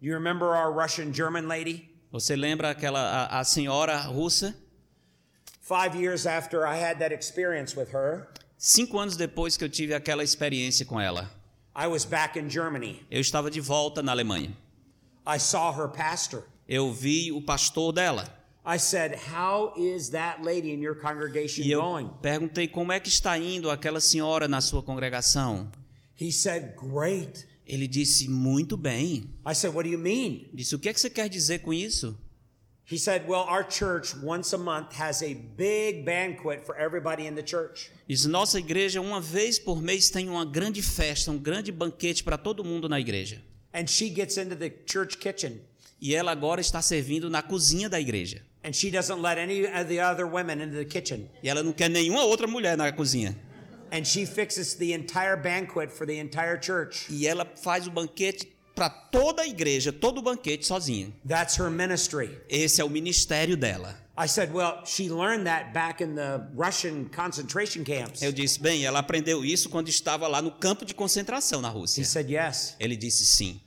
You 0.00 0.14
remember 0.14 0.48
our 0.48 0.72
Russian 0.72 1.12
German 1.12 1.46
lady? 1.46 1.90
Você 2.10 2.36
lembra 2.36 2.70
aquela 2.70 3.00
a, 3.00 3.40
a 3.40 3.44
senhora 3.44 3.96
russa? 4.02 4.54
Five 5.60 5.96
years 5.96 6.26
after 6.26 6.64
I 6.66 6.76
had 6.82 6.98
that 7.00 7.12
experience 7.14 7.76
with 7.78 7.88
her, 7.92 8.28
Cinco 8.56 8.98
anos 8.98 9.16
depois 9.16 9.56
que 9.56 9.62
eu 9.64 9.68
tive 9.68 9.94
aquela 9.94 10.24
experiência 10.24 10.84
com 10.86 11.00
ela, 11.00 11.30
I 11.76 11.86
was 11.86 12.04
back 12.04 12.38
in 12.38 12.48
Germany. 12.48 13.04
eu 13.10 13.20
estava 13.20 13.50
de 13.50 13.60
volta 13.60 14.02
na 14.02 14.12
Alemanha. 14.12 14.56
I 15.26 15.38
saw 15.38 15.72
her 15.72 15.88
pastor. 15.88 16.44
Eu 16.66 16.92
vi 16.92 17.30
o 17.32 17.40
pastor 17.42 17.92
dela 17.92 18.26
I 18.66 18.78
said, 18.78 19.14
How 19.32 19.72
is 19.78 20.10
that 20.10 20.42
lady 20.44 20.72
in 20.72 20.82
your 20.82 20.94
congregation 20.94 21.62
e 21.64 21.70
eu 21.72 21.80
going? 21.80 22.10
perguntei 22.20 22.68
como 22.68 22.92
é 22.92 23.00
que 23.00 23.08
está 23.08 23.38
indo 23.38 23.70
aquela 23.70 24.00
senhora 24.00 24.46
na 24.46 24.60
sua 24.60 24.82
congregação. 24.82 25.70
He 26.20 26.30
said, 26.32 26.74
Great. 26.76 27.46
Ele 27.68 27.86
disse 27.86 28.28
muito 28.28 28.76
bem. 28.76 29.24
I 29.46 29.54
said, 29.54 29.74
What 29.74 29.86
do 29.86 29.92
you 29.94 29.98
mean? 29.98 30.48
Disse 30.54 30.74
o 30.74 30.78
que 30.78 30.88
é 30.88 30.92
que 30.94 31.00
você 31.00 31.10
quer 31.10 31.28
dizer 31.28 31.58
com 31.60 31.72
isso? 31.72 32.16
He 32.90 32.98
said, 32.98 33.24
Well, 33.28 33.44
our 33.46 33.66
church 33.70 34.16
once 34.24 34.54
a 34.54 34.58
month 34.58 34.94
has 34.98 35.22
a 35.22 35.34
big 35.34 36.04
banquet 36.04 36.64
for 36.64 36.74
everybody 36.80 37.26
in 37.26 37.34
the 37.34 37.42
church. 37.46 37.90
Diz 38.08 38.24
nossa 38.24 38.58
igreja 38.58 39.00
uma 39.02 39.20
vez 39.20 39.58
por 39.58 39.82
mês 39.82 40.08
tem 40.08 40.30
uma 40.30 40.46
grande 40.46 40.80
festa, 40.80 41.30
um 41.30 41.36
grande 41.38 41.70
banquete 41.70 42.24
para 42.24 42.38
todo 42.38 42.64
mundo 42.64 42.88
na 42.88 42.98
igreja. 42.98 43.42
And 43.74 43.86
she 43.86 44.08
gets 44.08 44.38
into 44.38 44.56
the 44.56 44.72
church 44.86 45.18
kitchen 45.18 45.60
E 46.00 46.14
ela 46.14 46.32
agora 46.32 46.60
está 46.62 46.80
servindo 46.80 47.28
na 47.28 47.42
cozinha 47.42 47.88
da 47.90 48.00
igreja. 48.00 48.40
and 48.64 48.72
she 48.72 48.90
doesn't 48.90 49.20
let 49.20 49.38
any 49.38 49.66
of 49.66 49.88
the 49.88 50.00
other 50.00 50.26
women 50.26 50.62
into 50.62 50.74
the 50.76 50.84
kitchen. 50.86 51.28
E 51.42 51.48
ela 51.50 51.62
não 51.62 51.72
quer 51.74 51.90
nenhuma 51.90 52.24
outra 52.24 52.46
mulher 52.46 52.76
na 52.78 52.90
cozinha. 52.90 53.36
And 53.90 54.04
she 54.04 54.26
fixes 54.26 54.74
the 54.74 54.92
entire 54.92 55.36
banquet 55.36 55.90
for 55.90 56.06
the 56.06 56.18
entire 56.18 56.58
church. 56.60 57.06
E 57.10 57.26
ela 57.26 57.46
faz 57.56 57.86
o 57.86 57.90
banquete 57.90 58.46
para 58.74 58.88
toda 58.88 59.42
a 59.42 59.46
igreja, 59.46 59.92
todo 59.92 60.18
o 60.18 60.22
banquete 60.22 60.64
sozinha. 60.66 61.12
That's 61.26 61.58
her 61.58 61.70
ministry. 61.70 62.38
Esse 62.48 62.80
é 62.80 62.84
o 62.84 62.88
ministério 62.90 63.56
dela. 63.56 63.96
I 64.16 64.26
said, 64.26 64.52
Well, 64.52 64.82
she 64.84 65.08
learned 65.08 65.46
that 65.46 65.72
back 65.72 66.02
in 66.02 66.14
the 66.16 66.40
Russian 66.56 67.08
concentration 67.14 67.84
camps. 67.84 68.20
Eu 68.20 68.32
disse, 68.32 68.60
bem, 68.60 68.84
ela 68.84 68.98
aprendeu 68.98 69.44
isso 69.44 69.68
quando 69.68 69.88
estava 69.88 70.26
lá 70.26 70.42
no 70.42 70.50
campo 70.50 70.84
de 70.84 70.92
concentração 70.94 71.60
na 71.60 71.68
He 71.68 71.72
Rússia. 71.72 72.04
said, 72.04 72.30
Yes. 72.30 72.74
Ele 72.80 72.96
disse 72.96 73.24
sim. 73.24 73.60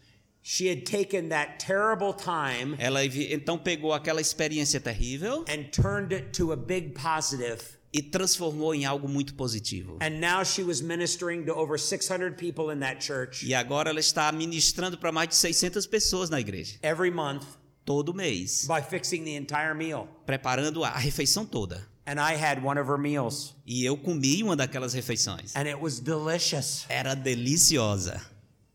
She 0.44 0.68
had 0.68 0.84
taken 0.86 1.30
that 1.30 1.64
terrible 1.64 2.14
time 2.14 2.76
Ela 2.80 3.06
então 3.06 3.60
pegou 3.60 3.94
aquela 3.94 4.20
experiência 4.20 4.80
terrível 4.80 5.46
and 5.48 5.70
turned 5.72 6.14
it 6.14 6.32
to 6.38 6.52
a 6.52 6.56
big 6.56 6.94
positive. 6.94 7.62
E 7.94 8.02
transformou 8.02 8.74
em 8.74 8.86
algo 8.86 9.08
muito 9.08 9.34
positivo. 9.36 9.98
And 10.02 10.20
now 10.22 10.44
she 10.46 10.64
was 10.64 10.82
ministering 10.82 11.44
to 11.46 11.52
over 11.54 11.78
600 11.80 12.36
people 12.38 12.74
in 12.74 12.80
that 12.80 13.06
church 13.06 13.46
E 13.46 13.54
agora 13.54 13.90
ela 13.90 14.00
está 14.00 14.32
ministrando 14.32 14.98
para 14.98 15.12
mais 15.12 15.30
de 15.30 15.36
600 15.36 15.86
pessoas 15.88 16.30
na 16.30 16.40
igreja, 16.40 16.78
every 16.82 17.12
month 17.12 17.44
todo 17.84 18.14
mês, 18.14 18.66
by 18.68 18.82
fixing 18.82 19.24
the 19.24 19.36
entire 19.36 19.74
meal. 19.74 20.08
preparando 20.26 20.84
a 20.84 20.92
refeição 20.98 21.46
toda. 21.46 21.90
And 22.06 22.14
I 22.20 22.34
had 22.36 22.64
one 22.64 22.80
of 22.80 22.90
her 22.90 22.98
meals, 22.98 23.54
E 23.66 23.86
eu 23.86 23.96
comi 23.96 24.42
uma 24.42 24.56
daquelas 24.56 24.94
refeições. 24.94 25.56
and 25.56 25.68
it 25.68 25.76
was 25.80 26.00
delicious. 26.00 26.86
Era 26.90 27.14
deliciosa. 27.16 28.22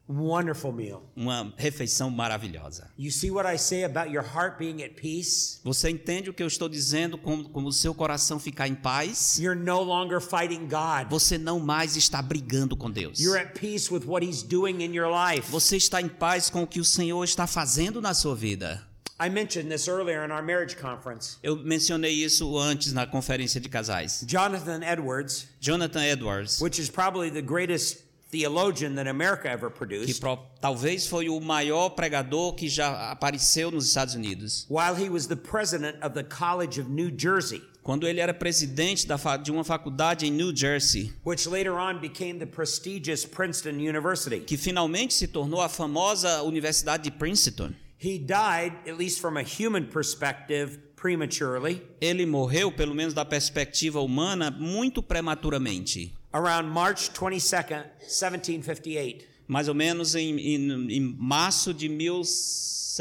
Wonderful 0.09 0.73
meal. 0.73 1.03
uma 1.17 1.53
refeição 1.57 2.11
maravilhosa. 2.11 2.89
You 2.97 3.11
see 3.11 3.31
what 3.31 3.53
I 3.53 3.59
say 3.59 3.83
about 3.83 4.09
your 4.11 4.25
heart 4.25 4.57
being 4.57 4.85
at 4.85 4.95
peace? 4.95 5.59
Você 5.65 5.91
entende 5.91 6.31
o 6.31 6.35
que 6.35 6.43
eu 6.43 6.47
estou 6.47 6.69
dizendo 6.69 7.19
como, 7.19 7.49
como 7.49 7.69
o 7.69 7.73
seu 7.73 7.93
coração 7.93 8.39
ficar 8.39 8.69
em 8.69 8.75
paz? 8.77 9.37
You're 9.39 9.61
no 9.61 9.83
longer 9.83 10.21
fighting 10.21 10.69
God. 10.69 11.11
Você 11.11 11.37
não 11.37 11.59
mais 11.59 11.97
está 11.97 12.23
brigando 12.23 12.77
com 12.77 12.89
Deus. 12.89 13.19
You're 13.19 13.41
at 13.41 13.59
peace 13.59 13.93
with 13.93 14.05
what 14.07 14.25
He's 14.25 14.43
doing 14.43 14.85
in 14.85 14.95
your 14.95 15.11
life. 15.11 15.51
Você 15.51 15.77
está 15.77 16.01
em 16.01 16.09
paz 16.09 16.49
com 16.51 16.63
o 16.63 16.67
que 16.69 16.79
o 16.79 16.85
Senhor 16.85 17.25
está 17.25 17.47
fazendo 17.49 18.01
na 18.01 18.15
sua 18.15 18.37
vida. 18.37 18.87
I 19.19 19.31
mentioned 19.31 19.71
this 19.71 19.89
earlier 19.89 20.27
in 20.27 20.31
our 20.31 20.43
marriage 20.43 20.77
conference. 20.77 21.39
Eu 21.43 21.57
mencionei 21.57 22.13
isso 22.13 22.57
antes 22.59 22.93
na 22.93 23.07
conferência 23.07 23.59
de 23.59 23.69
casais. 23.69 24.23
Jonathan 24.29 24.83
Edwards, 24.85 25.49
Jonathan 25.59 26.05
Edwards, 26.05 26.61
which 26.61 26.79
is 26.79 26.91
probably 26.91 27.31
the 27.31 27.41
greatest 27.41 28.06
theologian 28.31 28.95
that 28.97 29.09
America 29.09 29.49
ever 29.49 29.71
que 29.71 29.79
produced, 29.79 30.21
pro- 30.21 30.39
talvez 30.61 31.07
foi 31.07 31.29
o 31.29 31.41
maior 31.41 31.91
pregador 31.91 32.55
que 32.55 32.69
já 32.69 33.11
apareceu 33.13 33.71
nos 33.71 33.87
Estados 33.87 34.15
Unidos. 34.15 34.67
while 34.69 34.95
he 34.95 35.09
was 35.09 35.27
the 35.29 35.37
president 35.37 35.97
of 36.03 36.15
the 36.15 36.25
College 36.25 36.81
of 36.81 36.91
New 36.91 37.11
Jersey, 37.17 37.63
Quando 37.83 38.05
ele 38.09 38.19
era 38.19 38.35
presidente 38.35 39.07
da 39.07 39.17
de 39.37 39.53
uma 39.53 39.63
faculdade 39.63 40.27
em 40.27 40.31
New 40.33 40.53
Jersey, 40.55 41.13
which 41.25 41.49
later 41.49 41.75
on 41.75 42.01
became 42.01 42.37
the 42.41 42.47
prestigious 42.47 43.25
Princeton 43.25 43.77
University. 43.79 44.41
que 44.41 44.57
finalmente 44.57 45.15
se 45.15 45.29
tornou 45.29 45.61
a 45.61 45.69
famosa 45.69 46.43
Universidade 46.43 47.05
de 47.05 47.11
Princeton. 47.13 47.73
He 47.99 48.19
died, 48.19 48.75
at 48.89 48.99
least 48.99 49.21
from 49.21 49.39
a 49.39 49.43
human 49.43 49.85
perspective, 49.87 50.79
prematurely 50.97 51.81
Ele 52.01 52.27
morreu, 52.27 52.73
pelo 52.73 52.95
menos 52.95 53.15
da 53.15 53.25
perspectiva 53.25 54.01
humana, 54.01 54.51
muito 54.51 55.01
prematuramente. 55.03 56.13
Around 56.33 56.69
March 56.69 57.11
22nd, 57.13 57.85
1758. 58.01 59.25
Mais 59.49 59.69
ou 59.69 59.75
menos 59.75 60.15
em, 60.15 60.37
em- 60.39 60.91
em 60.93 61.01
março 61.19 61.73
de 61.73 61.89
17- 61.89 62.25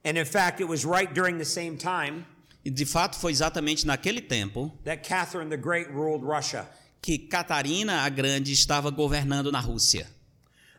And 0.05 0.17
in 0.17 0.25
fact, 0.25 0.61
it 0.61 0.69
was 0.69 0.85
right 0.85 1.13
during 1.13 1.39
the 1.39 1.45
same 1.45 1.77
time 1.77 2.25
E 2.65 2.71
de 2.71 2.85
fato 2.85 3.17
foi 3.19 3.33
exatamente 3.33 3.87
naquele 3.87 4.21
tempo 4.21 4.73
that 4.85 5.03
Catherine 5.03 5.49
the 5.51 5.57
Great 5.57 5.89
ruled 5.91 6.23
Russia. 6.25 6.67
que 7.01 7.19
Catarina 7.19 8.03
a 8.05 8.09
Grande 8.09 8.53
estava 8.53 8.91
governando 8.91 9.51
na 9.51 9.61
Rússia. 9.61 10.07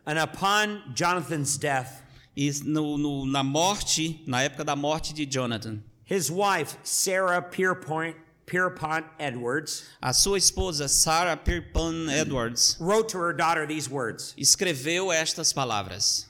And 0.06 0.18
upon 0.22 0.82
Jonathan's 0.94 1.56
death, 1.58 2.02
E 2.36 2.50
no, 2.64 2.96
no- 2.96 3.26
na 3.26 3.42
morte, 3.42 4.22
na 4.26 4.42
época 4.42 4.64
da 4.64 4.76
morte 4.76 5.12
de 5.12 5.26
Jonathan, 5.26 5.82
his 6.04 6.30
wife, 6.30 6.76
Sarah 6.84 7.42
Pierpont, 7.42 8.14
Pierpont 8.50 9.06
Edwards, 9.20 9.84
a 10.02 10.12
sua 10.12 10.36
esposa 10.38 10.88
Sarah 10.88 11.36
Pierpont 11.36 12.10
Edwards 12.10 12.76
wrote 12.80 13.08
to 13.10 13.18
her 13.18 13.32
daughter 13.32 13.64
these 13.64 13.88
words. 13.88 14.34
escreveu 14.36 15.12
estas 15.12 15.52
palavras. 15.52 16.26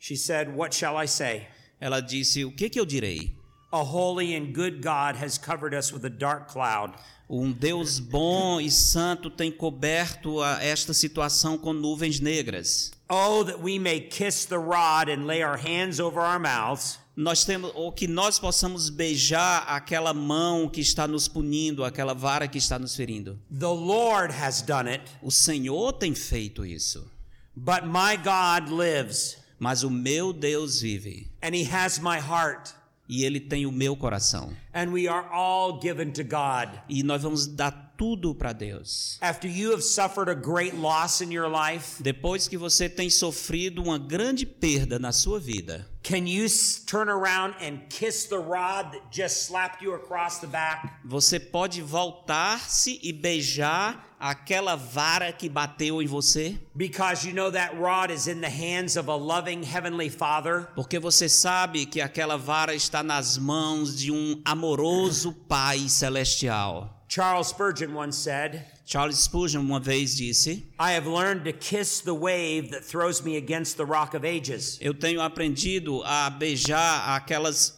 She 0.00 0.16
said, 0.16 0.52
What 0.52 0.74
shall 0.74 0.96
I 0.96 1.06
say? 1.06 1.46
Ela 1.80 2.02
disse: 2.02 2.44
O 2.44 2.50
que, 2.50 2.68
que 2.68 2.80
eu 2.80 2.84
direi? 2.84 3.30
A 3.72 3.84
holy 3.84 4.34
and 4.34 4.52
good 4.52 4.82
God 4.82 5.14
has 5.16 5.38
covered 5.38 5.72
us 5.72 5.92
with 5.92 6.04
a 6.04 6.10
dark 6.10 6.48
cloud. 6.48 6.94
Um 7.30 7.52
Deus 7.52 7.98
bom 8.00 8.60
e 8.60 8.68
santo 8.68 9.30
tem 9.30 9.50
coberto 9.50 10.42
a 10.42 10.62
esta 10.62 10.92
situação 10.92 11.56
com 11.56 11.72
nuvens 11.72 12.20
negras. 12.20 12.90
Oh, 13.08 13.44
that 13.44 13.60
we 13.60 13.78
may 13.78 14.00
kiss 14.00 14.44
the 14.44 14.58
rod 14.58 15.08
and 15.08 15.26
lay 15.26 15.42
our 15.42 15.56
hands 15.56 16.00
over 16.00 16.20
our 16.20 16.38
mouths, 16.40 16.98
Nós 17.14 17.44
temos, 17.44 17.70
ou 17.74 17.92
que 17.92 18.06
nós 18.08 18.38
possamos 18.38 18.88
beijar 18.88 19.64
aquela 19.68 20.14
mão 20.14 20.66
que 20.68 20.80
está 20.80 21.06
nos 21.06 21.28
punindo, 21.28 21.84
aquela 21.84 22.14
vara 22.14 22.48
que 22.48 22.56
está 22.56 22.78
nos 22.78 22.96
ferindo. 22.96 23.38
the 23.50 23.66
Lord 23.66 24.32
has 24.32 24.62
done 24.62 24.88
it, 24.88 25.04
O 25.20 25.30
Senhor 25.30 25.92
tem 25.92 26.14
feito 26.14 26.64
isso, 26.64 27.06
but 27.54 27.82
my 27.84 28.16
God 28.16 28.70
lives, 28.70 29.36
mas 29.58 29.82
o 29.82 29.90
meu 29.90 30.32
Deus 30.32 30.80
vive. 30.80 31.30
And 31.42 31.54
he 31.54 31.68
has 31.70 31.98
my 31.98 32.18
heart, 32.18 32.70
e 33.06 33.24
ele 33.24 33.40
tem 33.40 33.66
o 33.66 33.72
meu 33.72 33.94
coração. 33.94 34.56
And 34.74 34.92
we 34.92 35.06
are 35.08 35.26
all 35.30 35.80
given 35.80 36.12
to 36.12 36.22
God. 36.24 36.68
E 36.88 37.02
nós 37.02 37.22
vamos 37.22 37.46
dar 37.46 37.92
tudo 37.96 38.34
para 38.34 38.52
Deus. 38.52 39.18
After 39.20 39.48
you 39.48 39.70
have 39.72 39.82
suffered 39.82 40.28
a 40.30 40.34
great 40.34 40.74
loss 40.74 41.20
in 41.20 41.30
your 41.30 41.48
life, 41.48 42.02
Depois 42.02 42.48
que 42.48 42.56
você 42.56 42.88
tem 42.88 43.08
sofrido 43.10 43.82
uma 43.82 43.98
grande 43.98 44.44
perda 44.46 44.98
na 44.98 45.12
sua 45.12 45.38
vida, 45.38 45.86
can 46.02 46.26
you 46.26 46.46
turn 46.86 47.08
around 47.08 47.54
and 47.60 47.78
kiss 47.88 48.26
the 48.26 48.38
rod 48.38 48.92
that 48.92 49.02
just 49.12 49.46
slapped 49.46 49.82
you 49.84 49.94
across 49.94 50.38
the 50.40 50.46
back? 50.48 50.88
você 51.04 51.38
pode 51.38 51.80
voltar-se 51.82 52.98
e 53.02 53.12
beijar 53.12 54.08
aquela 54.18 54.74
vara 54.76 55.32
que 55.32 55.48
bateu 55.48 56.00
em 56.02 56.06
você? 56.06 56.58
Because 56.74 57.26
you 57.28 57.34
know 57.34 57.50
that 57.52 57.76
rod 57.76 58.10
is 58.10 58.26
in 58.26 58.40
the 58.40 58.48
hands 58.48 58.96
of 58.96 59.08
a 59.10 59.14
loving 59.14 59.62
Heavenly 59.62 60.10
Father 60.10 60.68
Porque 60.74 60.98
você 60.98 61.28
sabe 61.28 61.86
que 61.86 62.00
aquela 62.00 62.36
vara 62.36 62.74
está 62.74 63.02
nas 63.02 63.36
mãos 63.38 63.96
de 63.96 64.10
um 64.10 64.40
amoroso 64.62 65.34
Pai 65.48 65.88
celestial. 65.88 66.88
Charles 67.08 67.48
Spurgeon 67.48 67.92
once 67.92 68.16
said, 68.16 68.64
Charles 68.86 69.18
Spurgeon 69.18 69.60
uma 69.60 69.80
vez 69.80 70.16
disse: 70.16 70.62
I 70.78 70.92
have 70.92 71.06
learned 71.06 71.44
to 71.44 71.52
kiss 71.52 72.00
the 72.00 72.14
wave 72.14 72.70
that 72.70 72.84
throws 72.84 73.22
me 73.24 73.36
against 73.36 73.76
the 73.76 73.84
rock 73.84 74.14
of 74.14 74.24
ages. 74.24 74.78
Eu 74.80 74.94
tenho 74.94 75.20
aprendido 75.20 76.02
a 76.04 76.30
beijar 76.30 77.16
aquelas 77.16 77.74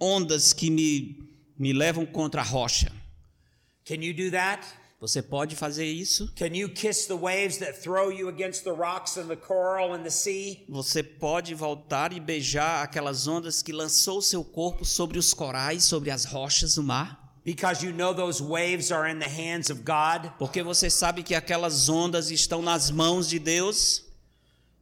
ondas 0.00 0.52
que 0.52 0.70
me, 0.70 1.18
me 1.58 1.72
levam 1.72 2.06
contra 2.06 2.40
a 2.40 2.44
rocha. 2.44 2.90
Can 3.84 4.02
you 4.02 4.14
do 4.14 4.30
that? 4.30 4.64
Você 5.02 5.20
pode 5.20 5.56
fazer 5.56 5.84
isso? 5.84 6.30
Can 6.36 6.54
you 6.54 6.68
kiss 6.68 7.08
the 7.08 7.14
waves 7.14 7.56
that 7.56 7.82
throw 7.82 8.12
you 8.12 8.28
against 8.28 8.62
the 8.62 8.70
rocks 8.70 9.16
and 9.16 9.26
the 9.26 9.34
coral 9.34 9.94
and 9.94 10.04
the 10.04 10.10
sea? 10.10 10.64
Você 10.68 11.02
pode 11.02 11.56
voltar 11.56 12.12
e 12.12 12.20
beijar 12.20 12.84
aquelas 12.84 13.26
ondas 13.26 13.64
que 13.64 13.72
lançou 13.72 14.22
seu 14.22 14.44
corpo 14.44 14.84
sobre 14.84 15.18
os 15.18 15.34
corais, 15.34 15.82
sobre 15.82 16.08
as 16.12 16.24
rochas 16.24 16.76
do 16.76 16.84
mar? 16.84 17.34
Because 17.44 17.84
you 17.84 17.92
know 17.92 18.14
those 18.14 18.40
waves 18.40 18.92
are 18.92 19.10
in 19.10 19.18
the 19.18 19.28
hands 19.28 19.70
of 19.70 19.82
God? 19.82 20.30
Porque 20.38 20.62
você 20.62 20.88
sabe 20.88 21.24
que 21.24 21.34
aquelas 21.34 21.88
ondas 21.88 22.30
estão 22.30 22.62
nas 22.62 22.88
mãos 22.88 23.28
de 23.28 23.40
Deus? 23.40 24.04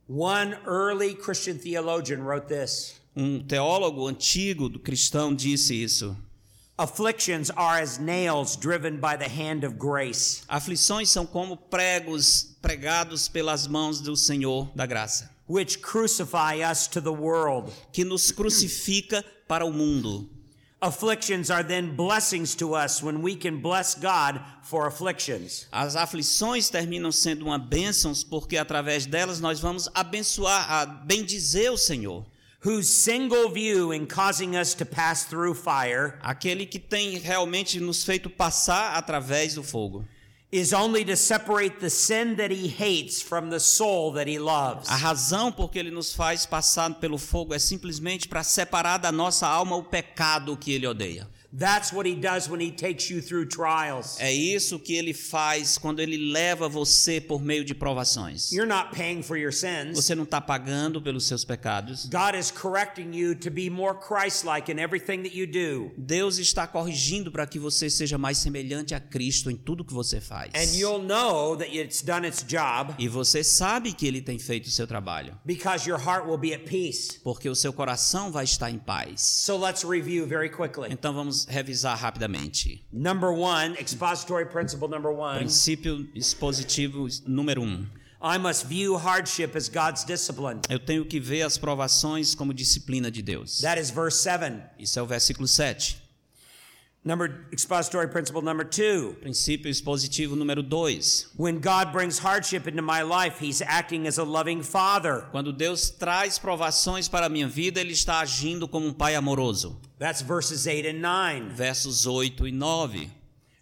One 0.06 0.54
early 0.66 1.14
Christian 1.14 1.56
theologian 1.56 2.18
wrote 2.18 2.46
this 2.46 3.00
Um 3.16 3.40
teólogo 3.40 4.06
antigo 4.06 4.68
do 4.68 4.78
cristão 4.78 5.34
disse 5.34 5.82
isso. 5.82 6.14
Afflictions 6.81 7.51
are 7.59 7.78
as 7.78 7.99
nails 7.99 8.57
driven 8.57 9.01
by 9.01 9.14
the 9.14 9.28
hand 9.28 9.64
of 9.64 9.76
grace. 9.76 10.43
Aflições 10.49 11.11
são 11.11 11.26
como 11.26 11.55
pregos 11.55 12.57
pregados 12.62 13.28
pelas 13.28 13.66
mãos 13.66 14.01
do 14.01 14.16
Senhor 14.16 14.66
da 14.74 14.87
graça, 14.87 15.28
which 15.47 15.81
crucify 15.81 16.62
us 16.62 16.87
to 16.87 17.03
the 17.03 17.12
world. 17.12 17.70
que 17.93 18.03
nos 18.03 18.33
crucifica 18.33 19.22
para 19.47 19.66
o 19.66 19.70
mundo. 19.70 20.26
Afflictions 20.81 21.51
are 21.51 21.62
then 21.62 21.95
blessings 21.95 22.55
to 22.55 22.74
us 22.74 23.03
when 23.03 23.20
we 23.20 23.37
can 23.37 23.59
bless 23.61 23.95
God 23.95 24.41
for 24.62 24.87
afflictions. 24.87 25.66
As 25.70 25.97
aflições 25.97 26.70
terminam 26.70 27.12
sendo 27.12 27.45
uma 27.45 27.59
bênção 27.59 28.14
porque 28.31 28.57
através 28.57 29.05
delas 29.05 29.39
nós 29.39 29.61
vamos 29.61 29.87
abençoar, 29.95 31.05
bendizer 31.05 31.70
o 31.70 31.76
Senhor. 31.76 32.24
Whose 32.62 32.88
single 32.88 33.48
view 33.48 33.90
in 33.90 34.06
causing 34.06 34.54
us 34.54 34.74
to 34.74 34.84
pass 34.84 35.24
through 35.24 35.54
fire 35.54 36.18
Aquele 36.22 36.66
que 36.66 36.78
tem 36.78 37.16
realmente 37.18 37.80
nos 37.80 38.04
feito 38.04 38.28
passar 38.28 38.96
através 38.96 39.54
do 39.54 39.62
fogo. 39.62 40.04
is 40.52 40.72
only 40.72 41.04
to 41.04 41.16
separate 41.16 41.78
the 41.78 41.88
sin 41.88 42.34
that 42.36 42.50
he 42.50 42.66
hates 42.66 43.22
from 43.22 43.50
the 43.50 43.61
soul 43.61 44.12
that 44.12 44.26
he 44.28 44.38
loves. 44.38 44.88
A 44.90 44.96
razão 44.96 45.52
por 45.52 45.70
que 45.70 45.78
ele 45.78 45.90
nos 45.90 46.12
faz 46.12 46.44
passar 46.44 46.92
pelo 46.94 47.18
fogo 47.18 47.54
é 47.54 47.58
simplesmente 47.58 48.26
para 48.26 48.42
separar 48.42 48.98
da 48.98 49.12
nossa 49.12 49.46
alma 49.46 49.76
o 49.76 49.84
pecado 49.84 50.56
que 50.56 50.72
ele 50.72 50.86
odeia. 50.86 51.28
That's 51.53 51.92
what 51.92 52.09
he 52.09 52.14
does 52.14 52.48
when 52.48 52.61
he 52.61 52.70
takes 52.70 53.11
you 53.11 53.20
through 53.20 53.46
trials. 53.48 54.18
É 54.20 54.32
isso 54.32 54.78
que 54.78 54.94
ele 54.94 55.12
faz 55.12 55.76
quando 55.78 56.01
ele 56.01 56.16
leva 56.32 56.68
você 56.68 57.20
por 57.20 57.42
meio 57.42 57.64
de 57.64 57.74
provações. 57.74 58.53
You're 58.53 58.68
not 58.68 58.94
paying 58.96 59.22
for 59.22 59.36
your 59.36 59.53
sins. 59.53 59.96
Você 59.96 60.14
não 60.14 60.22
está 60.22 60.40
pagando 60.40 61.03
pelos 61.03 61.26
seus 61.26 61.44
pecados. 61.44 62.06
God 62.06 62.36
is 62.39 62.51
correcting 62.51 63.12
you 63.12 63.35
to 63.35 63.51
be 63.51 63.68
more 63.68 63.94
Christ-like 63.98 64.70
in 64.70 64.78
everything 64.78 65.22
that 65.22 65.36
you 65.36 65.47
do. 65.47 65.90
Deus 65.98 66.39
está 66.39 66.66
corrigindo 66.66 67.32
para 67.32 67.47
que 67.47 67.59
você 67.59 67.90
seja 67.90 68.16
mais 68.16 68.39
semelhante 68.39 68.94
a 68.94 69.01
Cristo 69.01 69.51
em 69.51 69.56
tudo 69.56 69.85
que 69.85 69.93
você 69.93 70.20
faz. 70.20 70.52
And 70.55 70.77
you'll 70.78 71.02
know 71.02 71.56
that 71.56 71.77
it's 71.77 72.02
done 72.02 72.27
its 72.27 72.44
job 72.47 72.94
E 72.98 73.09
você 73.09 73.43
sabe 73.43 73.93
que 73.93 74.06
ele 74.06 74.20
tem 74.22 74.39
feito 74.39 74.66
o 74.66 74.70
seu 74.70 74.86
trabalho, 74.86 75.36
because 75.44 75.89
your 75.89 75.98
heart 75.98 76.27
will 76.27 76.39
be 76.39 76.55
at 76.55 76.62
peace. 76.64 77.18
porque 77.24 77.48
o 77.48 77.55
seu 77.56 77.72
coração 77.72 78.31
vai 78.31 78.44
estar 78.44 78.70
em 78.70 78.78
paz. 78.78 79.20
So 79.20 79.56
let's 79.56 79.82
review 79.85 80.27
very 80.27 80.48
quickly. 80.48 80.89
Então 80.93 81.12
vamos 81.12 81.39
revisar 81.48 81.96
rapidamente. 81.96 82.84
Number 82.92 83.30
one, 83.30 83.76
expository 83.78 84.46
principle 84.46 84.88
number 84.88 85.10
one 85.12 85.38
Princípio 85.38 86.08
expositivo 86.14 87.06
número 87.26 87.62
um. 87.62 87.86
I 88.22 88.36
must 88.36 88.66
view 88.66 88.98
hardship 88.98 89.56
as 89.56 89.68
God's 89.68 90.04
discipline. 90.04 90.60
Eu 90.68 90.78
tenho 90.78 91.06
que 91.06 91.18
ver 91.18 91.42
as 91.42 91.56
provações 91.56 92.34
como 92.34 92.52
disciplina 92.52 93.10
de 93.10 93.22
Deus. 93.22 93.60
That 93.62 93.80
is 93.80 93.90
verse 93.90 94.18
7. 94.22 94.62
Isso 94.78 94.98
é 94.98 95.02
o 95.02 95.06
versículo 95.06 95.48
7. 95.48 95.96
Number 97.02 97.47
expository 97.51 98.09
principle 98.09 98.43
number 98.43 98.62
2. 98.62 99.20
Princípio 99.22 99.70
expositivo 99.70 100.36
número 100.36 100.62
2. 100.62 101.31
When 101.39 101.59
God 101.59 101.93
brings 101.93 102.18
hardship 102.18 102.68
into 102.68 102.82
my 102.82 103.01
life, 103.01 103.39
he's 103.40 103.62
acting 103.62 104.06
as 104.06 104.18
a 104.18 104.24
loving 104.24 104.62
father. 104.62 105.24
Quando 105.32 105.51
Deus 105.51 105.89
traz 105.89 106.39
provações 106.39 107.09
para 107.09 107.24
a 107.24 107.28
minha 107.31 107.48
vida, 107.48 107.81
ele 107.81 107.93
está 107.94 108.20
agindo 108.20 108.68
como 108.68 108.86
um 108.86 108.93
pai 108.93 109.14
amoroso. 109.14 109.81
That's 109.98 110.20
verses 110.20 110.66
8 110.66 110.89
and 110.89 111.01
9. 111.01 111.55
Versos 111.55 112.06
8 112.06 112.47
e 112.47 112.52
9. 112.52 113.10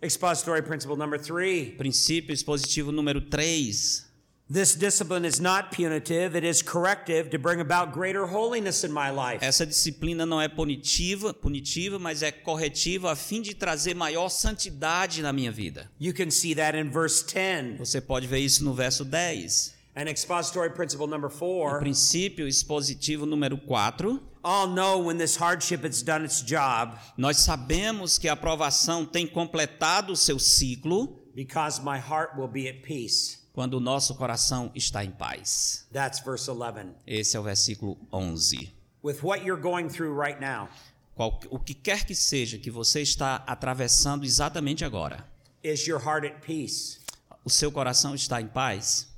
Expository 0.03 0.63
principle 0.63 0.97
number 0.97 1.21
3. 1.21 1.77
Princípio 1.77 2.33
expositivo 2.33 2.91
número 2.91 3.21
3. 3.21 4.08
This 4.51 4.75
discipline 4.75 5.27
is 5.27 5.41
not 5.41 5.73
punitive, 5.73 6.35
it 6.35 6.43
is 6.43 6.63
corrective 6.63 7.29
to 7.33 7.39
bring 7.39 7.61
about 7.61 7.93
greater 7.93 8.25
holiness 8.25 8.83
in 8.83 8.91
my 8.91 9.11
life. 9.11 9.45
Essa 9.45 9.67
disciplina 9.67 10.25
não 10.25 10.41
é 10.41 10.49
punitiva, 10.49 11.35
punitiva, 11.35 11.99
mas 11.99 12.23
é 12.23 12.33
corretiva 12.33 13.13
a 13.13 13.15
fim 13.15 13.43
de 13.43 13.53
trazer 13.53 13.95
maior 13.95 14.31
santidade 14.31 15.21
na 15.21 15.35
minha 15.35 15.53
vida. 15.53 15.91
You 16.01 16.15
can 16.15 16.31
see 16.31 16.55
that 16.55 16.75
in 16.75 16.91
verse 16.91 17.23
10. 17.23 17.77
Você 17.77 18.01
pode 18.01 18.27
ver 18.27 18.39
isso 18.39 18.65
no 18.65 18.73
verso 18.73 19.05
10. 19.05 19.75
And 19.95 20.09
expository 20.09 20.71
principle 20.71 21.07
number 21.07 21.29
O 21.29 21.39
4. 21.39 21.81
princípio 21.81 22.49
expositivo 22.49 23.27
número 23.27 23.59
4. 23.59 24.19
All 24.43 24.67
know 24.67 24.99
when 25.05 25.19
this 25.19 25.37
hardship 25.37 25.85
has 25.85 26.03
done 26.03 26.25
its 26.25 26.41
job 26.41 26.97
Nós 27.19 27.39
sabemos 27.41 28.17
que 28.17 28.29
a 28.29 28.33
aprovação 28.33 29.05
tem 29.05 29.27
completado 29.27 30.15
o 30.15 30.17
seu 30.17 30.39
ciclo 30.39 31.19
because 31.35 31.83
my 31.83 31.99
heart 31.99 32.35
will 32.39 32.49
be 32.49 32.67
at 32.67 32.81
peace. 32.81 33.38
Quando 33.59 33.75
o 33.75 33.81
nosso 33.81 34.15
coração 34.15 34.71
está 34.73 35.05
em 35.05 35.11
paz. 35.11 35.85
That's 35.93 36.21
verse 36.21 36.49
11. 36.49 36.95
Esse 37.05 37.37
é 37.37 37.41
o 37.41 37.43
versículo 37.43 37.99
11. 38.13 38.73
With 39.03 39.17
what 39.21 39.45
you're 39.45 39.61
going 39.61 39.89
through 39.89 40.17
right 40.17 40.41
now, 40.41 40.69
Qual, 41.17 41.41
o 41.51 41.59
que 41.59 41.75
quer 41.75 42.07
que 42.07 42.15
seja 42.15 42.57
que 42.57 42.71
você 42.71 43.03
está 43.03 43.43
atravessando 43.49 44.25
exatamente 44.25 44.85
agora, 44.85 45.27
is 45.65 45.89
your 45.89 46.01
heart 46.01 46.25
at 46.25 46.41
peace? 46.41 47.01
o 47.45 47.51
seu 47.51 47.73
coração 47.73 48.15
está 48.15 48.41
em 48.41 48.47
paz? 48.47 49.09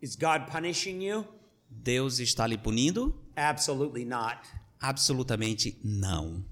Is 0.00 0.14
God 0.14 0.48
punishing 0.48 1.02
you? 1.02 1.26
Deus 1.68 2.20
está 2.20 2.46
lhe 2.46 2.56
punindo? 2.56 3.20
Absolutely 3.34 4.04
not. 4.04 4.38
Absolutamente 4.80 5.76
não. 5.82 6.44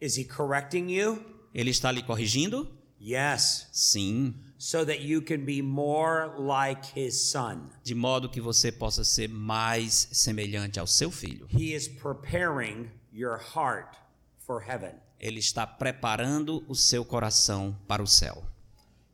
Is 0.00 0.16
he 0.16 0.24
correcting 0.24 0.88
you? 0.90 1.22
Ele 1.52 1.68
está 1.68 1.92
lhe 1.92 2.02
corrigindo? 2.02 2.79
Yes, 3.00 3.66
Sim, 3.72 4.34
so 4.58 4.84
that 4.84 5.00
you 5.00 5.22
can 5.22 5.44
be 5.44 5.62
more 5.62 6.32
like 6.38 6.84
his 6.94 7.30
son. 7.30 7.70
de 7.82 7.94
modo 7.94 8.28
que 8.28 8.40
você 8.40 8.70
possa 8.70 9.04
ser 9.04 9.28
mais 9.28 10.08
semelhante 10.12 10.78
ao 10.78 10.86
seu 10.86 11.10
filho. 11.10 11.46
He 11.50 11.74
is 11.74 11.88
preparing 11.88 12.90
your 13.12 13.38
heart 13.54 13.96
for 14.38 14.62
heaven. 14.62 14.92
Ele 15.18 15.38
está 15.38 15.66
preparando 15.66 16.62
o 16.68 16.74
seu 16.74 17.04
coração 17.04 17.74
para 17.88 18.02
o 18.02 18.06
céu. 18.06 18.44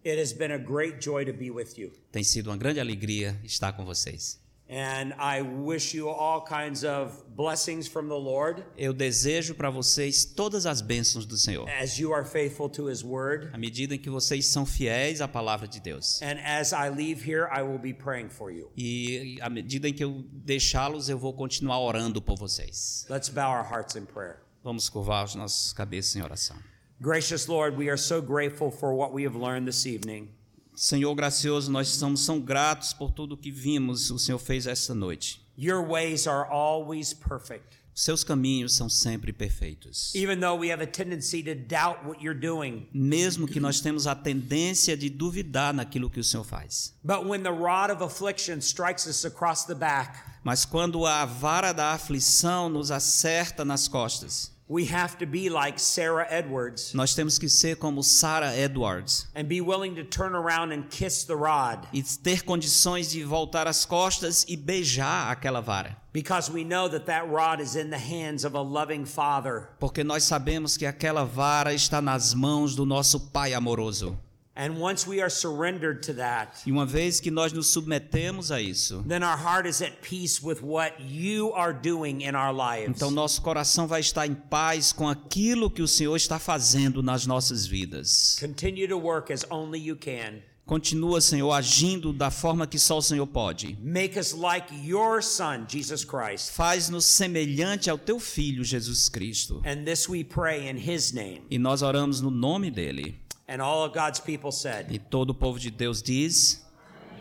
It 0.05 0.21
has 0.21 0.33
been 0.33 0.53
a 0.53 0.59
great 0.59 1.01
joy 1.01 1.25
to 1.25 1.33
be 1.33 1.51
with 1.51 1.77
you. 1.77 1.93
Tem 2.13 2.23
sido 2.25 2.49
uma 2.51 2.57
grande 2.57 2.81
alegria 2.81 3.39
estar 3.45 3.73
com 3.73 3.85
vocês. 3.85 4.41
And 4.69 5.15
I 5.17 5.43
wish 5.43 5.95
you 5.95 6.09
all 6.09 6.41
kinds 6.45 6.83
of 6.85 7.23
blessings 7.37 7.87
from 7.87 8.09
the 8.09 8.19
Lord 8.19 8.65
Eu 8.77 8.93
desejo 8.93 9.55
para 9.55 9.71
vocês 9.71 10.25
todas 10.25 10.67
as 10.67 10.83
bênçãos 10.83 11.25
do 11.25 11.37
Senhor. 11.37 11.69
as 11.69 11.99
you 12.01 12.13
are 12.13 12.25
faithful 12.25 12.69
to 12.71 12.89
his 12.91 13.05
word. 13.05 13.49
À 13.53 13.59
medida 13.59 13.95
em 13.95 13.99
que 13.99 14.11
vocês 14.11 14.47
são 14.47 14.67
fiéis 14.67 15.21
à 15.21 15.29
palavra 15.29 15.69
de 15.69 15.79
Deus. 15.81 16.21
And 16.21 16.41
as 16.45 16.73
I 16.73 16.89
leave 16.89 17.23
here, 17.25 17.47
I 17.57 17.63
will 17.63 17.79
be 17.79 17.95
praying 17.95 18.29
for 18.29 18.51
you. 18.51 18.69
E 18.77 19.39
à 19.41 19.49
medida 19.49 19.89
em 19.89 19.93
que 19.93 20.03
eu 20.03 20.25
deixá-los, 20.33 21.09
eu 21.09 21.17
vou 21.17 21.33
continuar 21.33 21.79
orando 21.79 22.21
por 22.21 22.37
vocês. 22.37 23.07
Let's 23.09 23.29
bow 23.29 23.49
our 23.53 23.65
hearts 23.65 23.95
in 23.95 24.05
prayer. 24.05 24.39
Vamos 24.65 24.89
curvar 24.89 25.27
os 25.27 25.37
nossos 25.37 25.73
cabeças 25.73 26.17
em 26.17 26.23
oração. 26.23 26.57
Gracious 27.01 27.47
Lord, 27.47 27.77
we 27.77 27.89
are 27.89 27.99
so 27.99 28.21
grateful 28.21 28.73
for 28.73 28.93
what 28.93 29.13
we 29.13 29.25
have 29.25 29.37
learned 29.37 29.67
this 29.67 29.87
evening. 29.87 30.31
Senhor 30.77 31.15
gracioso, 31.15 31.71
nós 31.73 31.89
somos 31.89 32.21
são 32.21 32.39
gratos 32.39 32.93
por 32.93 33.11
tudo 33.11 33.35
que 33.37 33.51
vimos 33.51 34.11
o 34.11 34.19
Senhor 34.19 34.39
fez 34.39 34.67
esta 34.67 34.95
noite. 34.95 35.41
Your 35.59 35.83
ways 35.89 36.27
are 36.27 36.47
always 36.51 37.15
perfect. 37.15 37.79
Seus 37.95 38.23
caminhos 38.23 38.75
são 38.75 38.91
sempre 38.91 39.33
perfeitos. 39.33 40.15
Even 40.15 40.39
though 40.39 40.55
we 40.55 40.71
have 40.71 40.83
a 40.83 40.87
tendency 40.87 41.43
to 41.43 41.55
doubt 41.55 42.05
what 42.07 42.23
you're 42.23 42.39
doing, 42.39 42.87
Mesmo 42.93 43.49
que 43.49 43.59
nós 43.59 43.81
temos 43.81 44.07
a 44.07 44.15
tendência 44.15 44.95
de 44.99 45.09
duvidar 45.09 45.73
naquilo 45.73 46.11
que 46.11 46.21
o 46.21 46.25
Senhor 46.25 46.45
faz. 46.45 46.93
but 47.03 47.25
when 47.27 47.43
the 47.43 47.49
rod 47.49 47.91
of 47.91 48.05
affliction 48.05 48.61
strikes 48.61 49.07
us 49.07 49.25
across 49.25 49.65
the 49.65 49.75
back, 49.75 50.19
Mas 50.45 50.67
quando 50.67 51.07
a 51.07 51.25
vara 51.25 51.73
da 51.73 51.95
aflição 51.95 52.69
nos 52.69 52.91
acerta 52.91 53.65
nas 53.65 53.89
costas, 53.89 54.53
we 54.69 54.85
have 54.87 55.17
to 55.19 55.27
be 55.27 55.49
like 55.49 55.79
Sarah 55.81 56.27
Edwards 56.31 56.93
nós 56.95 57.15
temos 57.15 57.39
que 57.39 57.49
ser 57.49 57.77
como 57.77 58.03
Sarah 58.03 58.55
Edwards 58.55 59.29
and 59.35 59.45
be 59.45 59.61
willing 59.61 59.95
to 59.95 60.05
turn 60.05 60.35
around 60.35 60.73
and 60.73 60.85
kiss 60.91 61.25
the 61.25 61.37
rod 61.37 61.87
e 61.93 62.03
ter 62.03 62.43
condições 62.43 63.11
de 63.11 63.23
voltar 63.23 63.67
as 63.67 63.85
costas 63.85 64.45
e 64.49 64.57
beijar 64.57 65.31
aquela 65.31 65.61
vara. 65.61 65.97
because 66.17 66.51
we 66.51 66.65
know 66.65 66.89
that 66.89 67.05
that 67.07 67.29
rod 67.29 67.61
is 67.61 67.77
in 67.77 67.91
the 67.91 67.99
hands 67.99 68.45
of 68.47 68.55
a 68.55 68.61
loving 68.61 69.05
father. 69.05 69.69
Porque 69.79 70.03
nós 70.03 70.25
sabemos 70.25 70.75
que 70.75 70.87
aquela 70.87 71.25
vara 71.27 71.75
está 71.75 72.01
nas 72.01 72.33
mãos 72.33 72.75
do 72.75 72.87
nosso 72.87 73.21
Pai 73.21 73.53
amoroso. 73.53 74.19
And 74.59 74.79
once 74.81 75.07
we 75.07 75.21
are 75.21 75.29
surrendered 75.29 76.01
to 76.07 76.15
that, 76.15 76.63
E 76.67 76.73
uma 76.73 76.87
vez 76.87 77.21
que 77.21 77.31
nós 77.31 77.53
nos 77.53 77.67
submetemos 77.67 78.51
a 78.51 78.59
isso, 78.61 79.05
then 79.07 79.23
our 79.23 79.37
heart 79.37 79.67
is 79.69 79.83
at 79.83 80.01
peace 80.01 80.43
with 80.43 80.63
what 80.63 80.95
you 80.99 81.53
are 81.55 81.75
doing 81.75 82.23
in 82.23 82.35
our 82.35 82.55
lives. 82.55 82.89
então 82.97 83.11
nosso 83.11 83.43
coração 83.43 83.87
vai 83.87 84.01
estar 84.01 84.27
em 84.27 84.35
paz 84.35 84.93
com 84.93 85.07
aquilo 85.09 85.71
que 85.71 85.83
o 85.83 85.87
Senhor 85.89 86.17
está 86.17 86.39
fazendo 86.39 87.03
nas 87.03 87.27
nossas 87.27 87.67
vidas. 87.67 88.39
Continue 88.41 88.89
to 88.89 88.97
work 88.99 89.31
as 89.31 89.45
only 89.51 89.79
you 89.79 89.95
can. 89.95 90.41
Continua, 90.65 91.21
Senhor, 91.21 91.53
agindo 91.53 92.13
da 92.13 92.29
forma 92.29 92.67
que 92.67 92.77
só 92.79 92.99
o 92.99 93.03
Senhor 93.03 93.27
pode. 93.27 93.79
Make 93.81 94.19
us 94.19 94.33
like 94.33 94.75
your 94.85 95.23
son, 95.23 95.65
Jesus 95.69 96.05
Christ. 96.05 96.51
Faz-nos 96.51 97.05
semelhante 97.05 97.89
ao 97.89 97.97
teu 97.97 98.19
filho 98.19 98.65
Jesus 98.65 99.09
Cristo. 99.09 99.63
And 99.65 99.85
this 99.85 100.09
we 100.09 100.25
pray 100.25 100.69
in 100.69 100.77
his 100.77 101.13
name. 101.13 101.43
E 101.51 101.57
nós 101.59 101.83
oramos 101.83 102.21
no 102.21 102.31
nome 102.33 102.71
dele. 102.71 103.21
And 103.49 103.63
all 103.63 103.85
of 103.85 103.95
God's 103.95 104.19
people 104.21 104.51
said, 104.51 104.91
E 104.91 104.99
todo 104.99 105.31
o 105.31 105.35
povo 105.35 105.59
de 105.59 105.71
Deus 105.71 106.03
diz: 106.03 106.65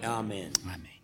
Amen. 0.04 0.52
Amém. 0.66 0.95